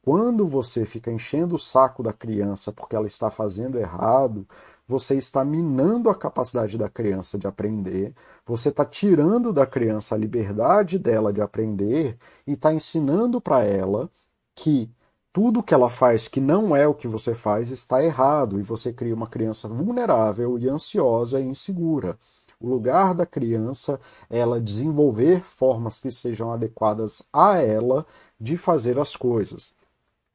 Quando 0.00 0.46
você 0.46 0.84
fica 0.84 1.10
enchendo 1.10 1.56
o 1.56 1.58
saco 1.58 2.00
da 2.00 2.12
criança 2.12 2.70
porque 2.72 2.94
ela 2.94 3.06
está 3.06 3.28
fazendo 3.28 3.76
errado, 3.76 4.46
você 4.86 5.16
está 5.16 5.44
minando 5.44 6.08
a 6.08 6.14
capacidade 6.14 6.78
da 6.78 6.88
criança 6.88 7.38
de 7.38 7.46
aprender, 7.46 8.14
você 8.46 8.68
está 8.68 8.84
tirando 8.84 9.52
da 9.52 9.66
criança 9.66 10.14
a 10.14 10.18
liberdade 10.18 10.98
dela 10.98 11.32
de 11.32 11.40
aprender 11.40 12.16
e 12.46 12.52
está 12.52 12.72
ensinando 12.72 13.40
para 13.40 13.64
ela 13.64 14.08
que 14.54 14.90
tudo 15.32 15.62
que 15.62 15.74
ela 15.74 15.90
faz 15.90 16.28
que 16.28 16.40
não 16.40 16.76
é 16.76 16.86
o 16.86 16.94
que 16.94 17.08
você 17.08 17.34
faz 17.34 17.70
está 17.70 18.04
errado 18.04 18.60
e 18.60 18.62
você 18.62 18.92
cria 18.92 19.14
uma 19.14 19.26
criança 19.26 19.66
vulnerável 19.66 20.56
e 20.58 20.68
ansiosa 20.68 21.40
e 21.40 21.44
insegura. 21.44 22.16
O 22.64 22.66
lugar 22.66 23.14
da 23.14 23.26
criança 23.26 24.00
ela 24.30 24.58
desenvolver 24.58 25.44
formas 25.44 26.00
que 26.00 26.10
sejam 26.10 26.50
adequadas 26.50 27.22
a 27.30 27.58
ela 27.58 28.06
de 28.40 28.56
fazer 28.56 28.98
as 28.98 29.14
coisas. 29.14 29.70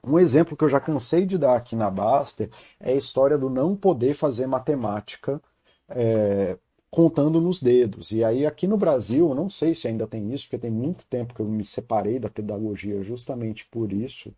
Um 0.03 0.19
exemplo 0.19 0.55
que 0.55 0.63
eu 0.63 0.69
já 0.69 0.79
cansei 0.79 1.25
de 1.25 1.39
dar 1.39 1.55
aqui 1.55 1.75
na 1.75 1.89
Baster 1.89 2.51
é 2.79 2.91
a 2.91 2.95
história 2.95 3.35
do 3.35 3.49
não 3.49 3.75
poder 3.75 4.13
fazer 4.13 4.45
matemática 4.45 5.41
é, 5.89 6.55
contando 6.91 7.41
nos 7.41 7.59
dedos. 7.63 8.11
E 8.11 8.23
aí, 8.23 8.45
aqui 8.45 8.67
no 8.67 8.77
Brasil, 8.77 9.29
eu 9.29 9.35
não 9.35 9.49
sei 9.49 9.73
se 9.73 9.87
ainda 9.87 10.05
tem 10.05 10.31
isso, 10.31 10.45
porque 10.45 10.59
tem 10.59 10.71
muito 10.71 11.05
tempo 11.07 11.33
que 11.33 11.41
eu 11.41 11.47
me 11.47 11.63
separei 11.63 12.19
da 12.19 12.29
pedagogia 12.29 13.01
justamente 13.01 13.65
por 13.65 13.91
isso. 13.91 14.31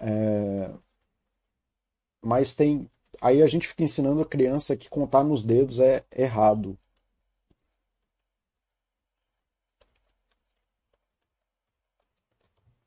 É, 0.00 0.70
mas 2.22 2.54
tem 2.54 2.88
Aí 3.20 3.42
a 3.42 3.46
gente 3.46 3.66
fica 3.68 3.82
ensinando 3.82 4.20
a 4.20 4.26
criança 4.26 4.76
que 4.76 4.88
contar 4.88 5.24
nos 5.24 5.44
dedos 5.44 5.80
é 5.80 6.04
errado. 6.14 6.78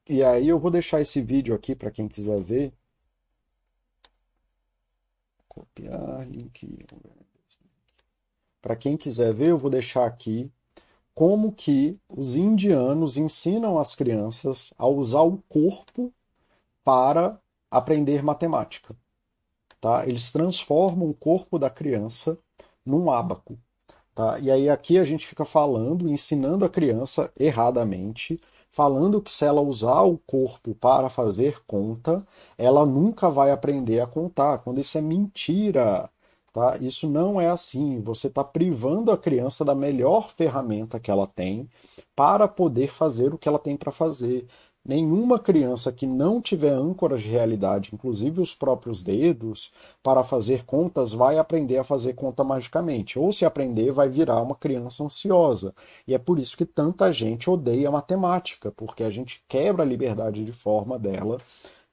E 0.10 0.24
aí 0.24 0.48
eu 0.48 0.58
vou 0.58 0.72
deixar 0.72 1.00
esse 1.00 1.22
vídeo 1.22 1.54
aqui 1.54 1.76
para 1.76 1.92
quem 1.92 2.08
quiser 2.08 2.42
ver. 2.42 2.74
Copiar 5.48 6.28
link. 6.28 6.84
Para 8.60 8.76
quem 8.76 8.98
quiser 8.98 9.32
ver, 9.32 9.50
eu 9.50 9.58
vou 9.60 9.70
deixar 9.70 10.08
aqui 10.08 10.52
como 11.14 11.52
que 11.52 12.00
os 12.10 12.38
indianos 12.38 13.18
ensinam 13.18 13.78
as 13.78 13.94
crianças 13.94 14.74
a 14.80 14.88
usar 14.88 15.22
o 15.22 15.38
corpo 15.48 16.12
para 16.84 17.40
aprender 17.70 18.24
matemática. 18.24 18.96
Tá? 19.80 20.08
Eles 20.08 20.32
transformam 20.32 21.08
o 21.08 21.14
corpo 21.14 21.60
da 21.60 21.70
criança 21.70 22.36
num 22.84 23.12
ábaco. 23.12 23.60
Tá? 24.16 24.40
E 24.40 24.50
aí 24.50 24.72
aqui 24.72 24.98
a 24.98 25.04
gente 25.04 25.28
fica 25.28 25.46
falando, 25.46 26.10
ensinando 26.10 26.66
a 26.66 26.70
criança 26.70 27.32
erradamente, 27.40 28.42
falando 28.72 29.22
que 29.22 29.32
se 29.32 29.46
ela 29.46 29.62
usar 29.62 30.02
o 30.04 30.18
corpo 30.18 30.76
para 30.76 31.10
fazer 31.10 31.62
conta, 31.66 32.26
ela 32.58 32.86
nunca 32.86 33.30
vai 33.30 33.52
aprender 33.52 34.00
a 34.02 34.08
contar, 34.08 34.60
quando 34.60 34.80
isso 34.80 34.98
é 34.98 35.02
mentira. 35.02 36.10
Tá? 36.54 36.78
Isso 36.78 37.08
não 37.10 37.40
é 37.40 37.48
assim. 37.48 38.02
Você 38.02 38.28
está 38.28 38.44
privando 38.44 39.12
a 39.12 39.18
criança 39.18 39.64
da 39.64 39.76
melhor 39.76 40.30
ferramenta 40.32 41.00
que 41.00 41.12
ela 41.12 41.28
tem 41.28 41.70
para 42.16 42.48
poder 42.48 42.90
fazer 42.90 43.34
o 43.34 43.38
que 43.38 43.48
ela 43.48 43.60
tem 43.60 43.78
para 43.78 43.92
fazer. 43.92 44.48
Nenhuma 44.90 45.38
criança 45.38 45.92
que 45.92 46.08
não 46.08 46.42
tiver 46.42 46.74
âncoras 46.74 47.22
de 47.22 47.30
realidade, 47.30 47.92
inclusive 47.94 48.42
os 48.42 48.56
próprios 48.56 49.04
dedos, 49.04 49.72
para 50.02 50.24
fazer 50.24 50.66
contas, 50.66 51.14
vai 51.14 51.38
aprender 51.38 51.78
a 51.78 51.84
fazer 51.84 52.14
conta 52.14 52.44
magicamente. 52.44 53.20
Ou 53.20 53.32
se 53.32 53.46
aprender, 53.46 53.92
vai 53.92 54.10
virar 54.10 54.42
uma 54.42 54.56
criança 54.56 55.04
ansiosa. 55.04 55.76
E 56.08 56.16
é 56.16 56.18
por 56.18 56.40
isso 56.40 56.58
que 56.58 56.66
tanta 56.66 57.12
gente 57.12 57.52
odeia 57.52 57.92
matemática, 57.92 58.72
porque 58.72 59.04
a 59.04 59.12
gente 59.12 59.44
quebra 59.48 59.84
a 59.84 59.86
liberdade 59.86 60.44
de 60.44 60.52
forma 60.52 60.98
dela 60.98 61.38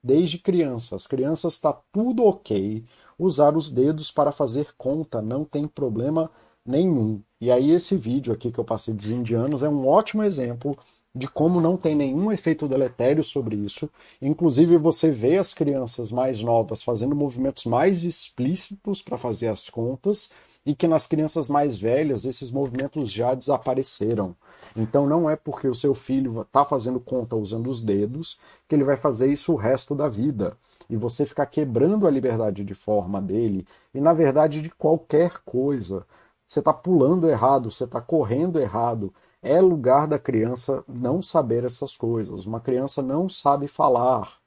desde 0.02 0.38
criança. 0.38 0.96
As 0.96 1.06
crianças 1.06 1.52
está 1.52 1.74
tudo 1.92 2.24
ok. 2.24 2.82
Usar 3.18 3.54
os 3.54 3.70
dedos 3.70 4.10
para 4.10 4.32
fazer 4.32 4.68
conta 4.78 5.20
não 5.20 5.44
tem 5.44 5.68
problema 5.68 6.30
nenhum. 6.64 7.20
E 7.38 7.50
aí 7.50 7.72
esse 7.72 7.94
vídeo 7.94 8.32
aqui 8.32 8.50
que 8.50 8.58
eu 8.58 8.64
passei 8.64 8.94
dos 8.94 9.10
indianos 9.10 9.62
é 9.62 9.68
um 9.68 9.86
ótimo 9.86 10.22
exemplo 10.22 10.78
de 11.16 11.26
como 11.26 11.62
não 11.62 11.78
tem 11.78 11.94
nenhum 11.94 12.30
efeito 12.30 12.68
deletério 12.68 13.24
sobre 13.24 13.56
isso. 13.56 13.88
Inclusive, 14.20 14.76
você 14.76 15.10
vê 15.10 15.38
as 15.38 15.54
crianças 15.54 16.12
mais 16.12 16.42
novas 16.42 16.82
fazendo 16.82 17.16
movimentos 17.16 17.64
mais 17.64 18.04
explícitos 18.04 19.02
para 19.02 19.16
fazer 19.16 19.48
as 19.48 19.70
contas, 19.70 20.30
e 20.66 20.74
que 20.74 20.86
nas 20.86 21.06
crianças 21.06 21.48
mais 21.48 21.78
velhas 21.78 22.26
esses 22.26 22.50
movimentos 22.50 23.10
já 23.10 23.34
desapareceram. 23.34 24.36
Então 24.76 25.06
não 25.06 25.30
é 25.30 25.36
porque 25.36 25.68
o 25.68 25.74
seu 25.74 25.94
filho 25.94 26.42
está 26.42 26.64
fazendo 26.64 27.00
conta 27.00 27.34
usando 27.34 27.70
os 27.70 27.80
dedos 27.80 28.38
que 28.68 28.74
ele 28.74 28.84
vai 28.84 28.96
fazer 28.96 29.30
isso 29.30 29.52
o 29.52 29.56
resto 29.56 29.94
da 29.94 30.08
vida. 30.08 30.54
E 30.90 30.96
você 30.96 31.24
ficar 31.24 31.46
quebrando 31.46 32.06
a 32.06 32.10
liberdade 32.10 32.62
de 32.62 32.74
forma 32.74 33.22
dele, 33.22 33.66
e 33.94 34.00
na 34.00 34.12
verdade 34.12 34.60
de 34.60 34.68
qualquer 34.68 35.38
coisa. 35.46 36.04
Você 36.46 36.58
está 36.60 36.72
pulando 36.72 37.28
errado, 37.28 37.70
você 37.70 37.84
está 37.84 38.00
correndo 38.00 38.60
errado. 38.60 39.12
É 39.46 39.60
lugar 39.60 40.06
da 40.06 40.18
criança 40.18 40.84
não 40.88 41.22
saber 41.22 41.64
essas 41.64 41.96
coisas. 41.96 42.46
Uma 42.46 42.60
criança 42.60 43.02
não 43.02 43.28
sabe 43.28 43.68
falar 43.68 44.40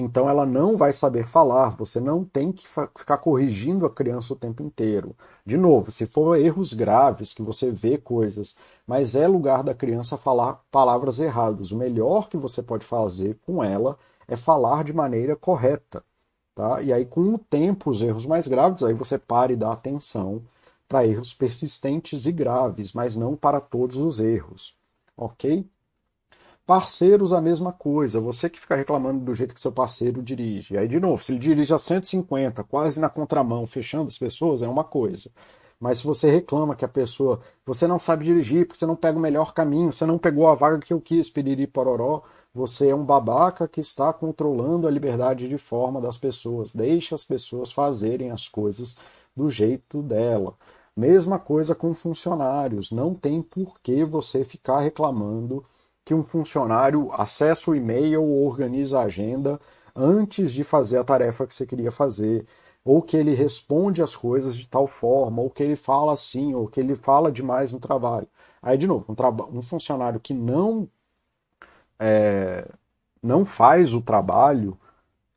então 0.00 0.28
ela 0.28 0.46
não 0.46 0.76
vai 0.76 0.92
saber 0.92 1.26
falar, 1.28 1.76
você 1.76 2.00
não 2.00 2.24
tem 2.24 2.50
que 2.52 2.66
ficar 2.66 3.18
corrigindo 3.18 3.84
a 3.84 3.90
criança 3.90 4.32
o 4.32 4.36
tempo 4.36 4.62
inteiro. 4.62 5.14
De 5.44 5.56
novo, 5.56 5.90
se 5.90 6.06
for 6.06 6.38
erros 6.38 6.72
graves, 6.72 7.34
que 7.34 7.42
você 7.42 7.70
vê 7.70 7.98
coisas, 7.98 8.54
mas 8.86 9.14
é 9.14 9.26
lugar 9.28 9.62
da 9.62 9.74
criança 9.74 10.16
falar 10.16 10.60
palavras 10.70 11.20
erradas. 11.20 11.70
O 11.70 11.76
melhor 11.76 12.28
que 12.28 12.36
você 12.36 12.62
pode 12.62 12.84
fazer 12.84 13.38
com 13.46 13.62
ela 13.62 13.98
é 14.26 14.36
falar 14.36 14.84
de 14.84 14.92
maneira 14.92 15.36
correta. 15.36 16.02
Tá? 16.54 16.82
E 16.82 16.92
aí, 16.92 17.04
com 17.04 17.34
o 17.34 17.38
tempo, 17.38 17.90
os 17.90 18.02
erros 18.02 18.26
mais 18.26 18.46
graves, 18.48 18.82
aí 18.82 18.94
você 18.94 19.18
para 19.18 19.52
e 19.52 19.56
dá 19.56 19.72
atenção 19.72 20.42
para 20.90 21.06
erros 21.06 21.32
persistentes 21.32 22.26
e 22.26 22.32
graves, 22.32 22.92
mas 22.92 23.14
não 23.14 23.36
para 23.36 23.60
todos 23.60 23.96
os 23.96 24.18
erros. 24.18 24.76
Ok? 25.16 25.64
Parceiros, 26.66 27.32
a 27.32 27.40
mesma 27.40 27.72
coisa. 27.72 28.20
Você 28.20 28.50
que 28.50 28.58
fica 28.58 28.74
reclamando 28.74 29.24
do 29.24 29.32
jeito 29.32 29.54
que 29.54 29.60
seu 29.60 29.70
parceiro 29.70 30.20
dirige. 30.20 30.76
Aí, 30.76 30.88
de 30.88 30.98
novo, 30.98 31.22
se 31.22 31.30
ele 31.30 31.38
dirige 31.38 31.72
a 31.72 31.78
150, 31.78 32.64
quase 32.64 32.98
na 32.98 33.08
contramão, 33.08 33.68
fechando 33.68 34.08
as 34.08 34.18
pessoas, 34.18 34.62
é 34.62 34.68
uma 34.68 34.82
coisa. 34.82 35.30
Mas 35.78 35.98
se 35.98 36.04
você 36.04 36.28
reclama 36.28 36.74
que 36.74 36.84
a 36.84 36.88
pessoa, 36.88 37.40
você 37.64 37.86
não 37.86 38.00
sabe 38.00 38.24
dirigir, 38.24 38.66
porque 38.66 38.80
você 38.80 38.86
não 38.86 38.96
pega 38.96 39.16
o 39.16 39.22
melhor 39.22 39.54
caminho, 39.54 39.92
você 39.92 40.04
não 40.04 40.18
pegou 40.18 40.48
a 40.48 40.56
vaga 40.56 40.80
que 40.80 40.92
eu 40.92 41.00
quis, 41.00 41.30
piriri 41.30 41.68
pororó, 41.68 42.22
você 42.52 42.88
é 42.88 42.94
um 42.94 43.04
babaca 43.04 43.68
que 43.68 43.80
está 43.80 44.12
controlando 44.12 44.88
a 44.88 44.90
liberdade 44.90 45.48
de 45.48 45.56
forma 45.56 46.00
das 46.00 46.18
pessoas. 46.18 46.74
Deixe 46.74 47.14
as 47.14 47.24
pessoas 47.24 47.70
fazerem 47.70 48.32
as 48.32 48.48
coisas 48.48 48.96
do 49.36 49.48
jeito 49.48 50.02
dela. 50.02 50.56
Mesma 51.00 51.38
coisa 51.38 51.74
com 51.74 51.94
funcionários. 51.94 52.90
Não 52.92 53.14
tem 53.14 53.40
por 53.40 53.80
que 53.80 54.04
você 54.04 54.44
ficar 54.44 54.80
reclamando 54.80 55.64
que 56.04 56.12
um 56.12 56.22
funcionário 56.22 57.08
acessa 57.12 57.70
o 57.70 57.74
e-mail 57.74 58.22
ou 58.22 58.46
organiza 58.46 59.00
a 59.00 59.04
agenda 59.04 59.58
antes 59.96 60.52
de 60.52 60.62
fazer 60.62 60.98
a 60.98 61.04
tarefa 61.04 61.46
que 61.46 61.54
você 61.54 61.64
queria 61.64 61.90
fazer, 61.90 62.46
ou 62.84 63.00
que 63.00 63.16
ele 63.16 63.32
responde 63.32 64.02
as 64.02 64.14
coisas 64.14 64.54
de 64.54 64.66
tal 64.68 64.86
forma, 64.86 65.40
ou 65.40 65.48
que 65.48 65.62
ele 65.62 65.74
fala 65.74 66.12
assim, 66.12 66.52
ou 66.52 66.68
que 66.68 66.78
ele 66.78 66.94
fala 66.94 67.32
demais 67.32 67.72
no 67.72 67.80
trabalho. 67.80 68.28
Aí, 68.60 68.76
de 68.76 68.86
novo, 68.86 69.06
um, 69.08 69.58
um 69.58 69.62
funcionário 69.62 70.20
que 70.20 70.34
não, 70.34 70.86
é, 71.98 72.68
não 73.22 73.42
faz 73.42 73.94
o 73.94 74.02
trabalho 74.02 74.76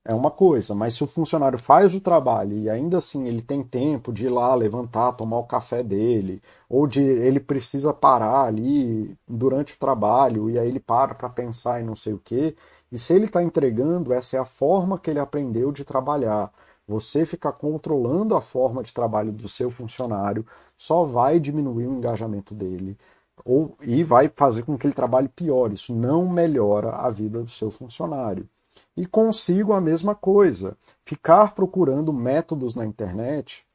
é 0.05 0.13
uma 0.13 0.29
coisa, 0.29 0.75
mas 0.75 0.95
se 0.95 1.03
o 1.03 1.07
funcionário 1.07 1.57
faz 1.57 1.95
o 1.95 2.01
trabalho 2.01 2.57
e 2.57 2.69
ainda 2.69 2.97
assim 2.97 3.25
ele 3.25 3.41
tem 3.41 3.63
tempo 3.63 4.11
de 4.11 4.25
ir 4.25 4.29
lá 4.29 4.53
levantar, 4.53 5.13
tomar 5.13 5.37
o 5.39 5.45
café 5.45 5.81
dele, 5.81 6.41
ou 6.69 6.85
de 6.85 7.01
ele 7.01 7.39
precisa 7.39 7.93
parar 7.93 8.43
ali 8.43 9.17
durante 9.27 9.75
o 9.75 9.77
trabalho 9.79 10.49
e 10.49 10.59
aí 10.59 10.67
ele 10.67 10.79
para 10.79 11.15
para 11.15 11.29
pensar 11.29 11.81
em 11.81 11.85
não 11.85 11.95
sei 11.95 12.13
o 12.13 12.19
que, 12.19 12.55
e 12.91 12.97
se 12.97 13.13
ele 13.13 13.25
está 13.25 13.41
entregando, 13.41 14.13
essa 14.13 14.35
é 14.37 14.39
a 14.39 14.45
forma 14.45 14.99
que 14.99 15.09
ele 15.09 15.19
aprendeu 15.19 15.71
de 15.71 15.83
trabalhar. 15.85 16.51
Você 16.87 17.25
ficar 17.25 17.53
controlando 17.53 18.35
a 18.35 18.41
forma 18.41 18.83
de 18.83 18.93
trabalho 18.93 19.31
do 19.31 19.47
seu 19.47 19.71
funcionário 19.71 20.45
só 20.75 21.05
vai 21.05 21.39
diminuir 21.39 21.87
o 21.87 21.93
engajamento 21.93 22.53
dele 22.53 22.97
ou, 23.45 23.75
e 23.81 24.03
vai 24.03 24.29
fazer 24.35 24.63
com 24.63 24.77
que 24.77 24.85
ele 24.87 24.93
trabalhe 24.93 25.29
pior. 25.29 25.71
Isso 25.71 25.93
não 25.95 26.27
melhora 26.27 26.91
a 26.91 27.09
vida 27.09 27.41
do 27.41 27.49
seu 27.49 27.71
funcionário 27.71 28.47
e 28.95 29.05
consigo 29.05 29.73
a 29.73 29.81
mesma 29.81 30.15
coisa. 30.15 30.77
Ficar 31.05 31.53
procurando 31.53 32.13
métodos 32.13 32.75
na 32.75 32.85
internet 32.85 33.65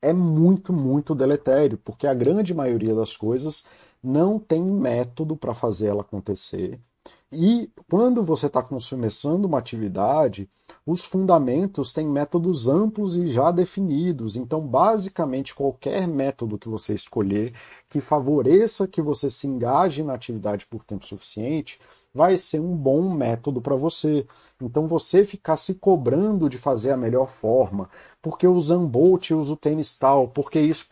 é 0.00 0.12
muito, 0.12 0.72
muito 0.72 1.14
deletério, 1.14 1.78
porque 1.78 2.06
a 2.06 2.14
grande 2.14 2.54
maioria 2.54 2.94
das 2.94 3.16
coisas 3.16 3.64
não 4.02 4.38
tem 4.38 4.62
método 4.62 5.36
para 5.36 5.54
fazer 5.54 5.88
ela 5.88 6.02
acontecer. 6.02 6.80
E 7.30 7.70
quando 7.90 8.24
você 8.24 8.46
está 8.46 8.62
começando 8.62 9.44
uma 9.44 9.58
atividade, 9.58 10.48
os 10.86 11.04
fundamentos 11.04 11.92
têm 11.92 12.08
métodos 12.08 12.68
amplos 12.68 13.18
e 13.18 13.26
já 13.26 13.50
definidos. 13.50 14.34
Então, 14.34 14.62
basicamente, 14.62 15.54
qualquer 15.54 16.08
método 16.08 16.58
que 16.58 16.70
você 16.70 16.94
escolher 16.94 17.52
que 17.90 18.00
favoreça 18.00 18.88
que 18.88 19.02
você 19.02 19.30
se 19.30 19.46
engaje 19.46 20.02
na 20.02 20.14
atividade 20.14 20.66
por 20.66 20.82
tempo 20.82 21.04
suficiente, 21.04 21.78
vai 22.12 22.36
ser 22.36 22.60
um 22.60 22.76
bom 22.76 23.12
método 23.14 23.60
para 23.60 23.76
você. 23.76 24.26
Então 24.60 24.86
você 24.86 25.24
ficar 25.24 25.56
se 25.56 25.74
cobrando 25.74 26.48
de 26.48 26.58
fazer 26.58 26.90
a 26.90 26.96
melhor 26.96 27.28
forma, 27.28 27.88
porque 28.20 28.46
o 28.46 28.60
Zambolt 28.60 29.30
usa 29.32 29.52
o 29.52 29.56
tênis 29.56 29.96
tal, 29.96 30.28
porque 30.28 30.60
isso 30.60 30.86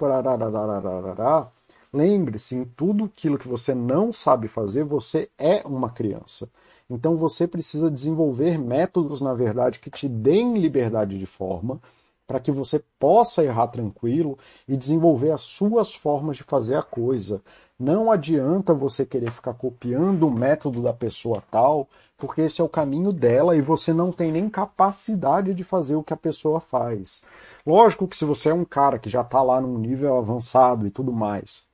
lembre-se, 1.93 2.55
em 2.55 2.64
tudo 2.64 3.05
aquilo 3.05 3.39
que 3.39 3.49
você 3.49 3.75
não 3.75 4.12
sabe 4.12 4.49
fazer, 4.49 4.85
você 4.85 5.31
é 5.39 5.62
uma 5.67 5.91
criança. 5.91 6.49
Então 6.89 7.17
você 7.17 7.49
precisa 7.49 7.91
desenvolver 7.91 8.59
métodos, 8.59 9.21
na 9.21 9.35
verdade, 9.35 9.81
que 9.81 9.91
te 9.91 10.09
deem 10.09 10.59
liberdade 10.59 11.19
de 11.19 11.27
forma, 11.27 11.81
para 12.27 12.41
que 12.41 12.51
você 12.51 12.83
possa 12.99 13.45
errar 13.45 13.69
tranquilo 13.69 14.39
e 14.67 14.77
desenvolver 14.77 15.31
as 15.31 15.43
suas 15.43 15.95
formas 15.95 16.37
de 16.37 16.43
fazer 16.43 16.75
a 16.77 16.83
coisa. 16.83 17.41
Não 17.79 18.11
adianta 18.11 18.72
você 18.72 19.05
querer 19.05 19.31
ficar 19.31 19.53
copiando 19.53 20.27
o 20.27 20.31
método 20.31 20.83
da 20.83 20.95
pessoa 20.95 21.43
tal, 21.51 21.87
porque 22.16 22.41
esse 22.41 22.61
é 22.61 22.64
o 22.64 22.68
caminho 22.68 23.12
dela 23.12 23.55
e 23.55 23.61
você 23.61 23.93
não 23.93 24.11
tem 24.11 24.33
nem 24.33 24.49
capacidade 24.49 25.53
de 25.53 25.62
fazer 25.62 25.95
o 25.95 26.03
que 26.03 26.14
a 26.14 26.16
pessoa 26.16 26.59
faz. 26.59 27.22
Lógico 27.66 28.09
que 28.09 28.16
se 28.16 28.24
você 28.24 28.49
é 28.49 28.55
um 28.55 28.64
cara 28.64 28.99
que 28.99 29.11
já 29.11 29.20
está 29.20 29.43
lá 29.43 29.61
num 29.61 29.79
nível 29.79 30.16
avançado 30.16 30.87
e 30.87 30.91
tudo 30.91 31.12
mais, 31.12 31.64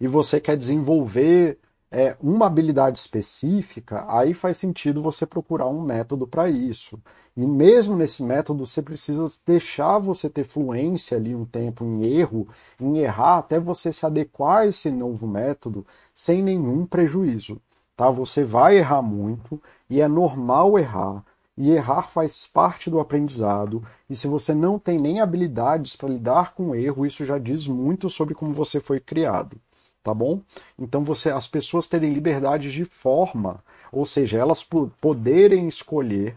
e 0.00 0.08
você 0.08 0.40
quer 0.40 0.56
desenvolver 0.56 1.58
é, 1.90 2.16
uma 2.20 2.46
habilidade 2.46 2.98
específica, 2.98 4.04
aí 4.08 4.34
faz 4.34 4.58
sentido 4.58 5.00
você 5.00 5.24
procurar 5.24 5.68
um 5.68 5.80
método 5.80 6.26
para 6.26 6.50
isso. 6.50 7.00
E 7.36 7.44
mesmo 7.44 7.96
nesse 7.96 8.22
método, 8.22 8.64
você 8.64 8.80
precisa 8.80 9.24
deixar 9.44 9.98
você 9.98 10.30
ter 10.30 10.44
fluência 10.44 11.16
ali 11.16 11.34
um 11.34 11.44
tempo 11.44 11.84
em 11.84 12.06
erro, 12.06 12.46
em 12.80 12.98
errar, 12.98 13.38
até 13.38 13.58
você 13.58 13.92
se 13.92 14.06
adequar 14.06 14.58
a 14.58 14.66
esse 14.66 14.88
novo 14.90 15.26
método 15.26 15.84
sem 16.12 16.42
nenhum 16.42 16.86
prejuízo. 16.86 17.60
Tá? 17.96 18.08
Você 18.08 18.44
vai 18.44 18.78
errar 18.78 19.02
muito 19.02 19.60
e 19.90 20.00
é 20.00 20.06
normal 20.06 20.78
errar. 20.78 21.24
E 21.56 21.70
errar 21.72 22.02
faz 22.02 22.46
parte 22.46 22.88
do 22.88 23.00
aprendizado. 23.00 23.82
E 24.08 24.14
se 24.14 24.28
você 24.28 24.54
não 24.54 24.78
tem 24.78 24.98
nem 24.98 25.20
habilidades 25.20 25.96
para 25.96 26.08
lidar 26.08 26.54
com 26.54 26.70
o 26.70 26.74
erro, 26.74 27.04
isso 27.06 27.24
já 27.24 27.38
diz 27.38 27.66
muito 27.66 28.08
sobre 28.08 28.34
como 28.34 28.52
você 28.52 28.80
foi 28.80 29.00
criado 29.00 29.60
tá 30.04 30.12
bom? 30.12 30.42
Então 30.78 31.02
você, 31.02 31.30
as 31.30 31.46
pessoas 31.46 31.88
terem 31.88 32.12
liberdade 32.12 32.70
de 32.70 32.84
forma, 32.84 33.64
ou 33.90 34.04
seja, 34.04 34.36
elas 34.36 34.62
poderem 35.00 35.66
escolher 35.66 36.36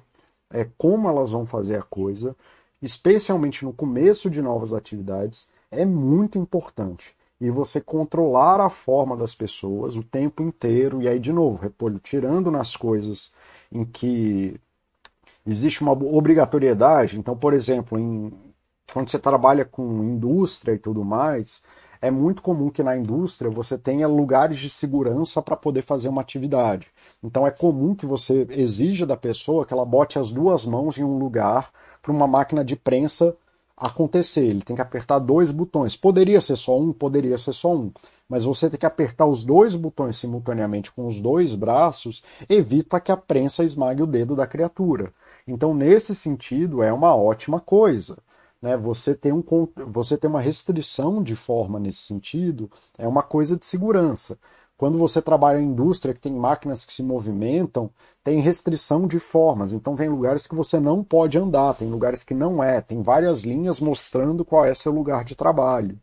é, 0.51 0.67
como 0.77 1.09
elas 1.09 1.31
vão 1.31 1.45
fazer 1.45 1.77
a 1.77 1.83
coisa, 1.83 2.35
especialmente 2.81 3.65
no 3.65 3.73
começo 3.73 4.29
de 4.29 4.41
novas 4.41 4.73
atividades, 4.73 5.47
é 5.71 5.85
muito 5.85 6.37
importante. 6.37 7.15
E 7.39 7.49
você 7.49 7.79
controlar 7.79 8.59
a 8.59 8.69
forma 8.69 9.15
das 9.15 9.35
pessoas 9.35 9.95
o 9.95 10.03
tempo 10.03 10.41
inteiro, 10.41 11.01
e 11.01 11.07
aí, 11.07 11.19
de 11.19 11.31
novo, 11.31 11.61
repolho, 11.61 11.99
tirando 11.99 12.49
nas 12.49 12.75
coisas 12.75 13.31
em 13.71 13.85
que 13.85 14.59
existe 15.45 15.81
uma 15.81 15.91
obrigatoriedade. 15.91 17.17
Então, 17.17 17.37
por 17.37 17.53
exemplo, 17.53 17.99
em, 17.99 18.33
quando 18.91 19.09
você 19.09 19.19
trabalha 19.19 19.65
com 19.65 20.03
indústria 20.03 20.73
e 20.73 20.79
tudo 20.79 21.03
mais, 21.05 21.61
é 22.01 22.11
muito 22.11 22.41
comum 22.41 22.69
que 22.69 22.83
na 22.83 22.95
indústria 22.95 23.49
você 23.49 23.77
tenha 23.77 24.07
lugares 24.07 24.59
de 24.59 24.69
segurança 24.69 25.41
para 25.41 25.55
poder 25.55 25.81
fazer 25.81 26.09
uma 26.09 26.21
atividade. 26.21 26.87
Então 27.23 27.45
é 27.45 27.51
comum 27.51 27.95
que 27.95 28.05
você 28.05 28.47
exija 28.51 29.05
da 29.05 29.17
pessoa 29.17 29.65
que 29.65 29.73
ela 29.73 29.85
bote 29.85 30.19
as 30.19 30.31
duas 30.31 30.65
mãos 30.65 30.97
em 30.97 31.03
um 31.03 31.17
lugar 31.17 31.71
para 32.01 32.11
uma 32.11 32.27
máquina 32.27 32.63
de 32.63 32.75
prensa 32.75 33.35
acontecer. 33.77 34.45
Ele 34.45 34.61
tem 34.61 34.75
que 34.75 34.81
apertar 34.81 35.19
dois 35.19 35.51
botões. 35.51 35.95
Poderia 35.95 36.41
ser 36.41 36.55
só 36.55 36.79
um, 36.79 36.91
poderia 36.91 37.37
ser 37.37 37.53
só 37.53 37.75
um. 37.75 37.91
Mas 38.27 38.43
você 38.43 38.69
tem 38.69 38.79
que 38.79 38.85
apertar 38.85 39.25
os 39.25 39.43
dois 39.43 39.75
botões 39.75 40.17
simultaneamente 40.17 40.91
com 40.91 41.05
os 41.05 41.21
dois 41.21 41.55
braços, 41.55 42.23
evita 42.49 42.99
que 42.99 43.11
a 43.11 43.15
prensa 43.15 43.63
esmague 43.63 44.03
o 44.03 44.07
dedo 44.07 44.35
da 44.35 44.45
criatura. 44.45 45.13
Então, 45.47 45.73
nesse 45.73 46.13
sentido, 46.13 46.83
é 46.83 46.91
uma 46.91 47.15
ótima 47.15 47.59
coisa. 47.59 48.17
Né? 48.61 48.75
Você, 48.77 49.13
tem 49.13 49.31
um, 49.31 49.43
você 49.87 50.17
tem 50.17 50.29
uma 50.29 50.41
restrição 50.41 51.21
de 51.21 51.35
forma 51.35 51.79
nesse 51.79 51.99
sentido, 51.99 52.69
é 52.97 53.07
uma 53.07 53.23
coisa 53.23 53.57
de 53.57 53.65
segurança. 53.65 54.37
Quando 54.77 54.99
você 54.99 55.21
trabalha 55.21 55.59
em 55.59 55.65
indústria 55.65 56.13
que 56.13 56.19
tem 56.19 56.31
máquinas 56.33 56.85
que 56.85 56.93
se 56.93 57.01
movimentam, 57.01 57.89
tem 58.23 58.39
restrição 58.39 59.07
de 59.07 59.17
formas. 59.17 59.73
Então 59.73 59.95
tem 59.95 60.07
lugares 60.07 60.45
que 60.45 60.53
você 60.53 60.79
não 60.79 61.03
pode 61.03 61.37
andar, 61.37 61.73
tem 61.73 61.89
lugares 61.89 62.23
que 62.23 62.35
não 62.35 62.63
é, 62.63 62.79
tem 62.79 63.01
várias 63.01 63.43
linhas 63.43 63.79
mostrando 63.79 64.45
qual 64.45 64.65
é 64.65 64.73
seu 64.75 64.91
lugar 64.91 65.23
de 65.23 65.35
trabalho. 65.35 65.99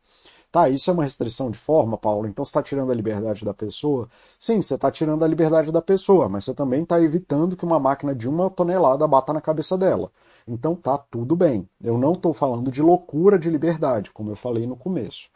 Tá, 0.50 0.68
isso 0.68 0.88
é 0.88 0.92
uma 0.92 1.02
restrição 1.02 1.50
de 1.50 1.58
forma, 1.58 1.98
Paulo? 1.98 2.28
Então 2.28 2.44
você 2.44 2.50
está 2.50 2.62
tirando 2.62 2.92
a 2.92 2.94
liberdade 2.94 3.44
da 3.44 3.52
pessoa? 3.52 4.08
Sim, 4.38 4.62
você 4.62 4.76
está 4.76 4.90
tirando 4.90 5.24
a 5.24 5.28
liberdade 5.28 5.72
da 5.72 5.82
pessoa, 5.82 6.28
mas 6.28 6.44
você 6.44 6.54
também 6.54 6.82
está 6.82 7.00
evitando 7.00 7.56
que 7.56 7.64
uma 7.64 7.80
máquina 7.80 8.14
de 8.14 8.28
uma 8.28 8.48
tonelada 8.48 9.06
bata 9.08 9.32
na 9.32 9.40
cabeça 9.40 9.76
dela. 9.76 10.12
Então 10.46 10.74
tá 10.76 10.98
tudo 10.98 11.34
bem. 11.36 11.68
Eu 11.82 11.96
não 11.98 12.12
estou 12.12 12.34
falando 12.34 12.70
de 12.70 12.82
loucura 12.82 13.38
de 13.38 13.50
liberdade, 13.50 14.10
como 14.10 14.30
eu 14.30 14.36
falei 14.36 14.66
no 14.66 14.76
começo. 14.76 15.30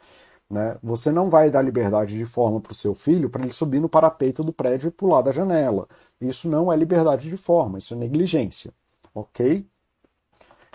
Né? 0.49 0.77
Você 0.81 1.11
não 1.11 1.29
vai 1.29 1.49
dar 1.51 1.61
liberdade 1.61 2.17
de 2.17 2.25
forma 2.25 2.59
para 2.59 2.71
o 2.71 2.75
seu 2.75 2.95
filho 2.95 3.29
para 3.29 3.43
ele 3.43 3.53
subir 3.53 3.79
no 3.79 3.89
parapeito 3.89 4.43
do 4.43 4.51
prédio 4.53 4.87
e 4.87 4.91
pular 4.91 5.21
da 5.21 5.31
janela. 5.31 5.87
Isso 6.19 6.49
não 6.49 6.71
é 6.71 6.75
liberdade 6.77 7.29
de 7.29 7.37
forma, 7.37 7.77
isso 7.77 7.93
é 7.93 7.97
negligência. 7.97 8.73
Ok? 9.13 9.65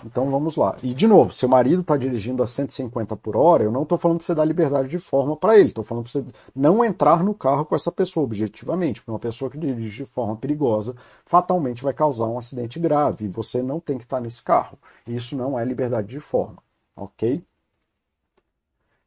Então 0.05 0.29
vamos 0.29 0.55
lá. 0.55 0.77
E 0.83 0.93
de 0.93 1.07
novo, 1.07 1.33
seu 1.33 1.49
marido 1.49 1.81
está 1.81 1.97
dirigindo 1.97 2.43
a 2.43 2.47
150 2.47 3.15
por 3.15 3.35
hora, 3.35 3.63
eu 3.63 3.71
não 3.71 3.81
estou 3.81 3.97
falando 3.97 4.19
para 4.19 4.27
você 4.27 4.35
dar 4.35 4.45
liberdade 4.45 4.87
de 4.87 4.99
forma 4.99 5.35
para 5.35 5.57
ele, 5.57 5.69
estou 5.69 5.83
falando 5.83 6.03
para 6.03 6.11
você 6.11 6.25
não 6.55 6.85
entrar 6.85 7.23
no 7.23 7.33
carro 7.33 7.65
com 7.65 7.75
essa 7.75 7.91
pessoa 7.91 8.23
objetivamente, 8.23 9.01
porque 9.01 9.11
uma 9.11 9.19
pessoa 9.19 9.49
que 9.49 9.57
dirige 9.57 10.03
de 10.03 10.05
forma 10.05 10.35
perigosa 10.35 10.95
fatalmente 11.25 11.81
vai 11.81 11.91
causar 11.91 12.27
um 12.27 12.37
acidente 12.37 12.79
grave 12.79 13.25
e 13.25 13.27
você 13.27 13.63
não 13.63 13.79
tem 13.79 13.97
que 13.97 14.03
estar 14.03 14.17
tá 14.17 14.21
nesse 14.21 14.43
carro. 14.43 14.77
Isso 15.07 15.35
não 15.35 15.57
é 15.57 15.65
liberdade 15.65 16.07
de 16.07 16.19
forma, 16.19 16.57
ok? 16.95 17.43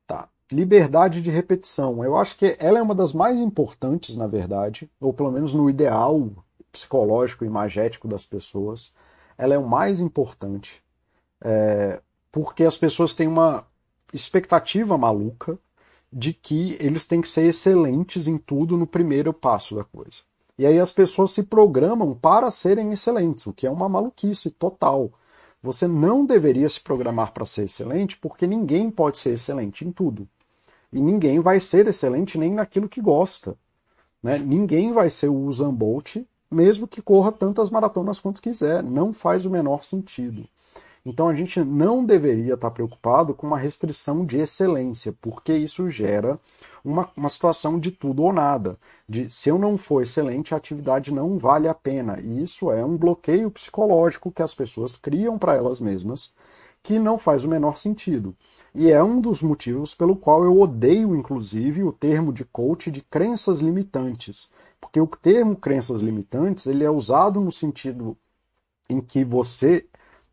Tá 0.05 0.29
liberdade 0.51 1.23
de 1.23 1.31
repetição. 1.31 2.03
Eu 2.03 2.17
acho 2.17 2.37
que 2.37 2.57
ela 2.59 2.81
é 2.81 2.83
uma 2.83 2.95
das 2.95 3.13
mais 3.13 3.41
importantes, 3.41 4.17
na 4.17 4.27
verdade, 4.27 4.91
ou 5.01 5.13
pelo 5.13 5.31
menos 5.31 5.55
no 5.55 5.71
ideal 5.71 6.29
psicológico 6.73 7.45
e 7.45 7.47
imagético 7.47 8.09
das 8.09 8.27
pessoas. 8.27 8.93
Ela 9.37 9.55
é 9.55 9.59
o 9.59 9.67
mais 9.67 10.01
importante, 10.01 10.83
é, 11.43 12.01
porque 12.31 12.65
as 12.65 12.77
pessoas 12.77 13.15
têm 13.15 13.27
uma 13.27 13.65
expectativa 14.13 14.97
maluca 14.97 15.59
de 16.13 16.33
que 16.33 16.77
eles 16.81 17.07
têm 17.07 17.21
que 17.21 17.29
ser 17.29 17.45
excelentes 17.45 18.27
em 18.27 18.39
tudo 18.39 18.77
no 18.77 18.87
primeiro 18.87 19.33
passo 19.33 19.75
da 19.75 19.85
coisa. 19.85 20.19
E 20.59 20.67
aí 20.67 20.79
as 20.81 20.93
pessoas 20.93 21.31
se 21.31 21.45
programam 21.45 22.15
para 22.15 22.51
serem 22.51 22.93
excelentes, 22.93 23.47
o 23.47 23.53
que 23.53 23.67
é 23.67 23.71
uma 23.71 23.89
maluquice 23.89 24.51
total. 24.51 25.13
Você 25.63 25.87
não 25.87 26.25
deveria 26.25 26.69
se 26.69 26.81
programar 26.81 27.33
para 27.33 27.47
ser 27.47 27.65
excelente, 27.65 28.17
porque 28.17 28.47
ninguém 28.47 28.91
pode 28.91 29.19
ser 29.19 29.35
excelente 29.35 29.87
em 29.87 29.93
tudo. 29.93 30.29
E 30.93 31.01
ninguém 31.01 31.39
vai 31.41 31.61
ser 31.61 31.87
excelente 31.87 32.39
nem 32.39 32.53
naquilo 32.53 32.89
que 32.89 33.01
gosta. 33.01 33.57
Né? 34.23 34.39
Ninguém 34.39 34.93
vai 34.93 35.11
ser 35.11 35.29
o 35.29 35.37
Usain 35.47 35.73
Bolt, 35.73 36.17
mesmo 36.51 36.89
que 36.89 37.03
corra 37.03 37.31
tantas 37.31 37.71
maratonas 37.71 38.19
quanto 38.19 38.43
quiser. 38.43 38.83
Não 38.83 39.13
faz 39.13 39.45
o 39.45 39.51
menor 39.51 39.85
sentido. 39.85 40.49
Então 41.09 41.27
a 41.27 41.35
gente 41.35 41.65
não 41.65 42.05
deveria 42.05 42.53
estar 42.53 42.71
preocupado 42.71 43.33
com 43.33 43.47
uma 43.47 43.57
restrição 43.57 44.27
de 44.27 44.37
excelência, 44.37 45.11
porque 45.23 45.55
isso 45.55 45.89
gera 45.89 46.39
uma, 46.85 47.09
uma 47.17 47.31
situação 47.31 47.81
de 47.81 47.91
tudo 47.91 48.25
ou 48.25 48.31
nada. 48.31 48.79
De 49.09 49.31
se 49.31 49.49
eu 49.49 49.59
não 49.59 49.79
for 49.79 50.03
excelente, 50.03 50.53
a 50.53 50.59
atividade 50.59 51.11
não 51.11 51.39
vale 51.39 51.67
a 51.67 51.73
pena. 51.73 52.21
E 52.21 52.43
isso 52.43 52.71
é 52.71 52.85
um 52.85 52.95
bloqueio 52.95 53.51
psicológico 53.51 54.31
que 54.31 54.43
as 54.43 54.55
pessoas 54.55 54.97
criam 54.97 55.39
para 55.39 55.55
elas 55.55 55.81
mesmas 55.81 56.35
que 56.83 56.99
não 56.99 57.19
faz 57.19 57.43
o 57.43 57.49
menor 57.49 57.79
sentido. 57.79 58.37
E 58.75 58.91
é 58.91 59.03
um 59.03 59.19
dos 59.19 59.41
motivos 59.41 59.95
pelo 59.95 60.15
qual 60.15 60.45
eu 60.45 60.61
odeio, 60.61 61.17
inclusive, 61.17 61.83
o 61.85 61.93
termo 61.93 62.35
de 62.35 62.45
coach 62.45 62.91
de 62.91 63.01
crenças 63.01 63.61
limitantes. 63.61 64.51
Porque 64.79 65.01
o 65.01 65.07
termo 65.07 65.57
crenças 65.57 66.03
limitantes 66.03 66.67
ele 66.67 66.85
é 66.85 66.91
usado 66.91 67.41
no 67.41 67.51
sentido 67.51 68.15
em 68.91 69.01
que 69.01 69.25
você 69.25 69.87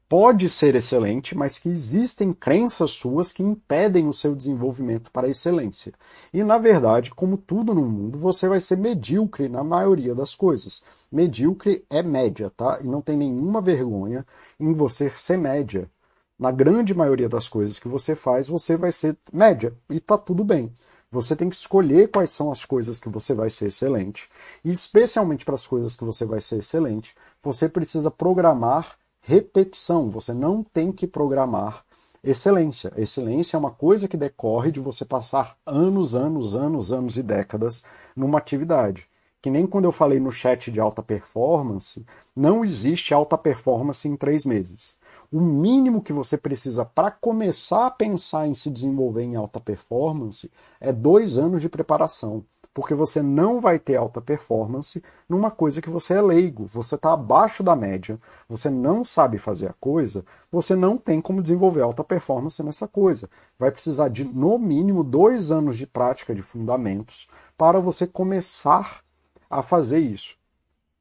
pode 0.07 0.49
ser 0.49 0.75
excelente, 0.75 1.35
mas 1.35 1.57
que 1.57 1.69
existem 1.69 2.31
crenças 2.31 2.91
suas 2.91 3.31
que 3.31 3.43
impedem 3.43 4.07
o 4.07 4.13
seu 4.13 4.35
desenvolvimento 4.35 5.11
para 5.11 5.27
a 5.27 5.29
excelência. 5.29 5.93
E 6.33 6.43
na 6.43 6.57
verdade, 6.57 7.11
como 7.11 7.37
tudo 7.37 7.73
no 7.73 7.83
mundo, 7.85 8.19
você 8.19 8.47
vai 8.47 8.61
ser 8.61 8.77
medíocre 8.77 9.49
na 9.49 9.63
maioria 9.63 10.13
das 10.13 10.35
coisas. 10.35 10.83
Medíocre 11.11 11.85
é 11.89 12.03
média, 12.03 12.51
tá? 12.55 12.79
E 12.81 12.85
não 12.85 13.01
tem 13.01 13.17
nenhuma 13.17 13.61
vergonha 13.61 14.25
em 14.59 14.73
você 14.73 15.09
ser 15.09 15.37
média 15.37 15.89
na 16.37 16.51
grande 16.51 16.93
maioria 16.93 17.29
das 17.29 17.47
coisas 17.47 17.79
que 17.79 17.87
você 17.87 18.15
faz, 18.15 18.47
você 18.47 18.75
vai 18.75 18.91
ser 18.91 19.17
média 19.31 19.73
e 19.89 19.99
tá 19.99 20.17
tudo 20.17 20.43
bem. 20.43 20.71
Você 21.11 21.35
tem 21.35 21.49
que 21.49 21.55
escolher 21.55 22.09
quais 22.09 22.29
são 22.31 22.51
as 22.51 22.65
coisas 22.65 22.99
que 22.99 23.07
você 23.07 23.33
vai 23.33 23.49
ser 23.49 23.67
excelente. 23.67 24.29
E 24.63 24.69
especialmente 24.69 25.45
para 25.45 25.55
as 25.55 25.65
coisas 25.65 25.95
que 25.95 26.03
você 26.03 26.25
vai 26.25 26.41
ser 26.41 26.57
excelente, 26.57 27.15
você 27.41 27.69
precisa 27.69 28.11
programar 28.11 28.97
repetição. 29.25 30.09
Você 30.09 30.33
não 30.33 30.63
tem 30.63 30.91
que 30.91 31.07
programar 31.07 31.83
excelência. 32.23 32.91
Excelência 32.95 33.57
é 33.57 33.59
uma 33.59 33.71
coisa 33.71 34.07
que 34.07 34.17
decorre 34.17 34.71
de 34.71 34.79
você 34.79 35.03
passar 35.03 35.57
anos, 35.65 36.15
anos, 36.15 36.55
anos, 36.55 36.91
anos 36.91 37.17
e 37.17 37.23
décadas 37.23 37.83
numa 38.15 38.37
atividade. 38.37 39.07
Que 39.41 39.49
nem 39.49 39.67
quando 39.67 39.85
eu 39.85 39.91
falei 39.91 40.19
no 40.19 40.31
chat 40.31 40.71
de 40.71 40.79
alta 40.79 41.03
performance, 41.03 42.05
não 42.35 42.63
existe 42.63 43.13
alta 43.13 43.37
performance 43.37 44.07
em 44.07 44.15
três 44.15 44.45
meses 44.45 44.95
o 45.31 45.41
mínimo 45.41 46.01
que 46.01 46.13
você 46.13 46.37
precisa 46.37 46.85
para 46.85 47.11
começar 47.11 47.87
a 47.87 47.91
pensar 47.91 48.47
em 48.47 48.53
se 48.53 48.69
desenvolver 48.69 49.23
em 49.23 49.35
alta 49.35 49.59
performance 49.59 50.51
é 50.79 50.93
dois 50.93 51.37
anos 51.37 51.61
de 51.61 51.69
preparação. 51.69 52.45
Porque 52.75 52.93
você 52.93 53.21
não 53.21 53.61
vai 53.61 53.79
ter 53.79 53.95
alta 53.95 54.19
performance 54.19 55.01
numa 55.29 55.49
coisa 55.49 55.81
que 55.81 55.89
você 55.89 56.15
é 56.15 56.21
leigo, 56.21 56.67
você 56.67 56.95
está 56.95 57.13
abaixo 57.13 57.63
da 57.63 57.73
média, 57.73 58.19
você 58.49 58.69
não 58.69 59.01
sabe 59.01 59.37
fazer 59.37 59.69
a 59.69 59.73
coisa, 59.79 60.25
você 60.51 60.75
não 60.75 60.97
tem 60.97 61.21
como 61.21 61.41
desenvolver 61.41 61.81
alta 61.83 62.03
performance 62.03 62.61
nessa 62.61 62.85
coisa. 62.85 63.29
Vai 63.57 63.71
precisar 63.71 64.09
de, 64.09 64.25
no 64.25 64.59
mínimo, 64.59 65.05
dois 65.05 65.53
anos 65.53 65.77
de 65.77 65.87
prática 65.87 66.35
de 66.35 66.41
fundamentos 66.41 67.29
para 67.57 67.79
você 67.79 68.05
começar 68.05 69.01
a 69.49 69.63
fazer 69.63 69.99
isso. 69.99 70.35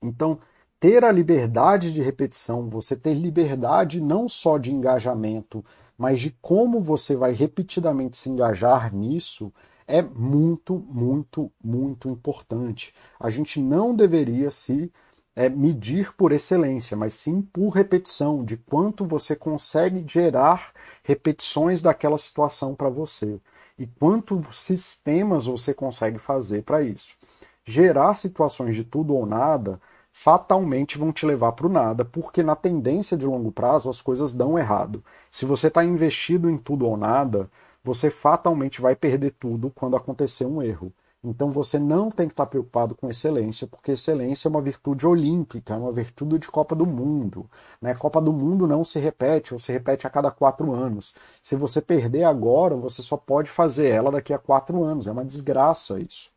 Então, 0.00 0.38
ter 0.78 1.04
a 1.04 1.10
liberdade 1.10 1.92
de 1.92 2.00
repetição, 2.00 2.70
você 2.70 2.94
ter 2.94 3.14
liberdade 3.14 4.00
não 4.00 4.28
só 4.28 4.58
de 4.58 4.72
engajamento, 4.72 5.64
mas 5.98 6.20
de 6.20 6.30
como 6.40 6.80
você 6.80 7.16
vai 7.16 7.32
repetidamente 7.32 8.16
se 8.16 8.30
engajar 8.30 8.94
nisso, 8.94 9.52
é 9.86 10.02
muito, 10.02 10.78
muito, 10.88 11.50
muito 11.62 12.08
importante. 12.08 12.94
A 13.18 13.30
gente 13.30 13.60
não 13.60 13.94
deveria 13.94 14.50
se 14.50 14.92
é, 15.36 15.48
medir 15.48 16.14
por 16.14 16.32
excelência, 16.32 16.96
mas 16.96 17.14
sim 17.14 17.42
por 17.42 17.70
repetição, 17.70 18.44
de 18.44 18.56
quanto 18.56 19.04
você 19.04 19.34
consegue 19.34 20.04
gerar 20.08 20.72
repetições 21.02 21.82
daquela 21.82 22.18
situação 22.18 22.74
para 22.74 22.88
você 22.88 23.40
e 23.78 23.86
quantos 23.86 24.56
sistemas 24.56 25.46
você 25.46 25.74
consegue 25.74 26.18
fazer 26.18 26.62
para 26.62 26.82
isso. 26.82 27.16
Gerar 27.64 28.14
situações 28.14 28.76
de 28.76 28.84
tudo 28.84 29.14
ou 29.14 29.26
nada 29.26 29.80
fatalmente 30.12 30.96
vão 30.96 31.12
te 31.12 31.26
levar 31.26 31.52
para 31.52 31.66
o 31.66 31.68
nada, 31.68 32.04
porque 32.04 32.42
na 32.42 32.54
tendência 32.54 33.16
de 33.16 33.26
longo 33.26 33.50
prazo 33.50 33.90
as 33.90 34.00
coisas 34.00 34.32
dão 34.32 34.56
errado. 34.56 35.02
Se 35.30 35.44
você 35.44 35.66
está 35.66 35.84
investido 35.84 36.48
em 36.48 36.56
tudo 36.56 36.86
ou 36.86 36.96
nada, 36.96 37.50
você 37.84 38.10
fatalmente 38.10 38.80
vai 38.80 38.96
perder 38.96 39.32
tudo 39.32 39.70
quando 39.70 39.96
acontecer 39.96 40.46
um 40.46 40.62
erro. 40.62 40.92
Então 41.22 41.50
você 41.50 41.78
não 41.78 42.10
tem 42.10 42.26
que 42.26 42.32
estar 42.32 42.46
preocupado 42.46 42.94
com 42.94 43.08
excelência, 43.08 43.66
porque 43.66 43.92
excelência 43.92 44.48
é 44.48 44.50
uma 44.50 44.60
virtude 44.60 45.06
olímpica, 45.06 45.74
é 45.74 45.76
uma 45.76 45.92
virtude 45.92 46.38
de 46.38 46.48
Copa 46.48 46.74
do 46.74 46.86
Mundo. 46.86 47.48
Né? 47.80 47.94
Copa 47.94 48.20
do 48.20 48.32
Mundo 48.32 48.66
não 48.66 48.84
se 48.84 48.98
repete, 48.98 49.54
ou 49.54 49.60
se 49.60 49.72
repete 49.72 50.06
a 50.06 50.10
cada 50.10 50.30
quatro 50.30 50.72
anos. 50.72 51.14
Se 51.42 51.56
você 51.56 51.80
perder 51.80 52.24
agora, 52.24 52.76
você 52.76 53.02
só 53.02 53.16
pode 53.16 53.50
fazer 53.50 53.88
ela 53.88 54.10
daqui 54.10 54.32
a 54.34 54.38
quatro 54.38 54.82
anos. 54.82 55.06
É 55.06 55.12
uma 55.12 55.24
desgraça 55.24 55.98
isso. 56.00 56.30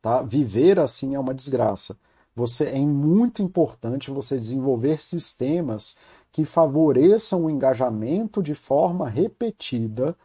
Tá? 0.00 0.22
Viver 0.22 0.78
assim 0.78 1.14
é 1.14 1.18
uma 1.18 1.34
desgraça 1.34 1.96
você 2.34 2.64
é 2.64 2.78
muito 2.78 3.42
importante 3.42 4.10
você 4.10 4.38
desenvolver 4.38 5.02
sistemas 5.02 5.96
que 6.32 6.44
favoreçam 6.44 7.44
o 7.44 7.50
engajamento 7.50 8.42
de 8.42 8.54
forma 8.54 9.08
repetida 9.08 10.16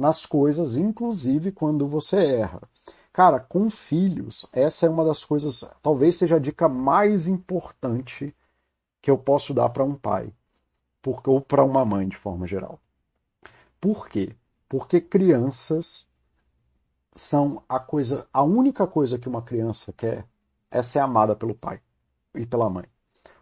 nas 0.00 0.24
coisas, 0.24 0.78
inclusive 0.78 1.52
quando 1.52 1.86
você 1.86 2.16
erra. 2.16 2.62
Cara, 3.12 3.38
com 3.38 3.68
filhos, 3.68 4.46
essa 4.50 4.86
é 4.86 4.88
uma 4.88 5.04
das 5.04 5.22
coisas, 5.22 5.62
talvez 5.82 6.16
seja 6.16 6.36
a 6.36 6.38
dica 6.38 6.70
mais 6.70 7.26
importante 7.26 8.34
que 9.02 9.10
eu 9.10 9.18
posso 9.18 9.52
dar 9.52 9.68
para 9.68 9.84
um 9.84 9.94
pai, 9.94 10.32
porque, 11.02 11.28
ou 11.28 11.38
para 11.38 11.62
uma 11.62 11.84
mãe 11.84 12.08
de 12.08 12.16
forma 12.16 12.46
geral. 12.46 12.80
Por 13.78 14.08
quê? 14.08 14.34
Porque 14.66 15.02
crianças 15.02 16.06
são 17.14 17.62
a 17.68 17.78
coisa, 17.78 18.26
a 18.32 18.42
única 18.42 18.86
coisa 18.86 19.18
que 19.18 19.28
uma 19.28 19.42
criança 19.42 19.92
quer 19.92 20.24
é 20.70 20.80
ser 20.80 21.00
amada 21.00 21.36
pelo 21.36 21.54
pai 21.54 21.78
e 22.34 22.46
pela 22.46 22.70
mãe. 22.70 22.86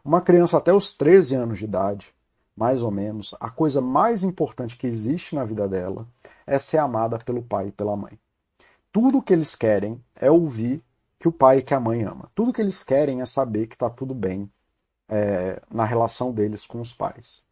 Uma 0.04 0.20
criança 0.20 0.58
até 0.58 0.72
os 0.72 0.92
13 0.92 1.36
anos 1.36 1.58
de 1.58 1.66
idade, 1.66 2.12
mais 2.56 2.82
ou 2.82 2.90
menos, 2.90 3.32
a 3.38 3.48
coisa 3.48 3.80
mais 3.80 4.24
importante 4.24 4.76
que 4.76 4.88
existe 4.88 5.36
na 5.36 5.44
vida 5.44 5.68
dela 5.68 6.08
é 6.48 6.58
ser 6.58 6.78
amada 6.78 7.18
pelo 7.18 7.42
pai 7.42 7.68
e 7.68 7.72
pela 7.72 7.96
mãe. 7.96 8.18
tudo 8.92 9.22
que 9.22 9.32
eles 9.32 9.54
querem 9.54 10.02
é 10.16 10.30
ouvir 10.30 10.82
que 11.18 11.28
o 11.28 11.32
pai 11.32 11.58
e 11.58 11.62
que 11.62 11.74
a 11.74 11.80
mãe 11.80 12.02
ama. 12.04 12.30
Tudo 12.34 12.52
que 12.52 12.60
eles 12.60 12.82
querem 12.82 13.20
é 13.20 13.26
saber 13.26 13.66
que 13.66 13.74
está 13.76 13.90
tudo 13.90 14.14
bem 14.14 14.50
é, 15.08 15.62
na 15.70 15.84
relação 15.84 16.32
deles 16.32 16.66
com 16.66 16.80
os 16.80 16.94
pais. 16.94 17.44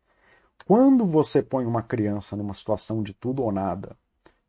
Quando 0.67 1.05
você 1.05 1.43
põe 1.43 1.67
uma 1.67 1.83
criança 1.83 2.37
numa 2.37 2.55
situação 2.55 3.03
de 3.03 3.13
tudo 3.15 3.43
ou 3.43 3.53
nada, 3.53 3.97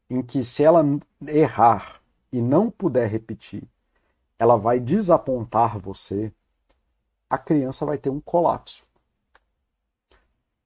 em 0.09 0.21
que 0.23 0.43
se 0.45 0.63
ela 0.63 0.83
errar 1.27 2.01
e 2.31 2.41
não 2.41 2.71
puder 2.71 3.09
repetir, 3.09 3.63
ela 4.39 4.57
vai 4.57 4.79
desapontar 4.79 5.79
você, 5.79 6.33
a 7.29 7.37
criança 7.37 7.85
vai 7.85 7.97
ter 7.97 8.09
um 8.09 8.21
colapso. 8.21 8.87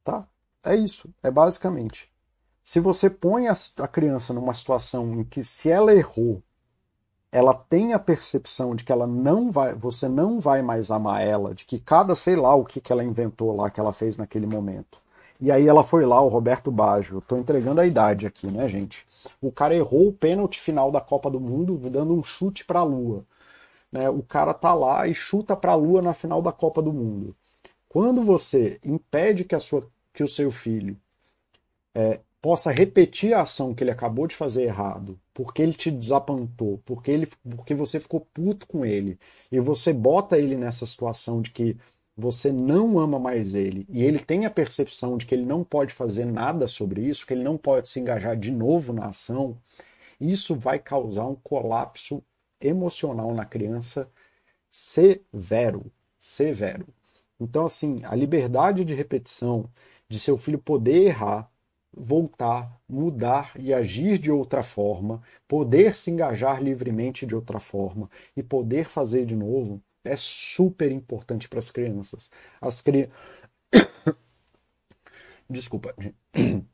Tá? 0.03 0.27
É 0.63 0.75
isso, 0.75 1.13
é 1.23 1.32
basicamente. 1.32 2.11
Se 2.72 2.80
você 2.80 3.09
põe 3.09 3.49
a, 3.49 3.53
a 3.80 3.88
criança 3.89 4.34
numa 4.34 4.53
situação 4.53 5.19
em 5.19 5.26
que 5.26 5.43
se 5.43 5.69
ela 5.69 5.93
errou 5.93 6.41
ela 7.30 7.53
tem 7.53 7.91
a 7.91 7.99
percepção 7.99 8.74
de 8.74 8.86
que 8.86 8.93
ela 8.93 9.05
não 9.05 9.51
vai, 9.51 9.76
você 9.76 10.07
não 10.07 10.39
vai 10.39 10.61
mais 10.61 10.89
amar 10.89 11.22
ela, 11.22 11.53
de 11.53 11.65
que 11.65 11.82
cada, 11.82 12.15
sei 12.15 12.38
lá, 12.38 12.55
o 12.55 12.63
que, 12.63 12.80
que 12.80 12.89
ela 12.89 13.03
inventou 13.03 13.53
lá, 13.53 13.69
que 13.69 13.78
ela 13.78 13.91
fez 13.91 14.15
naquele 14.15 14.47
momento. 14.47 15.01
E 15.38 15.51
aí 15.51 15.67
ela 15.67 15.84
foi 15.84 16.05
lá, 16.05 16.22
o 16.22 16.30
Roberto 16.30 16.72
Baggio, 16.72 17.17
eu 17.17 17.22
tô 17.22 17.36
entregando 17.36 17.82
a 17.82 17.86
idade 17.86 18.26
aqui, 18.26 18.47
né, 18.47 18.69
gente? 18.69 19.05
O 19.41 19.51
cara 19.51 19.76
errou 19.76 20.07
o 20.07 20.13
pênalti 20.13 20.57
final 20.61 20.89
da 20.93 21.01
Copa 21.01 21.30
do 21.30 21.41
Mundo, 21.41 21.78
dando 21.89 22.13
um 22.13 22.24
chute 22.24 22.63
para 22.63 22.80
a 22.80 22.86
lua. 22.86 23.26
Né? 23.91 24.09
O 24.09 24.24
cara 24.24 24.53
tá 24.53 24.74
lá 24.74 25.05
e 25.09 25.13
chuta 25.13 25.57
para 25.57 25.74
a 25.74 25.76
lua 25.76 26.01
na 26.01 26.13
final 26.13 26.41
da 26.41 26.53
Copa 26.53 26.82
do 26.82 26.93
Mundo. 26.93 27.36
Quando 27.89 28.24
você 28.24 28.80
impede 28.86 29.43
que, 29.43 29.55
a 29.55 29.59
sua, 29.59 29.86
que 30.13 30.24
o 30.24 30.28
seu 30.28 30.49
filho 30.51 30.95
é, 31.93 32.22
possa 32.41 32.71
repetir 32.71 33.33
a 33.33 33.41
ação 33.43 33.73
que 33.73 33.83
ele 33.83 33.91
acabou 33.91 34.25
de 34.27 34.35
fazer 34.35 34.63
errado, 34.63 35.19
porque 35.33 35.61
ele 35.61 35.73
te 35.73 35.91
desapontou, 35.91 36.81
porque, 36.85 37.11
ele, 37.11 37.27
porque 37.49 37.75
você 37.75 37.99
ficou 37.99 38.21
puto 38.33 38.65
com 38.67 38.85
ele, 38.85 39.19
e 39.51 39.59
você 39.59 39.93
bota 39.93 40.37
ele 40.39 40.55
nessa 40.55 40.85
situação 40.85 41.41
de 41.41 41.51
que 41.51 41.77
você 42.17 42.51
não 42.51 42.99
ama 42.99 43.19
mais 43.19 43.53
ele, 43.53 43.85
e 43.89 44.03
ele 44.03 44.19
tem 44.19 44.45
a 44.45 44.49
percepção 44.49 45.17
de 45.17 45.25
que 45.25 45.35
ele 45.35 45.45
não 45.45 45.63
pode 45.63 45.93
fazer 45.93 46.25
nada 46.25 46.67
sobre 46.67 47.01
isso, 47.01 47.25
que 47.27 47.33
ele 47.33 47.43
não 47.43 47.57
pode 47.57 47.87
se 47.87 47.99
engajar 47.99 48.35
de 48.35 48.51
novo 48.51 48.91
na 48.91 49.07
ação, 49.07 49.57
isso 50.19 50.55
vai 50.55 50.79
causar 50.79 51.27
um 51.27 51.35
colapso 51.35 52.23
emocional 52.59 53.33
na 53.33 53.45
criança 53.45 54.09
severo, 54.69 55.91
severo. 56.19 56.87
Então, 57.39 57.65
assim, 57.65 58.01
a 58.03 58.15
liberdade 58.15 58.85
de 58.85 58.93
repetição, 58.93 59.69
de 60.07 60.19
seu 60.19 60.37
filho 60.37 60.59
poder 60.59 61.07
errar, 61.07 61.51
voltar, 61.93 62.79
mudar 62.87 63.53
e 63.59 63.73
agir 63.73 64.17
de 64.17 64.31
outra 64.31 64.63
forma, 64.63 65.21
poder 65.47 65.95
se 65.95 66.11
engajar 66.11 66.61
livremente 66.61 67.25
de 67.25 67.35
outra 67.35 67.59
forma 67.59 68.09
e 68.35 68.41
poder 68.41 68.85
fazer 68.85 69.25
de 69.25 69.35
novo, 69.35 69.81
é 70.03 70.15
super 70.15 70.91
importante 70.91 71.47
para 71.47 71.59
as 71.59 71.69
crianças. 71.69 72.29
As 72.59 72.81
cri... 72.81 73.09
Desculpa. 75.49 75.93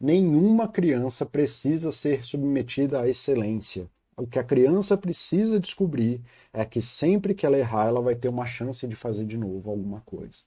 Nenhuma 0.00 0.68
criança 0.68 1.26
precisa 1.26 1.90
ser 1.90 2.24
submetida 2.24 3.00
à 3.00 3.08
excelência. 3.08 3.90
O 4.16 4.26
que 4.26 4.38
a 4.38 4.44
criança 4.44 4.96
precisa 4.96 5.60
descobrir 5.60 6.22
é 6.52 6.64
que 6.64 6.80
sempre 6.80 7.34
que 7.34 7.44
ela 7.44 7.58
errar, 7.58 7.86
ela 7.86 8.00
vai 8.00 8.14
ter 8.14 8.28
uma 8.28 8.46
chance 8.46 8.86
de 8.86 8.96
fazer 8.96 9.24
de 9.24 9.36
novo 9.36 9.70
alguma 9.70 10.00
coisa. 10.02 10.42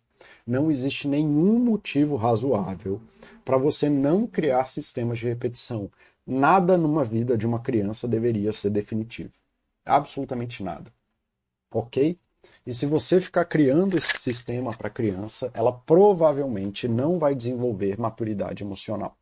Não 0.45 0.69
existe 0.69 1.07
nenhum 1.07 1.59
motivo 1.59 2.15
razoável 2.15 3.01
para 3.43 3.57
você 3.57 3.89
não 3.89 4.27
criar 4.27 4.69
sistemas 4.69 5.19
de 5.19 5.27
repetição. 5.27 5.89
Nada 6.25 6.77
numa 6.77 7.03
vida 7.03 7.37
de 7.37 7.45
uma 7.45 7.59
criança 7.59 8.07
deveria 8.07 8.53
ser 8.53 8.69
definitivo. 8.69 9.31
Absolutamente 9.85 10.63
nada. 10.63 10.91
Ok? 11.71 12.17
E 12.65 12.73
se 12.73 12.85
você 12.85 13.19
ficar 13.19 13.45
criando 13.45 13.97
esse 13.97 14.17
sistema 14.17 14.75
para 14.75 14.87
a 14.87 14.91
criança, 14.91 15.51
ela 15.53 15.71
provavelmente 15.71 16.87
não 16.87 17.19
vai 17.19 17.35
desenvolver 17.35 17.99
maturidade 17.99 18.63
emocional. 18.63 19.15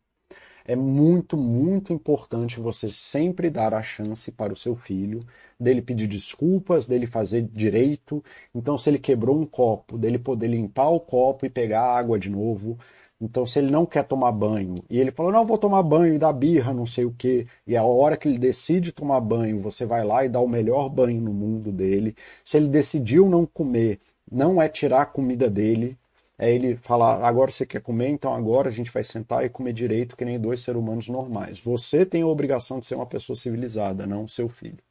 É 0.65 0.75
muito, 0.75 1.35
muito 1.35 1.91
importante 1.91 2.59
você 2.59 2.91
sempre 2.91 3.49
dar 3.49 3.73
a 3.73 3.81
chance 3.81 4.31
para 4.31 4.53
o 4.53 4.55
seu 4.55 4.75
filho 4.75 5.19
dele 5.59 5.81
pedir 5.81 6.07
desculpas, 6.07 6.85
dele 6.85 7.05
fazer 7.05 7.41
direito. 7.41 8.23
Então, 8.55 8.77
se 8.77 8.89
ele 8.89 8.99
quebrou 8.99 9.37
um 9.37 9.45
copo, 9.45 9.97
dele 9.97 10.17
poder 10.17 10.47
limpar 10.47 10.89
o 10.89 10.99
copo 10.99 11.45
e 11.45 11.49
pegar 11.49 11.81
água 11.81 12.17
de 12.17 12.29
novo. 12.29 12.77
Então, 13.21 13.45
se 13.45 13.59
ele 13.59 13.69
não 13.69 13.85
quer 13.85 14.03
tomar 14.03 14.31
banho 14.31 14.75
e 14.89 14.97
ele 14.97 15.11
falou, 15.11 15.31
não, 15.31 15.45
vou 15.45 15.57
tomar 15.57 15.83
banho 15.83 16.15
e 16.15 16.17
dá 16.17 16.31
birra, 16.31 16.73
não 16.73 16.85
sei 16.85 17.03
o 17.03 17.13
quê, 17.17 17.47
e 17.67 17.75
a 17.75 17.83
hora 17.83 18.15
que 18.15 18.29
ele 18.29 18.39
decide 18.39 18.93
tomar 18.93 19.19
banho, 19.19 19.59
você 19.61 19.85
vai 19.85 20.05
lá 20.05 20.23
e 20.23 20.29
dá 20.29 20.39
o 20.39 20.47
melhor 20.47 20.87
banho 20.89 21.19
no 21.21 21.33
mundo 21.33 21.71
dele. 21.71 22.15
Se 22.45 22.55
ele 22.57 22.69
decidiu 22.69 23.29
não 23.29 23.45
comer, 23.45 23.99
não 24.31 24.61
é 24.61 24.69
tirar 24.69 25.01
a 25.01 25.05
comida 25.05 25.49
dele, 25.49 25.97
é 26.37 26.49
ele 26.53 26.77
falar, 26.77 27.21
agora 27.25 27.51
você 27.51 27.65
quer 27.65 27.81
comer, 27.81 28.07
então 28.09 28.33
agora 28.33 28.69
a 28.69 28.71
gente 28.71 28.89
vai 28.91 29.03
sentar 29.03 29.43
e 29.43 29.49
comer 29.49 29.73
direito 29.73 30.15
que 30.15 30.23
nem 30.23 30.39
dois 30.39 30.61
seres 30.61 30.79
humanos 30.79 31.09
normais. 31.09 31.59
Você 31.59 32.05
tem 32.05 32.21
a 32.21 32.27
obrigação 32.27 32.79
de 32.79 32.85
ser 32.85 32.95
uma 32.95 33.05
pessoa 33.05 33.35
civilizada, 33.35 34.07
não 34.07 34.25
seu 34.27 34.47
filho. 34.47 34.88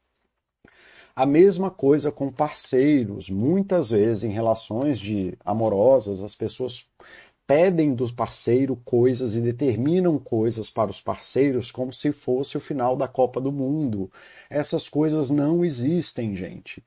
A 1.19 1.25
mesma 1.25 1.69
coisa 1.69 2.13
com 2.13 2.31
parceiros. 2.31 3.29
Muitas 3.29 3.89
vezes, 3.89 4.23
em 4.23 4.29
relações 4.31 4.97
de 4.97 5.37
amorosas, 5.43 6.23
as 6.23 6.33
pessoas 6.33 6.89
pedem 7.45 7.93
do 7.93 8.13
parceiro 8.13 8.77
coisas 8.85 9.35
e 9.35 9.41
determinam 9.41 10.17
coisas 10.17 10.69
para 10.69 10.89
os 10.89 11.01
parceiros 11.01 11.73
como 11.73 11.91
se 11.91 12.13
fosse 12.13 12.55
o 12.55 12.61
final 12.61 12.95
da 12.95 13.05
Copa 13.05 13.41
do 13.41 13.51
Mundo. 13.51 14.09
Essas 14.49 14.87
coisas 14.87 15.29
não 15.29 15.65
existem, 15.65 16.33
gente. 16.37 16.81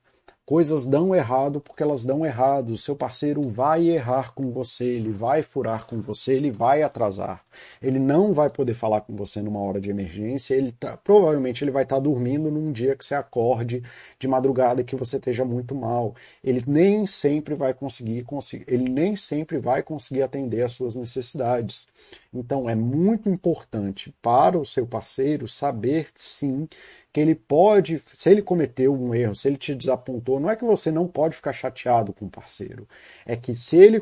Coisas 0.45 0.85
dão 0.85 1.15
errado 1.15 1.61
porque 1.61 1.81
elas 1.81 2.03
dão 2.03 2.25
errado. 2.25 2.71
O 2.71 2.77
seu 2.77 2.97
parceiro 2.97 3.41
vai 3.43 3.87
errar 3.87 4.33
com 4.33 4.51
você, 4.51 4.83
ele 4.83 5.09
vai 5.09 5.41
furar 5.41 5.87
com 5.87 6.01
você, 6.01 6.33
ele 6.33 6.51
vai 6.51 6.83
atrasar. 6.83 7.41
Ele 7.81 7.97
não 7.97 8.33
vai 8.33 8.49
poder 8.49 8.73
falar 8.73 9.01
com 9.01 9.15
você 9.15 9.41
numa 9.41 9.61
hora 9.61 9.79
de 9.79 9.89
emergência. 9.89 10.53
Ele 10.53 10.73
tá, 10.73 10.97
provavelmente 10.97 11.63
ele 11.63 11.71
vai 11.71 11.83
estar 11.83 11.95
tá 11.95 12.01
dormindo 12.01 12.51
num 12.51 12.73
dia 12.73 12.93
que 12.93 13.05
você 13.05 13.15
acorde 13.15 13.81
de 14.19 14.27
madrugada 14.27 14.83
que 14.83 14.97
você 14.97 15.15
esteja 15.15 15.45
muito 15.45 15.73
mal. 15.73 16.13
Ele 16.43 16.61
nem 16.67 17.07
sempre 17.07 17.55
vai 17.55 17.73
conseguir, 17.73 18.23
conseguir 18.23 18.65
ele 18.67 18.89
nem 18.89 19.15
sempre 19.15 19.57
vai 19.59 19.81
conseguir 19.81 20.23
atender 20.23 20.63
às 20.63 20.73
suas 20.73 20.93
necessidades. 20.93 21.87
Então 22.33 22.69
é 22.69 22.75
muito 22.75 23.29
importante 23.29 24.13
para 24.21 24.59
o 24.59 24.65
seu 24.65 24.85
parceiro 24.85 25.47
saber 25.47 26.09
sim 26.15 26.67
que 27.13 27.21
ele 27.21 27.35
pode, 27.35 28.01
se 28.15 28.31
ele 28.31 28.41
cometeu 28.41 28.91
um 28.91 29.13
erro, 29.13 29.35
se 29.35 29.47
ele 29.47 29.55
te 29.55 29.75
desapontou, 29.75 30.39
não 30.39 30.49
é 30.49 30.55
que 30.55 30.65
você 30.65 30.91
não 30.91 31.07
pode 31.07 31.35
ficar 31.35 31.53
chateado 31.53 32.11
com 32.11 32.25
o 32.25 32.29
parceiro, 32.29 32.87
é 33.23 33.35
que 33.35 33.53
se 33.53 33.77
ele 33.77 34.01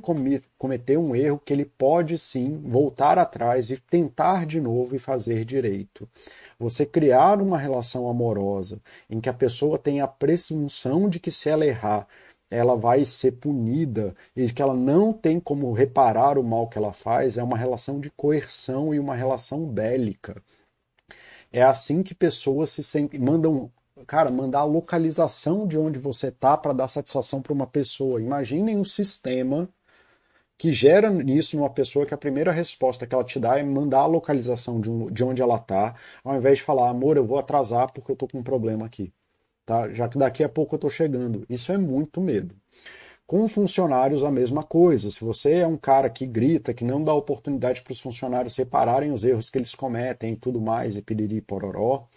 cometeu 0.58 1.02
um 1.02 1.14
erro, 1.14 1.42
que 1.44 1.52
ele 1.52 1.66
pode 1.66 2.18
sim 2.18 2.58
voltar 2.64 3.20
atrás 3.20 3.70
e 3.70 3.78
tentar 3.78 4.46
de 4.46 4.62
novo 4.62 4.96
e 4.96 5.00
fazer 5.00 5.44
direito. 5.44 6.08
Você 6.58 6.86
criar 6.86 7.42
uma 7.42 7.58
relação 7.58 8.08
amorosa 8.10 8.80
em 9.10 9.20
que 9.20 9.28
a 9.30 9.34
pessoa 9.34 9.78
tem 9.78 10.00
a 10.00 10.08
presunção 10.08 11.10
de 11.10 11.20
que 11.20 11.32
se 11.32 11.50
ela 11.50 11.66
errar, 11.66 12.08
ela 12.50 12.78
vai 12.78 13.04
ser 13.04 13.34
punida 13.34 14.16
e 14.36 14.50
que 14.50 14.62
ela 14.62 14.74
não 14.74 15.12
tem 15.12 15.38
como 15.38 15.74
reparar 15.74 16.38
o 16.38 16.44
mal 16.44 16.68
que 16.70 16.78
ela 16.78 16.94
faz, 16.94 17.38
é 17.38 17.44
uma 17.44 17.58
relação 17.58 18.00
de 18.00 18.10
coerção 18.12 18.94
e 18.94 19.00
uma 19.00 19.16
relação 19.16 19.66
bélica. 19.66 20.42
É 21.52 21.62
assim 21.62 22.02
que 22.04 22.16
pessoas 22.16 22.70
se 22.70 22.84
sentem, 22.84 23.20
mandam, 23.20 23.72
cara, 24.08 24.32
mandar 24.32 24.60
a 24.60 24.64
localização 24.64 25.68
de 25.68 25.78
onde 25.78 26.00
você 26.00 26.32
tá 26.32 26.58
para 26.58 26.74
dar 26.74 26.88
satisfação 26.88 27.42
para 27.42 27.54
uma 27.54 27.68
pessoa. 27.68 28.22
Imaginem 28.22 28.78
um 28.78 28.86
sistema 28.86 29.70
que 30.58 30.72
gera 30.72 31.10
nisso 31.10 31.58
numa 31.58 31.70
pessoa 31.72 32.06
que 32.06 32.14
a 32.14 32.18
primeira 32.18 32.52
resposta 32.52 33.08
que 33.08 33.16
ela 33.16 33.24
te 33.24 33.40
dá 33.40 33.58
é 33.58 33.64
mandar 33.64 34.02
a 34.02 34.06
localização 34.06 34.80
de, 34.80 34.92
um, 34.92 35.08
de 35.08 35.24
onde 35.24 35.42
ela 35.42 35.58
tá, 35.58 35.96
ao 36.24 36.38
invés 36.38 36.60
de 36.60 36.64
falar, 36.64 36.90
amor, 36.90 37.18
eu 37.18 37.26
vou 37.26 37.40
atrasar 37.40 37.92
porque 37.92 38.12
eu 38.12 38.16
tô 38.16 38.28
com 38.28 38.38
um 38.40 38.44
problema 38.44 38.86
aqui. 38.86 39.12
Tá? 39.66 39.92
Já 39.92 40.08
que 40.08 40.18
daqui 40.20 40.44
a 40.44 40.50
pouco 40.50 40.76
eu 40.76 40.80
tô 40.80 40.90
chegando. 40.90 41.46
Isso 41.50 41.72
é 41.72 41.78
muito 41.78 42.22
medo. 42.22 42.56
Com 43.32 43.48
funcionários, 43.48 44.26
a 44.26 44.30
mesma 44.30 44.62
coisa. 44.62 45.10
Se 45.10 45.24
você 45.24 45.60
é 45.60 45.66
um 45.66 45.78
cara 45.78 46.10
que 46.10 46.26
grita, 46.26 46.74
que 46.74 46.84
não 46.84 47.02
dá 47.02 47.14
oportunidade 47.14 47.82
para 47.82 47.94
os 47.94 48.02
funcionários 48.02 48.54
separarem 48.54 49.10
os 49.10 49.24
erros 49.24 49.50
que 49.50 49.58
eles 49.58 49.74
cometem 49.74 50.34
e 50.34 50.36
tudo 50.36 50.60
mais, 50.60 50.98
e 50.98 51.02
piriri 51.02 51.40
pororó, 51.40 52.10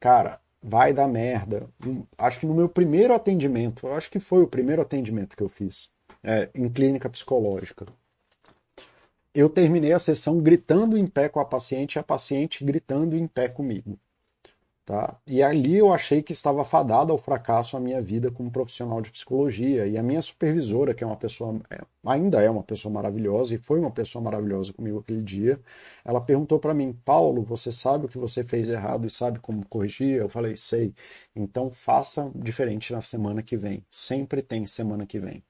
cara, 0.00 0.40
vai 0.60 0.92
dar 0.92 1.06
merda. 1.06 1.70
Hum, 1.86 2.02
acho 2.18 2.40
que 2.40 2.46
no 2.46 2.54
meu 2.54 2.68
primeiro 2.68 3.14
atendimento, 3.14 3.86
acho 3.86 4.10
que 4.10 4.18
foi 4.18 4.42
o 4.42 4.48
primeiro 4.48 4.82
atendimento 4.82 5.36
que 5.36 5.44
eu 5.44 5.48
fiz 5.48 5.92
é, 6.24 6.50
em 6.52 6.68
clínica 6.68 7.08
psicológica. 7.08 7.86
Eu 9.32 9.48
terminei 9.48 9.92
a 9.92 10.00
sessão 10.00 10.40
gritando 10.40 10.98
em 10.98 11.06
pé 11.06 11.28
com 11.28 11.38
a 11.38 11.44
paciente 11.44 11.94
e 11.94 11.98
a 12.00 12.02
paciente 12.02 12.64
gritando 12.64 13.16
em 13.16 13.28
pé 13.28 13.46
comigo. 13.48 13.96
Tá? 14.88 15.20
E 15.26 15.42
ali 15.42 15.76
eu 15.76 15.92
achei 15.92 16.22
que 16.22 16.32
estava 16.32 16.64
fadada 16.64 17.12
ao 17.12 17.18
fracasso 17.18 17.76
a 17.76 17.80
minha 17.80 18.00
vida 18.00 18.30
como 18.30 18.50
profissional 18.50 19.02
de 19.02 19.10
psicologia. 19.10 19.86
E 19.86 19.98
a 19.98 20.02
minha 20.02 20.22
supervisora, 20.22 20.94
que 20.94 21.04
é 21.04 21.06
uma 21.06 21.14
pessoa, 21.14 21.60
é, 21.68 21.78
ainda 22.06 22.40
é 22.40 22.48
uma 22.48 22.62
pessoa 22.62 22.90
maravilhosa 22.90 23.54
e 23.54 23.58
foi 23.58 23.78
uma 23.78 23.90
pessoa 23.90 24.24
maravilhosa 24.24 24.72
comigo 24.72 24.98
aquele 25.00 25.22
dia, 25.22 25.60
ela 26.02 26.22
perguntou 26.22 26.58
para 26.58 26.72
mim: 26.72 26.98
Paulo, 27.04 27.42
você 27.42 27.70
sabe 27.70 28.06
o 28.06 28.08
que 28.08 28.16
você 28.16 28.42
fez 28.42 28.70
errado 28.70 29.06
e 29.06 29.10
sabe 29.10 29.38
como 29.40 29.62
corrigir? 29.66 30.16
Eu 30.16 30.28
falei: 30.30 30.56
sei. 30.56 30.94
Então 31.36 31.70
faça 31.70 32.30
diferente 32.34 32.90
na 32.90 33.02
semana 33.02 33.42
que 33.42 33.58
vem. 33.58 33.84
Sempre 33.90 34.40
tem 34.40 34.64
semana 34.66 35.04
que 35.06 35.20
vem. 35.20 35.44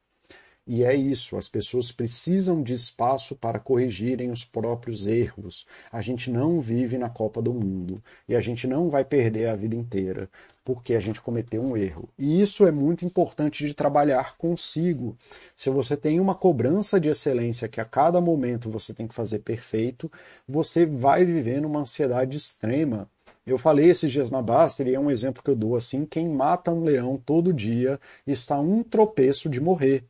E 0.71 0.85
é 0.85 0.95
isso, 0.95 1.39
as 1.39 1.49
pessoas 1.49 1.91
precisam 1.91 2.63
de 2.63 2.75
espaço 2.75 3.35
para 3.35 3.59
corrigirem 3.59 4.31
os 4.31 4.45
próprios 4.45 5.07
erros. 5.07 5.67
A 5.91 6.03
gente 6.03 6.31
não 6.31 6.61
vive 6.61 6.99
na 6.99 7.09
Copa 7.09 7.41
do 7.41 7.55
Mundo 7.55 7.95
e 8.29 8.37
a 8.37 8.41
gente 8.41 8.67
não 8.67 8.91
vai 8.91 9.03
perder 9.03 9.49
a 9.49 9.57
vida 9.57 9.75
inteira 9.75 10.29
porque 10.63 10.95
a 10.95 11.01
gente 11.01 11.23
cometeu 11.23 11.63
um 11.63 11.75
erro. 11.75 12.07
E 12.19 12.43
isso 12.43 12.67
é 12.67 12.71
muito 12.71 13.03
importante 13.03 13.67
de 13.67 13.73
trabalhar 13.73 14.37
consigo. 14.37 15.17
Se 15.57 15.71
você 15.71 15.97
tem 15.97 16.21
uma 16.21 16.35
cobrança 16.35 17.01
de 17.01 17.09
excelência 17.09 17.67
que 17.67 17.81
a 17.81 17.87
cada 17.87 18.21
momento 18.21 18.71
você 18.71 18.93
tem 18.93 19.09
que 19.09 19.15
fazer 19.15 19.39
perfeito, 19.39 20.13
você 20.47 20.85
vai 20.85 21.25
viver 21.25 21.63
numa 21.63 21.81
ansiedade 21.81 22.37
extrema. 22.37 23.09
Eu 23.47 23.57
falei 23.57 23.89
esses 23.89 24.13
dias 24.13 24.31
na 24.31 24.43
Baster 24.43 24.87
e 24.87 24.95
é 24.95 25.01
um 25.01 25.11
exemplo 25.11 25.43
que 25.43 25.49
eu 25.49 25.57
dou 25.57 25.75
assim: 25.77 26.05
quem 26.05 26.29
mata 26.29 26.71
um 26.71 26.85
leão 26.85 27.17
todo 27.17 27.55
dia 27.55 27.99
está 28.27 28.61
um 28.61 28.83
tropeço 28.83 29.49
de 29.49 29.63
morrer. 29.63 30.05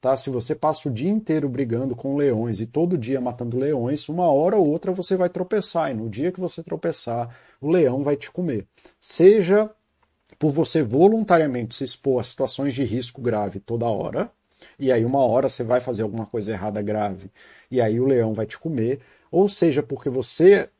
Tá? 0.00 0.16
Se 0.16 0.30
você 0.30 0.54
passa 0.54 0.88
o 0.88 0.92
dia 0.92 1.10
inteiro 1.10 1.48
brigando 1.48 1.94
com 1.94 2.16
leões 2.16 2.60
e 2.60 2.66
todo 2.66 2.96
dia 2.96 3.20
matando 3.20 3.58
leões, 3.58 4.08
uma 4.08 4.30
hora 4.30 4.56
ou 4.56 4.66
outra 4.66 4.92
você 4.92 5.14
vai 5.14 5.28
tropeçar, 5.28 5.90
e 5.90 5.94
no 5.94 6.08
dia 6.08 6.32
que 6.32 6.40
você 6.40 6.62
tropeçar, 6.62 7.36
o 7.60 7.68
leão 7.68 8.02
vai 8.02 8.16
te 8.16 8.30
comer. 8.30 8.66
Seja 8.98 9.70
por 10.38 10.52
você 10.52 10.82
voluntariamente 10.82 11.74
se 11.74 11.84
expor 11.84 12.20
a 12.20 12.24
situações 12.24 12.74
de 12.74 12.82
risco 12.82 13.20
grave 13.20 13.60
toda 13.60 13.84
hora, 13.86 14.30
e 14.78 14.90
aí 14.90 15.04
uma 15.04 15.20
hora 15.20 15.50
você 15.50 15.62
vai 15.62 15.80
fazer 15.82 16.02
alguma 16.02 16.24
coisa 16.24 16.52
errada 16.52 16.80
grave, 16.80 17.30
e 17.70 17.78
aí 17.78 18.00
o 18.00 18.06
leão 18.06 18.32
vai 18.32 18.46
te 18.46 18.58
comer, 18.58 19.00
ou 19.30 19.50
seja, 19.50 19.82
porque 19.82 20.08
você 20.08 20.70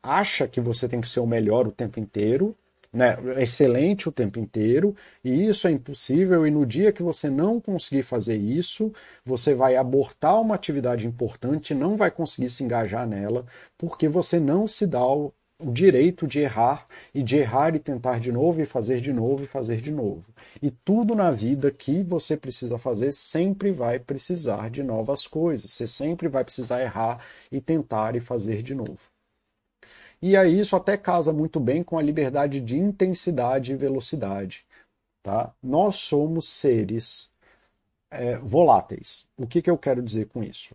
acha 0.00 0.46
que 0.46 0.60
você 0.60 0.88
tem 0.88 1.00
que 1.00 1.08
ser 1.08 1.18
o 1.18 1.26
melhor 1.26 1.66
o 1.66 1.72
tempo 1.72 1.98
inteiro, 1.98 2.56
né, 2.96 3.18
excelente 3.42 4.08
o 4.08 4.12
tempo 4.12 4.38
inteiro, 4.38 4.96
e 5.22 5.46
isso 5.46 5.68
é 5.68 5.70
impossível, 5.70 6.46
e 6.46 6.50
no 6.50 6.64
dia 6.64 6.90
que 6.92 7.02
você 7.02 7.28
não 7.28 7.60
conseguir 7.60 8.02
fazer 8.02 8.36
isso, 8.36 8.90
você 9.22 9.54
vai 9.54 9.76
abortar 9.76 10.40
uma 10.40 10.54
atividade 10.54 11.06
importante, 11.06 11.74
não 11.74 11.96
vai 11.98 12.10
conseguir 12.10 12.48
se 12.48 12.64
engajar 12.64 13.06
nela, 13.06 13.44
porque 13.76 14.08
você 14.08 14.40
não 14.40 14.66
se 14.66 14.86
dá 14.86 15.06
o, 15.06 15.30
o 15.62 15.70
direito 15.70 16.26
de 16.26 16.40
errar, 16.40 16.86
e 17.14 17.22
de 17.22 17.36
errar 17.36 17.74
e 17.74 17.78
tentar 17.78 18.18
de 18.18 18.32
novo, 18.32 18.62
e 18.62 18.66
fazer 18.66 18.98
de 19.02 19.12
novo, 19.12 19.44
e 19.44 19.46
fazer 19.46 19.82
de 19.82 19.92
novo. 19.92 20.24
E 20.62 20.70
tudo 20.70 21.14
na 21.14 21.30
vida 21.30 21.70
que 21.70 22.02
você 22.02 22.34
precisa 22.34 22.78
fazer 22.78 23.12
sempre 23.12 23.72
vai 23.72 23.98
precisar 23.98 24.70
de 24.70 24.82
novas 24.82 25.26
coisas, 25.26 25.70
você 25.70 25.86
sempre 25.86 26.28
vai 26.28 26.44
precisar 26.44 26.80
errar 26.82 27.20
e 27.52 27.60
tentar 27.60 28.16
e 28.16 28.20
fazer 28.20 28.62
de 28.62 28.74
novo. 28.74 29.15
E 30.20 30.36
aí 30.36 30.58
isso 30.58 30.74
até 30.74 30.96
casa 30.96 31.32
muito 31.32 31.60
bem 31.60 31.82
com 31.82 31.98
a 31.98 32.02
liberdade 32.02 32.60
de 32.60 32.76
intensidade 32.76 33.72
e 33.72 33.76
velocidade. 33.76 34.64
Tá? 35.22 35.52
Nós 35.62 35.96
somos 35.96 36.48
seres 36.48 37.30
é, 38.10 38.38
voláteis. 38.38 39.26
O 39.36 39.46
que, 39.46 39.60
que 39.60 39.70
eu 39.70 39.76
quero 39.76 40.02
dizer 40.02 40.26
com 40.26 40.42
isso? 40.42 40.74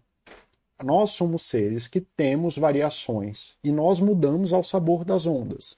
Nós 0.83 1.11
somos 1.11 1.43
seres 1.43 1.87
que 1.87 2.01
temos 2.01 2.57
variações 2.57 3.55
e 3.63 3.71
nós 3.71 3.99
mudamos 3.99 4.51
ao 4.51 4.63
sabor 4.63 5.05
das 5.05 5.25
ondas. 5.25 5.75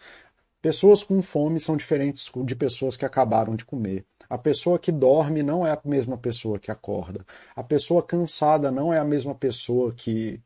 Pessoas 0.61 1.03
com 1.03 1.21
fome 1.21 1.59
são 1.59 1.75
diferentes 1.75 2.31
de 2.33 2.55
pessoas 2.55 2.95
que 2.95 3.05
acabaram 3.05 3.53
de 3.55 3.65
comer. 3.65 4.05
A 4.29 4.37
pessoa 4.37 4.79
que 4.79 4.91
dorme 4.91 5.43
não 5.43 5.67
é 5.67 5.71
a 5.71 5.81
mesma 5.83 6.17
pessoa 6.17 6.57
que 6.57 6.71
acorda. 6.71 7.25
A 7.53 7.61
pessoa 7.61 8.01
cansada 8.01 8.71
não 8.71 8.93
é 8.93 8.97
a 8.97 9.03
mesma 9.03 9.35
pessoa 9.35 9.93
que 9.93 10.41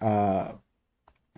ah, 0.00 0.56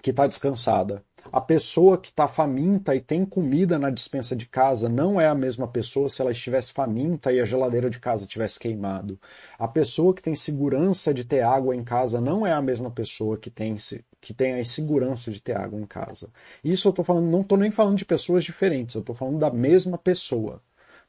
que 0.03 0.11
está 0.11 0.27
descansada. 0.27 1.03
A 1.33 1.41
pessoa 1.41 1.99
que 1.99 2.09
está 2.09 2.29
faminta 2.29 2.95
e 2.95 3.01
tem 3.01 3.25
comida 3.25 3.79
na 3.79 3.91
dispensa 3.91 4.37
de 4.37 4.47
casa 4.47 4.89
não 4.89 5.21
é 5.21 5.27
a 5.27 5.35
mesma 5.35 5.67
pessoa 5.67 6.09
se 6.09 6.23
ela 6.23 6.31
estivesse 6.31 6.73
faminta 6.73 7.33
e 7.33 7.41
a 7.41 7.45
geladeira 7.45 7.91
de 7.91 7.99
casa 7.99 8.27
tivesse 8.27 8.59
queimado. 8.61 9.19
A 9.59 9.67
pessoa 9.67 10.15
que 10.15 10.23
tem 10.23 10.35
segurança 10.35 11.13
de 11.13 11.25
ter 11.25 11.41
água 11.43 11.75
em 11.75 11.83
casa 11.83 12.21
não 12.21 12.47
é 12.47 12.53
a 12.53 12.63
mesma 12.63 12.91
pessoa 12.91 13.37
que 13.37 13.51
tem, 13.51 13.77
que 14.21 14.33
tem 14.33 14.53
a 14.53 14.61
insegurança 14.61 15.31
de 15.31 15.43
ter 15.43 15.57
água 15.57 15.81
em 15.81 15.87
casa. 15.87 16.31
Isso 16.63 16.87
eu 16.87 16.91
estou 16.91 17.05
falando, 17.05 17.27
não 17.27 17.41
estou 17.41 17.59
nem 17.59 17.71
falando 17.71 17.99
de 17.99 18.05
pessoas 18.05 18.45
diferentes, 18.45 18.95
eu 18.95 19.01
estou 19.01 19.17
falando 19.17 19.39
da 19.39 19.51
mesma 19.51 19.99
pessoa, 19.99 20.63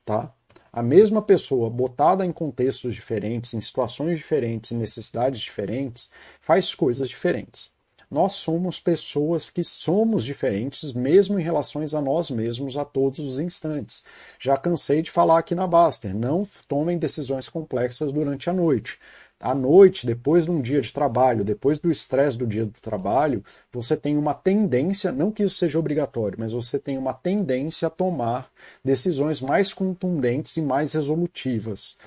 tá? 0.04 0.34
A 0.72 0.82
mesma 0.84 1.22
pessoa, 1.22 1.70
botada 1.70 2.26
em 2.26 2.32
contextos 2.32 2.94
diferentes, 2.94 3.54
em 3.54 3.62
situações 3.62 4.18
diferentes, 4.18 4.72
em 4.72 4.78
necessidades 4.78 5.42
diferentes, 5.42 6.10
faz 6.42 6.74
coisas 6.76 7.10
diferentes. 7.10 7.77
Nós 8.10 8.36
somos 8.36 8.80
pessoas 8.80 9.50
que 9.50 9.64
somos 9.66 10.24
diferentes, 10.24 10.94
mesmo 10.94 11.38
em 11.38 11.44
relações 11.44 11.94
a 11.94 12.02
nós 12.02 12.32
mesmos 12.32 12.78
a 12.78 12.86
todos 12.86 13.20
os 13.20 13.40
instantes. 13.40 14.02
Já 14.40 14.56
cansei 14.56 15.02
de 15.02 15.12
falar 15.12 15.40
aqui 15.40 15.54
na 15.54 15.68
Baster, 15.68 16.16
não 16.16 16.48
tomem 16.70 16.98
decisões 16.98 17.50
complexas 17.50 18.14
durante 18.14 18.50
a 18.50 18.54
noite. 18.54 18.98
À 19.40 19.54
noite, 19.54 20.08
depois 20.08 20.46
de 20.46 20.52
um 20.52 20.62
dia 20.62 20.82
de 20.82 20.92
trabalho, 20.92 21.44
depois 21.44 21.78
do 21.78 21.92
estresse 21.92 22.38
do 22.38 22.48
dia 22.48 22.66
do 22.66 22.82
trabalho, 22.82 23.44
você 23.72 23.96
tem 23.96 24.18
uma 24.18 24.34
tendência, 24.34 25.12
não 25.12 25.32
que 25.32 25.44
isso 25.44 25.58
seja 25.58 25.78
obrigatório, 25.78 26.38
mas 26.40 26.54
você 26.54 26.80
tem 26.80 26.98
uma 26.98 27.14
tendência 27.14 27.88
a 27.88 27.92
tomar 27.92 28.50
decisões 28.84 29.40
mais 29.40 29.74
contundentes 29.74 30.58
e 30.58 30.62
mais 30.62 30.94
resolutivas, 30.94 31.98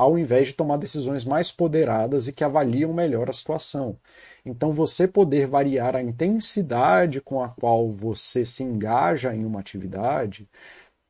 ao 0.00 0.18
invés 0.18 0.46
de 0.46 0.54
tomar 0.54 0.78
decisões 0.78 1.26
mais 1.26 1.52
poderadas 1.52 2.26
e 2.26 2.32
que 2.32 2.42
avaliam 2.42 2.90
melhor 2.90 3.28
a 3.28 3.34
situação. 3.34 3.98
Então, 4.46 4.72
você 4.72 5.06
poder 5.06 5.46
variar 5.46 5.94
a 5.94 6.00
intensidade 6.02 7.20
com 7.20 7.42
a 7.42 7.50
qual 7.50 7.92
você 7.92 8.42
se 8.42 8.62
engaja 8.62 9.34
em 9.34 9.44
uma 9.44 9.60
atividade 9.60 10.48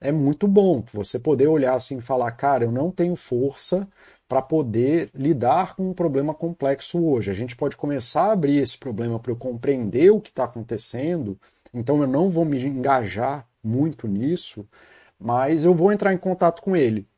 é 0.00 0.10
muito 0.10 0.48
bom. 0.48 0.82
Você 0.92 1.20
poder 1.20 1.46
olhar 1.46 1.74
assim 1.74 1.98
e 1.98 2.00
falar, 2.00 2.32
cara, 2.32 2.64
eu 2.64 2.72
não 2.72 2.90
tenho 2.90 3.14
força 3.14 3.88
para 4.28 4.42
poder 4.42 5.08
lidar 5.14 5.76
com 5.76 5.90
um 5.90 5.94
problema 5.94 6.34
complexo 6.34 7.00
hoje. 7.00 7.30
A 7.30 7.34
gente 7.34 7.54
pode 7.54 7.76
começar 7.76 8.24
a 8.24 8.32
abrir 8.32 8.56
esse 8.58 8.76
problema 8.76 9.20
para 9.20 9.30
eu 9.30 9.36
compreender 9.36 10.10
o 10.10 10.20
que 10.20 10.30
está 10.30 10.44
acontecendo, 10.44 11.38
então 11.72 12.02
eu 12.02 12.08
não 12.08 12.28
vou 12.28 12.44
me 12.44 12.60
engajar 12.64 13.46
muito 13.62 14.08
nisso, 14.08 14.66
mas 15.18 15.64
eu 15.64 15.74
vou 15.74 15.92
entrar 15.92 16.12
em 16.12 16.18
contato 16.18 16.60
com 16.62 16.74
ele 16.76 17.09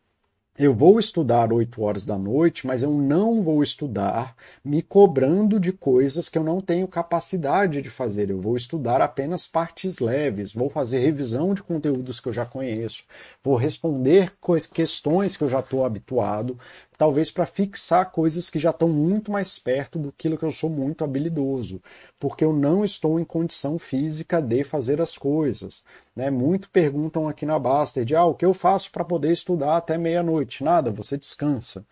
eu 0.58 0.74
vou 0.74 1.00
estudar 1.00 1.50
8 1.50 1.80
horas 1.82 2.04
da 2.04 2.18
noite, 2.18 2.66
mas 2.66 2.82
eu 2.82 2.90
não 2.90 3.42
vou 3.42 3.62
estudar 3.62 4.36
me 4.62 4.82
cobrando 4.82 5.58
de 5.58 5.72
coisas 5.72 6.28
que 6.28 6.36
eu 6.36 6.44
não 6.44 6.60
tenho 6.60 6.86
capacidade 6.86 7.80
de 7.80 7.88
fazer. 7.88 8.28
Eu 8.28 8.38
vou 8.40 8.54
estudar 8.54 9.00
apenas 9.00 9.46
partes 9.48 9.98
leves, 9.98 10.52
vou 10.52 10.68
fazer 10.68 10.98
revisão 10.98 11.54
de 11.54 11.62
conteúdos 11.62 12.20
que 12.20 12.28
eu 12.28 12.32
já 12.34 12.44
conheço, 12.44 13.04
vou 13.42 13.56
responder 13.56 14.32
questões 14.74 15.36
que 15.38 15.44
eu 15.44 15.48
já 15.48 15.60
estou 15.60 15.86
habituado, 15.86 16.58
talvez 17.02 17.32
para 17.32 17.46
fixar 17.46 18.12
coisas 18.12 18.48
que 18.48 18.60
já 18.60 18.70
estão 18.70 18.86
muito 18.86 19.32
mais 19.32 19.58
perto 19.58 19.98
do 19.98 20.12
que 20.12 20.28
eu 20.28 20.52
sou 20.52 20.70
muito 20.70 21.02
habilidoso, 21.02 21.82
porque 22.16 22.44
eu 22.44 22.52
não 22.52 22.84
estou 22.84 23.18
em 23.18 23.24
condição 23.24 23.76
física 23.76 24.40
de 24.40 24.62
fazer 24.62 25.00
as 25.00 25.18
coisas. 25.18 25.82
Né? 26.14 26.30
Muito 26.30 26.70
perguntam 26.70 27.26
aqui 27.26 27.44
na 27.44 27.58
Bastard, 27.58 28.14
ah, 28.14 28.24
o 28.24 28.36
que 28.36 28.44
eu 28.44 28.54
faço 28.54 28.92
para 28.92 29.04
poder 29.04 29.32
estudar 29.32 29.78
até 29.78 29.98
meia-noite? 29.98 30.62
Nada, 30.62 30.92
você 30.92 31.18
descansa. 31.18 31.84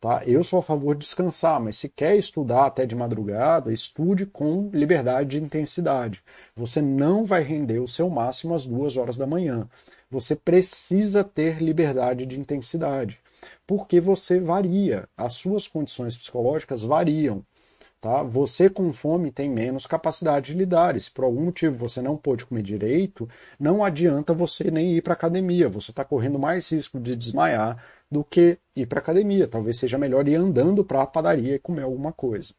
Tá? 0.00 0.22
Eu 0.24 0.44
sou 0.44 0.60
a 0.60 0.62
favor 0.62 0.94
de 0.94 1.00
descansar, 1.00 1.60
mas 1.60 1.76
se 1.76 1.88
quer 1.88 2.16
estudar 2.16 2.66
até 2.66 2.86
de 2.86 2.94
madrugada, 2.94 3.72
estude 3.72 4.26
com 4.26 4.70
liberdade 4.72 5.30
de 5.30 5.44
intensidade. 5.44 6.22
Você 6.54 6.80
não 6.80 7.24
vai 7.24 7.42
render 7.42 7.80
o 7.80 7.88
seu 7.88 8.08
máximo 8.08 8.54
às 8.54 8.64
duas 8.64 8.96
horas 8.96 9.16
da 9.16 9.26
manhã. 9.26 9.68
Você 10.08 10.36
precisa 10.36 11.24
ter 11.24 11.60
liberdade 11.60 12.24
de 12.24 12.38
intensidade 12.38 13.21
porque 13.66 14.00
você 14.00 14.40
varia, 14.40 15.08
as 15.16 15.34
suas 15.34 15.66
condições 15.66 16.16
psicológicas 16.16 16.82
variam. 16.82 17.44
Tá? 18.02 18.24
Você 18.24 18.68
com 18.68 18.92
fome 18.92 19.30
tem 19.30 19.48
menos 19.48 19.86
capacidade 19.86 20.46
de 20.52 20.58
lidar. 20.58 20.96
E 20.96 21.00
se 21.00 21.08
por 21.08 21.24
algum 21.24 21.44
motivo 21.44 21.76
você 21.76 22.02
não 22.02 22.16
pôde 22.16 22.44
comer 22.44 22.62
direito, 22.62 23.28
não 23.60 23.84
adianta 23.84 24.34
você 24.34 24.72
nem 24.72 24.94
ir 24.94 25.02
para 25.02 25.12
academia. 25.14 25.68
Você 25.68 25.92
está 25.92 26.04
correndo 26.04 26.36
mais 26.36 26.68
risco 26.72 26.98
de 26.98 27.14
desmaiar 27.14 27.80
do 28.10 28.24
que 28.24 28.58
ir 28.74 28.86
para 28.86 28.98
academia. 28.98 29.46
Talvez 29.46 29.76
seja 29.76 29.98
melhor 29.98 30.26
ir 30.26 30.34
andando 30.34 30.84
para 30.84 31.02
a 31.02 31.06
padaria 31.06 31.54
e 31.54 31.60
comer 31.60 31.82
alguma 31.82 32.12
coisa. 32.12 32.52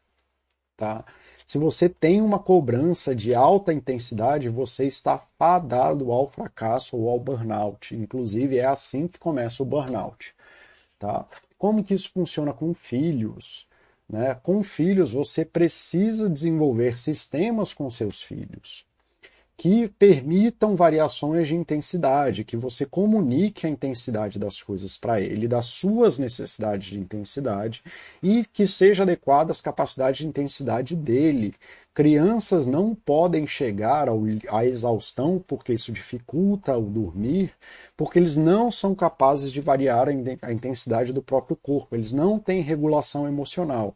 Tá? 0.78 1.04
Se 1.46 1.58
você 1.58 1.90
tem 1.90 2.22
uma 2.22 2.38
cobrança 2.38 3.14
de 3.14 3.34
alta 3.34 3.70
intensidade, 3.72 4.48
você 4.48 4.86
está 4.86 5.18
fadado 5.38 6.10
ao 6.10 6.28
fracasso 6.30 6.96
ou 6.96 7.10
ao 7.10 7.20
burnout. 7.20 7.94
Inclusive, 7.94 8.56
é 8.56 8.64
assim 8.64 9.06
que 9.06 9.18
começa 9.18 9.62
o 9.62 9.66
burnout. 9.66 10.34
Tá? 11.04 11.26
Como 11.58 11.84
que 11.84 11.92
isso 11.92 12.10
funciona 12.10 12.54
com 12.54 12.72
filhos? 12.72 13.68
Né? 14.08 14.34
Com 14.36 14.62
filhos, 14.62 15.12
você 15.12 15.44
precisa 15.44 16.30
desenvolver 16.30 16.98
sistemas 16.98 17.74
com 17.74 17.90
seus 17.90 18.22
filhos. 18.22 18.86
Que 19.56 19.88
permitam 19.88 20.74
variações 20.74 21.46
de 21.48 21.54
intensidade, 21.54 22.44
que 22.44 22.56
você 22.56 22.84
comunique 22.84 23.66
a 23.66 23.70
intensidade 23.70 24.38
das 24.38 24.60
coisas 24.60 24.98
para 24.98 25.20
ele, 25.20 25.46
das 25.46 25.66
suas 25.66 26.18
necessidades 26.18 26.88
de 26.88 26.98
intensidade 26.98 27.82
e 28.22 28.44
que 28.52 28.66
seja 28.66 29.04
adequada 29.04 29.52
às 29.52 29.60
capacidades 29.60 30.18
de 30.18 30.26
intensidade 30.26 30.96
dele. 30.96 31.54
Crianças 31.94 32.66
não 32.66 32.92
podem 32.92 33.46
chegar 33.46 34.08
à 34.50 34.66
exaustão 34.66 35.42
porque 35.46 35.72
isso 35.72 35.92
dificulta 35.92 36.76
o 36.76 36.82
dormir, 36.82 37.52
porque 37.96 38.18
eles 38.18 38.36
não 38.36 38.72
são 38.72 38.92
capazes 38.96 39.52
de 39.52 39.60
variar 39.60 40.08
a 40.08 40.52
intensidade 40.52 41.12
do 41.12 41.22
próprio 41.22 41.56
corpo, 41.56 41.94
eles 41.94 42.12
não 42.12 42.40
têm 42.40 42.60
regulação 42.60 43.28
emocional 43.28 43.94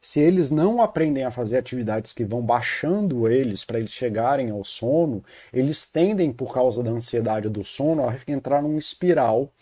se 0.00 0.20
eles 0.20 0.50
não 0.50 0.80
aprendem 0.80 1.24
a 1.24 1.30
fazer 1.30 1.58
atividades 1.58 2.12
que 2.12 2.24
vão 2.24 2.42
baixando 2.42 3.28
eles 3.28 3.64
para 3.64 3.78
eles 3.78 3.90
chegarem 3.90 4.50
ao 4.50 4.64
sono, 4.64 5.24
eles 5.52 5.86
tendem, 5.86 6.32
por 6.32 6.52
causa 6.54 6.82
da 6.82 6.90
ansiedade 6.90 7.48
do 7.48 7.64
sono, 7.64 8.08
a 8.08 8.16
entrar 8.26 8.62
num 8.62 8.78
espiral 8.78 9.52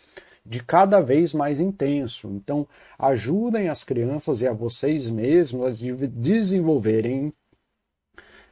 de 0.44 0.62
cada 0.62 1.00
vez 1.00 1.32
mais 1.34 1.58
intenso. 1.58 2.28
Então, 2.28 2.68
ajudem 2.98 3.68
as 3.68 3.82
crianças 3.82 4.40
e 4.40 4.46
a 4.46 4.52
vocês 4.52 5.08
mesmos 5.08 5.82
a 5.82 6.06
desenvolverem 6.08 7.32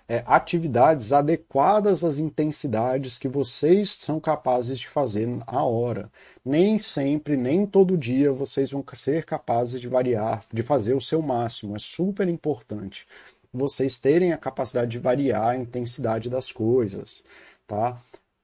é, 0.09 0.23
atividades 0.27 1.13
adequadas 1.13 2.05
às 2.05 2.19
intensidades 2.19 3.19
que 3.19 3.29
vocês 3.29 3.91
são 3.91 4.21
capazes 4.21 4.79
de 4.79 4.89
fazer 4.89 5.29
a 5.47 5.65
hora. 5.65 6.11
Nem 6.45 6.79
sempre, 6.79 7.37
nem 7.37 7.67
todo 7.67 7.97
dia 7.97 8.33
vocês 8.33 8.71
vão 8.71 8.85
ser 8.95 9.25
capazes 9.25 9.81
de 9.81 9.89
variar, 9.89 10.45
de 10.53 10.63
fazer 10.63 10.95
o 10.95 11.01
seu 11.01 11.23
máximo. 11.23 11.75
É 11.75 11.79
super 11.79 12.29
importante 12.29 13.07
vocês 13.53 13.99
terem 13.99 14.33
a 14.33 14.37
capacidade 14.37 14.91
de 14.91 14.99
variar 14.99 15.49
a 15.51 15.57
intensidade 15.57 16.29
das 16.29 16.51
coisas, 16.51 17.23
tá? 17.67 17.97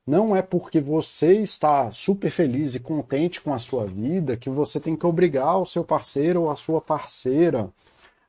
Não 0.06 0.34
é 0.34 0.40
porque 0.40 0.80
você 0.80 1.34
está 1.34 1.90
super 1.92 2.30
feliz 2.30 2.74
e 2.74 2.80
contente 2.80 3.40
com 3.40 3.52
a 3.52 3.58
sua 3.58 3.86
vida 3.86 4.36
que 4.36 4.48
você 4.48 4.80
tem 4.80 4.96
que 4.96 5.06
obrigar 5.06 5.60
o 5.60 5.66
seu 5.66 5.84
parceiro 5.84 6.42
ou 6.42 6.50
a 6.50 6.56
sua 6.56 6.80
parceira 6.80 7.70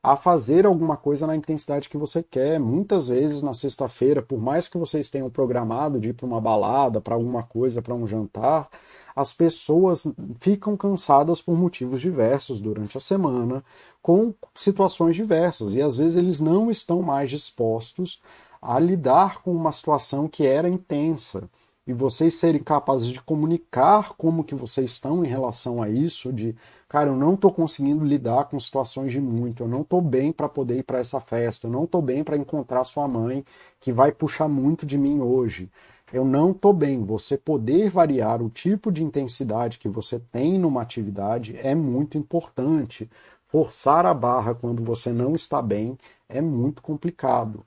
a 0.03 0.15
fazer 0.15 0.65
alguma 0.65 0.97
coisa 0.97 1.27
na 1.27 1.35
intensidade 1.35 1.87
que 1.87 1.97
você 1.97 2.23
quer. 2.23 2.59
Muitas 2.59 3.07
vezes 3.07 3.41
na 3.41 3.53
sexta-feira, 3.53 4.21
por 4.21 4.39
mais 4.41 4.67
que 4.67 4.77
vocês 4.77 5.09
tenham 5.09 5.29
programado 5.29 5.99
de 5.99 6.09
ir 6.09 6.13
para 6.13 6.25
uma 6.25 6.41
balada, 6.41 6.99
para 6.99 7.13
alguma 7.13 7.43
coisa, 7.43 7.81
para 7.81 7.93
um 7.93 8.07
jantar, 8.07 8.67
as 9.15 9.31
pessoas 9.33 10.07
ficam 10.39 10.75
cansadas 10.75 11.41
por 11.41 11.55
motivos 11.55 12.01
diversos 12.01 12.59
durante 12.59 12.97
a 12.97 13.01
semana, 13.01 13.63
com 14.01 14.33
situações 14.55 15.15
diversas, 15.15 15.75
e 15.75 15.81
às 15.81 15.97
vezes 15.97 16.17
eles 16.17 16.39
não 16.39 16.71
estão 16.71 17.01
mais 17.01 17.29
dispostos 17.29 18.21
a 18.61 18.79
lidar 18.79 19.41
com 19.41 19.51
uma 19.51 19.71
situação 19.71 20.27
que 20.27 20.45
era 20.45 20.69
intensa 20.69 21.49
e 21.85 21.93
vocês 21.93 22.35
serem 22.35 22.61
capazes 22.61 23.09
de 23.09 23.21
comunicar 23.21 24.13
como 24.13 24.43
que 24.43 24.53
vocês 24.53 24.91
estão 24.91 25.25
em 25.25 25.27
relação 25.27 25.81
a 25.81 25.89
isso, 25.89 26.31
de 26.31 26.55
cara, 26.91 27.09
eu 27.09 27.15
não 27.15 27.35
estou 27.35 27.53
conseguindo 27.53 28.03
lidar 28.03 28.49
com 28.49 28.59
situações 28.59 29.13
de 29.13 29.21
muito, 29.21 29.63
eu 29.63 29.67
não 29.67 29.79
estou 29.79 30.01
bem 30.01 30.29
para 30.33 30.49
poder 30.49 30.79
ir 30.79 30.83
para 30.83 30.99
essa 30.99 31.21
festa, 31.21 31.65
eu 31.65 31.71
não 31.71 31.85
estou 31.85 32.01
bem 32.01 32.21
para 32.21 32.35
encontrar 32.35 32.83
sua 32.83 33.07
mãe, 33.07 33.45
que 33.79 33.93
vai 33.93 34.11
puxar 34.11 34.49
muito 34.49 34.85
de 34.85 34.97
mim 34.97 35.21
hoje. 35.21 35.71
Eu 36.11 36.25
não 36.25 36.51
estou 36.51 36.73
bem. 36.73 37.01
Você 37.05 37.37
poder 37.37 37.89
variar 37.89 38.41
o 38.41 38.49
tipo 38.49 38.91
de 38.91 39.01
intensidade 39.01 39.79
que 39.79 39.87
você 39.87 40.19
tem 40.19 40.59
numa 40.59 40.81
atividade 40.81 41.55
é 41.55 41.73
muito 41.73 42.17
importante. 42.17 43.09
Forçar 43.47 44.05
a 44.05 44.13
barra 44.13 44.53
quando 44.53 44.83
você 44.83 45.13
não 45.13 45.31
está 45.31 45.61
bem 45.61 45.97
é 46.27 46.41
muito 46.41 46.81
complicado, 46.81 47.65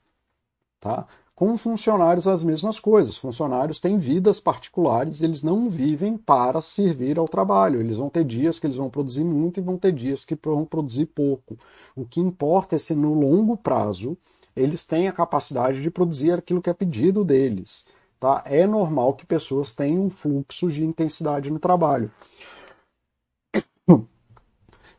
tá? 0.78 1.06
Com 1.36 1.58
funcionários, 1.58 2.28
as 2.28 2.44
mesmas 2.44 2.78
coisas. 2.78 3.16
Funcionários 3.16 3.80
têm 3.80 3.98
vidas 3.98 4.38
particulares, 4.38 5.20
eles 5.20 5.42
não 5.42 5.68
vivem 5.68 6.16
para 6.16 6.62
servir 6.62 7.18
ao 7.18 7.26
trabalho. 7.26 7.80
Eles 7.80 7.96
vão 7.96 8.08
ter 8.08 8.24
dias 8.24 8.60
que 8.60 8.68
eles 8.68 8.76
vão 8.76 8.88
produzir 8.88 9.24
muito 9.24 9.58
e 9.58 9.62
vão 9.62 9.76
ter 9.76 9.90
dias 9.92 10.24
que 10.24 10.38
vão 10.40 10.64
produzir 10.64 11.06
pouco. 11.06 11.58
O 11.96 12.04
que 12.04 12.20
importa 12.20 12.76
é 12.76 12.78
se 12.78 12.94
no 12.94 13.14
longo 13.14 13.56
prazo 13.56 14.16
eles 14.54 14.84
têm 14.84 15.08
a 15.08 15.12
capacidade 15.12 15.82
de 15.82 15.90
produzir 15.90 16.38
aquilo 16.38 16.62
que 16.62 16.70
é 16.70 16.74
pedido 16.74 17.24
deles. 17.24 17.84
Tá? 18.20 18.44
É 18.46 18.64
normal 18.64 19.14
que 19.14 19.26
pessoas 19.26 19.72
tenham 19.72 20.04
um 20.04 20.10
fluxo 20.10 20.70
de 20.70 20.84
intensidade 20.84 21.50
no 21.50 21.58
trabalho. 21.58 22.12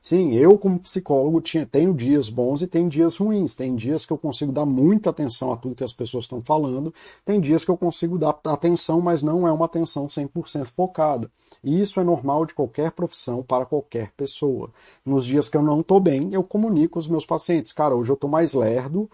Sim, 0.06 0.36
eu 0.36 0.56
como 0.56 0.80
psicólogo 0.80 1.42
tinha, 1.42 1.66
tenho 1.66 1.92
dias 1.92 2.30
bons 2.30 2.62
e 2.62 2.68
tenho 2.68 2.88
dias 2.88 3.18
ruins. 3.18 3.56
Tem 3.56 3.76
dias 3.76 4.06
que 4.06 4.14
eu 4.14 4.20
consigo 4.20 4.52
dar 4.52 4.64
muita 4.64 5.10
atenção 5.10 5.52
a 5.52 5.58
tudo 5.58 5.74
que 5.74 5.84
as 5.84 5.92
pessoas 5.92 6.26
estão 6.26 6.40
falando, 6.40 6.94
tem 7.26 7.42
dias 7.42 7.66
que 7.66 7.72
eu 7.72 7.76
consigo 7.76 8.16
dar 8.16 8.40
atenção, 8.44 9.02
mas 9.02 9.24
não 9.24 9.48
é 9.48 9.52
uma 9.52 9.66
atenção 9.66 10.06
100% 10.08 10.66
focada. 10.66 11.28
E 11.64 11.82
isso 11.82 12.00
é 12.00 12.04
normal 12.04 12.46
de 12.46 12.54
qualquer 12.54 12.92
profissão 12.92 13.42
para 13.42 13.66
qualquer 13.66 14.12
pessoa. 14.12 14.70
Nos 15.04 15.26
dias 15.26 15.50
que 15.50 15.58
eu 15.58 15.64
não 15.64 15.80
estou 15.80 16.00
bem, 16.00 16.30
eu 16.32 16.44
comunico 16.44 17.00
os 17.00 17.08
meus 17.08 17.26
pacientes, 17.26 17.74
cara, 17.74 17.96
hoje 17.96 18.12
eu 18.12 18.16
estou 18.16 18.30
mais 18.30 18.54
lerdo, 18.54 19.10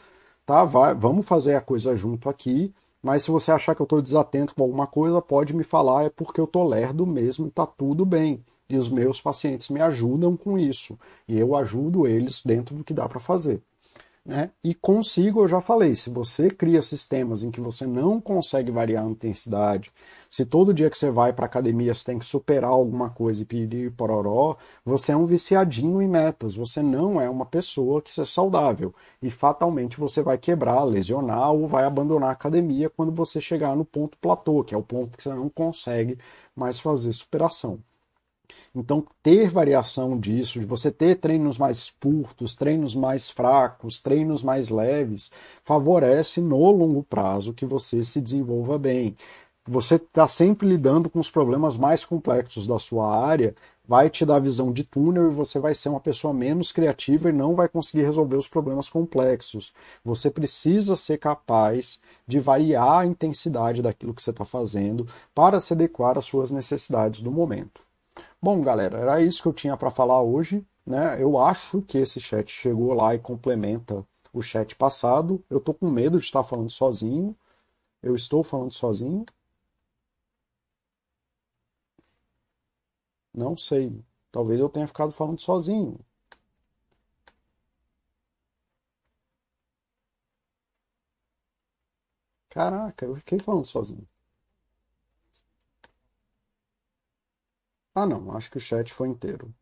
tá? 0.46 0.66
Vai, 0.66 0.94
vamos 0.94 1.26
fazer 1.26 1.56
a 1.56 1.62
coisa 1.62 1.96
junto 1.96 2.28
aqui. 2.28 2.74
Mas 3.02 3.24
se 3.24 3.32
você 3.32 3.50
achar 3.50 3.74
que 3.76 3.82
eu 3.82 3.86
estou 3.86 4.02
desatento 4.02 4.54
com 4.54 4.62
alguma 4.62 4.88
coisa, 4.88 5.22
pode 5.22 5.56
me 5.56 5.64
falar, 5.64 6.04
é 6.04 6.10
porque 6.10 6.42
eu 6.42 6.46
estou 6.46 6.68
lerdo 6.68 7.08
mesmo 7.08 7.48
está 7.48 7.66
tudo 7.66 8.06
bem 8.06 8.44
e 8.76 8.78
os 8.78 8.90
meus 8.90 9.22
pacientes 9.22 9.70
me 9.70 9.82
ajudam 9.82 10.36
com 10.38 10.58
isso 10.58 10.98
e 11.28 11.38
eu 11.40 11.56
ajudo 11.56 12.08
eles 12.08 12.44
dentro 12.44 12.76
do 12.76 12.84
que 12.84 12.94
dá 12.94 13.08
para 13.08 13.20
fazer. 13.20 13.62
Né? 14.24 14.52
E 14.64 14.76
consigo, 14.76 15.42
eu 15.42 15.48
já 15.48 15.60
falei, 15.60 15.96
se 15.96 16.12
você 16.12 16.48
cria 16.52 16.82
sistemas 16.84 17.42
em 17.42 17.50
que 17.50 17.60
você 17.60 17.88
não 17.88 18.22
consegue 18.22 18.72
variar 18.72 19.04
a 19.04 19.10
intensidade, 19.10 19.92
se 20.30 20.46
todo 20.46 20.74
dia 20.74 20.92
que 20.92 20.98
você 20.98 21.10
vai 21.10 21.34
para 21.34 21.48
academia 21.48 21.92
você 21.92 22.06
tem 22.06 22.20
que 22.20 22.26
superar 22.26 22.70
alguma 22.70 23.10
coisa 23.10 23.42
e 23.42 23.46
pedir 23.46 23.92
pororó, 23.94 24.58
você 24.86 25.12
é 25.12 25.18
um 25.18 25.26
viciadinho 25.26 26.00
em 26.02 26.08
metas, 26.08 26.54
você 26.54 26.84
não 26.84 27.20
é 27.20 27.28
uma 27.28 27.48
pessoa 27.48 28.00
que 28.00 28.22
é 28.22 28.26
saudável 28.26 28.94
e 29.22 29.32
fatalmente 29.32 30.00
você 30.00 30.22
vai 30.22 30.38
quebrar, 30.38 30.84
lesionar 30.84 31.52
ou 31.52 31.68
vai 31.68 31.84
abandonar 31.84 32.30
a 32.30 32.34
academia 32.34 32.92
quando 32.92 33.12
você 33.12 33.42
chegar 33.42 33.76
no 33.76 33.84
ponto 33.84 34.18
platô, 34.20 34.64
que 34.64 34.76
é 34.76 34.78
o 34.78 34.84
ponto 34.84 35.18
que 35.18 35.24
você 35.24 35.30
não 35.30 35.50
consegue 35.50 36.18
mais 36.56 36.80
fazer 36.80 37.12
superação. 37.12 37.80
Então, 38.74 39.06
ter 39.22 39.50
variação 39.50 40.20
disso, 40.20 40.60
de 40.60 40.66
você 40.66 40.92
ter 40.92 41.16
treinos 41.16 41.58
mais 41.58 41.90
curtos, 41.90 42.56
treinos 42.56 42.96
mais 42.96 43.30
fracos, 43.30 44.00
treinos 44.00 44.44
mais 44.44 44.70
leves, 44.70 45.32
favorece 45.64 46.42
no 46.42 46.72
longo 46.72 47.04
prazo 47.04 47.54
que 47.54 47.66
você 47.66 48.04
se 48.04 48.22
desenvolva 48.22 48.78
bem. 48.78 49.16
Você 49.68 49.96
está 49.96 50.28
sempre 50.28 50.68
lidando 50.68 51.10
com 51.10 51.20
os 51.20 51.30
problemas 51.30 51.78
mais 51.78 52.04
complexos 52.04 52.66
da 52.66 52.80
sua 52.80 53.16
área, 53.16 53.54
vai 53.88 54.10
te 54.10 54.26
dar 54.26 54.40
visão 54.40 54.72
de 54.72 54.84
túnel 54.84 55.30
e 55.30 55.36
você 55.36 55.60
vai 55.60 55.76
ser 55.76 55.90
uma 55.90 56.00
pessoa 56.00 56.34
menos 56.34 56.72
criativa 56.72 57.30
e 57.30 57.34
não 57.34 57.56
vai 57.56 57.70
conseguir 57.70 58.04
resolver 58.04 58.38
os 58.38 58.48
problemas 58.48 58.90
complexos. 58.90 59.72
Você 60.04 60.32
precisa 60.32 60.96
ser 60.96 61.20
capaz 61.20 62.00
de 62.26 62.40
variar 62.40 63.02
a 63.02 63.06
intensidade 63.06 63.82
daquilo 63.82 64.14
que 64.14 64.24
você 64.24 64.32
está 64.32 64.46
fazendo 64.46 65.08
para 65.36 65.60
se 65.60 65.74
adequar 65.74 66.18
às 66.18 66.26
suas 66.26 66.50
necessidades 66.50 67.22
do 67.22 67.32
momento. 67.32 67.84
Bom, 68.42 68.62
galera, 68.62 68.98
era 69.00 69.22
isso 69.22 69.42
que 69.42 69.48
eu 69.48 69.54
tinha 69.54 69.78
para 69.78 69.90
falar 69.92 70.22
hoje. 70.22 70.66
Né? 70.86 71.22
Eu 71.22 71.38
acho 71.38 71.82
que 71.82 71.98
esse 71.98 72.20
chat 72.20 72.52
chegou 72.52 72.94
lá 72.94 73.14
e 73.16 73.20
complementa 73.20 74.06
o 74.34 74.42
chat 74.42 74.76
passado. 74.76 75.44
Eu 75.50 75.60
tô 75.60 75.74
com 75.74 75.90
medo 75.90 76.20
de 76.20 76.26
estar 76.26 76.44
falando 76.44 76.70
sozinho. 76.70 77.36
Eu 78.04 78.16
estou 78.16 78.44
falando 78.44 78.74
sozinho. 78.74 79.26
Não 83.34 83.58
sei. 83.58 84.02
Talvez 84.32 84.62
eu 84.62 84.70
tenha 84.70 84.88
ficado 84.88 85.12
falando 85.12 85.42
sozinho. 85.42 86.00
Caraca, 92.50 93.04
eu 93.06 93.16
fiquei 93.16 93.40
falando 93.40 93.66
sozinho. 93.66 94.08
Ah, 97.94 98.06
não, 98.06 98.32
acho 98.36 98.50
que 98.50 98.58
o 98.58 98.60
chat 98.62 98.94
foi 98.94 99.08
inteiro. 99.08 99.54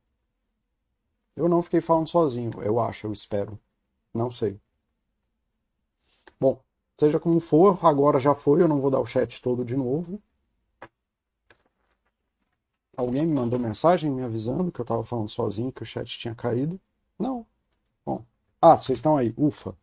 Eu 1.36 1.48
não 1.48 1.62
fiquei 1.62 1.82
falando 1.82 2.08
sozinho, 2.08 2.52
eu 2.62 2.80
acho, 2.80 3.08
eu 3.08 3.14
espero. 3.14 3.60
Não 4.14 4.30
sei. 4.30 4.60
Bom, 6.40 6.62
seja 7.00 7.20
como 7.20 7.40
for, 7.40 7.80
agora 7.86 8.20
já 8.20 8.36
foi, 8.36 8.62
eu 8.62 8.68
não 8.68 8.82
vou 8.82 8.92
dar 8.92 9.00
o 9.00 9.06
chat 9.06 9.42
todo 9.42 9.64
de 9.66 9.76
novo. 9.76 10.22
Alguém 12.96 13.26
me 13.26 13.34
mandou 13.34 13.58
mensagem 13.58 14.12
me 14.12 14.22
avisando 14.22 14.72
que 14.72 14.82
eu 14.82 14.84
estava 14.84 15.04
falando 15.04 15.30
sozinho, 15.30 15.72
que 15.72 15.84
o 15.84 15.86
chat 15.86 16.20
tinha 16.20 16.36
caído? 16.36 16.80
Não. 17.18 17.46
Bom. 18.06 18.26
Ah, 18.62 18.76
vocês 18.76 18.98
estão 18.98 19.16
aí. 19.16 19.34
Ufa. 19.38 19.76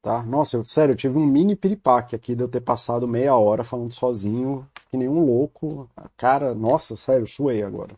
Tá? 0.00 0.22
Nossa, 0.22 0.56
eu, 0.56 0.64
sério, 0.64 0.92
eu 0.92 0.96
tive 0.96 1.18
um 1.18 1.26
mini 1.26 1.56
piripaque 1.56 2.14
aqui 2.14 2.34
de 2.34 2.42
eu 2.44 2.48
ter 2.48 2.60
passado 2.60 3.08
meia 3.08 3.36
hora 3.36 3.64
falando 3.64 3.92
sozinho, 3.92 4.68
que 4.92 4.96
nem 4.98 5.08
um 5.08 5.24
louco. 5.24 5.90
Cara, 6.16 6.54
nossa, 6.54 6.94
sério, 6.94 7.26
suei 7.26 7.64
agora. 7.64 7.96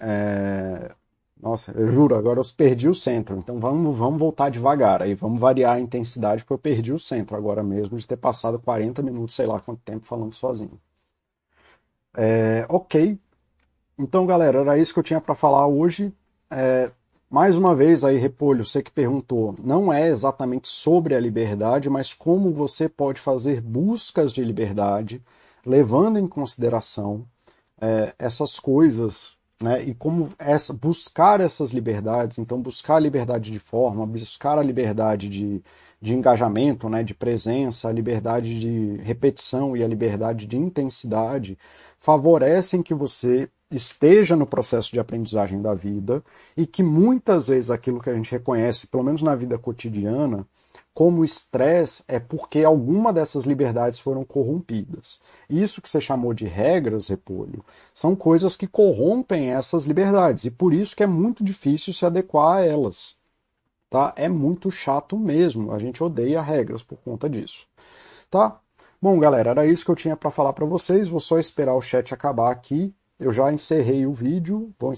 É... 0.00 0.94
Nossa, 1.40 1.72
eu 1.72 1.88
juro, 1.88 2.16
agora 2.16 2.40
eu 2.40 2.44
perdi 2.56 2.88
o 2.88 2.94
centro. 2.94 3.36
Então 3.38 3.58
vamos, 3.60 3.96
vamos 3.96 4.18
voltar 4.18 4.50
devagar 4.50 5.02
aí, 5.02 5.14
vamos 5.14 5.38
variar 5.40 5.76
a 5.76 5.80
intensidade, 5.80 6.42
porque 6.42 6.54
eu 6.54 6.58
perdi 6.58 6.92
o 6.92 6.98
centro 6.98 7.36
agora 7.36 7.62
mesmo 7.62 7.96
de 7.98 8.06
ter 8.06 8.16
passado 8.16 8.58
40 8.58 9.02
minutos, 9.02 9.34
sei 9.36 9.46
lá 9.46 9.60
quanto 9.60 9.80
tempo 9.82 10.04
falando 10.06 10.34
sozinho. 10.34 10.80
É, 12.16 12.66
ok. 12.68 13.18
Então, 13.98 14.26
galera, 14.26 14.60
era 14.60 14.78
isso 14.78 14.94
que 14.94 15.00
eu 15.00 15.04
tinha 15.04 15.20
para 15.20 15.34
falar 15.34 15.66
hoje. 15.68 16.14
É, 16.50 16.92
mais 17.30 17.56
uma 17.56 17.74
vez 17.74 18.04
aí, 18.04 18.16
Repolho, 18.16 18.64
você 18.64 18.82
que 18.82 18.90
perguntou, 18.90 19.54
não 19.62 19.92
é 19.92 20.08
exatamente 20.08 20.68
sobre 20.68 21.14
a 21.14 21.20
liberdade, 21.20 21.90
mas 21.90 22.12
como 22.12 22.52
você 22.52 22.88
pode 22.88 23.20
fazer 23.20 23.60
buscas 23.60 24.32
de 24.32 24.42
liberdade, 24.42 25.22
levando 25.64 26.18
em 26.18 26.26
consideração 26.26 27.26
é, 27.80 28.14
essas 28.18 28.58
coisas 28.58 29.38
né? 29.62 29.82
E 29.82 29.94
como 29.94 30.30
essa, 30.38 30.72
buscar 30.72 31.40
essas 31.40 31.70
liberdades, 31.72 32.38
então 32.38 32.60
buscar 32.60 32.96
a 32.96 33.00
liberdade 33.00 33.50
de 33.50 33.58
forma, 33.58 34.06
buscar 34.06 34.56
a 34.58 34.62
liberdade 34.62 35.28
de, 35.28 35.62
de 36.00 36.14
engajamento, 36.14 36.88
né? 36.88 37.02
de 37.02 37.14
presença, 37.14 37.88
a 37.88 37.92
liberdade 37.92 38.60
de 38.60 39.02
repetição 39.02 39.76
e 39.76 39.82
a 39.82 39.88
liberdade 39.88 40.46
de 40.46 40.56
intensidade, 40.56 41.58
favorecem 41.98 42.82
que 42.82 42.94
você 42.94 43.50
esteja 43.70 44.34
no 44.34 44.46
processo 44.46 44.90
de 44.92 44.98
aprendizagem 44.98 45.60
da 45.60 45.74
vida 45.74 46.22
e 46.56 46.66
que 46.66 46.82
muitas 46.82 47.48
vezes 47.48 47.70
aquilo 47.70 48.00
que 48.00 48.08
a 48.08 48.14
gente 48.14 48.30
reconhece, 48.30 48.86
pelo 48.86 49.04
menos 49.04 49.22
na 49.22 49.34
vida 49.36 49.58
cotidiana, 49.58 50.46
como 50.94 51.24
estresse 51.24 52.02
é 52.08 52.18
porque 52.18 52.64
alguma 52.64 53.12
dessas 53.12 53.44
liberdades 53.44 53.98
foram 53.98 54.24
corrompidas. 54.24 55.20
Isso 55.48 55.80
que 55.80 55.88
você 55.88 56.00
chamou 56.00 56.34
de 56.34 56.46
regras, 56.46 57.08
Repolho, 57.08 57.64
são 57.94 58.16
coisas 58.16 58.56
que 58.56 58.66
corrompem 58.66 59.50
essas 59.50 59.84
liberdades 59.84 60.46
e 60.46 60.50
por 60.50 60.72
isso 60.72 60.96
que 60.96 61.02
é 61.02 61.06
muito 61.06 61.44
difícil 61.44 61.92
se 61.92 62.04
adequar 62.04 62.58
a 62.58 62.64
elas. 62.64 63.16
Tá? 63.90 64.12
É 64.16 64.28
muito 64.28 64.70
chato 64.70 65.16
mesmo, 65.18 65.72
a 65.72 65.78
gente 65.78 66.02
odeia 66.02 66.42
regras 66.42 66.82
por 66.82 66.98
conta 66.98 67.28
disso. 67.28 67.66
Tá? 68.30 68.60
Bom, 69.00 69.18
galera, 69.20 69.50
era 69.50 69.66
isso 69.66 69.84
que 69.84 69.90
eu 69.90 69.96
tinha 69.96 70.16
para 70.16 70.30
falar 70.30 70.52
para 70.52 70.66
vocês. 70.66 71.08
Vou 71.08 71.20
só 71.20 71.38
esperar 71.38 71.74
o 71.74 71.80
chat 71.80 72.12
acabar 72.12 72.50
aqui. 72.50 72.92
Eu 73.18 73.32
já 73.32 73.52
encerrei 73.52 74.06
o 74.06 74.12
vídeo. 74.12 74.72
Vou 74.78 74.92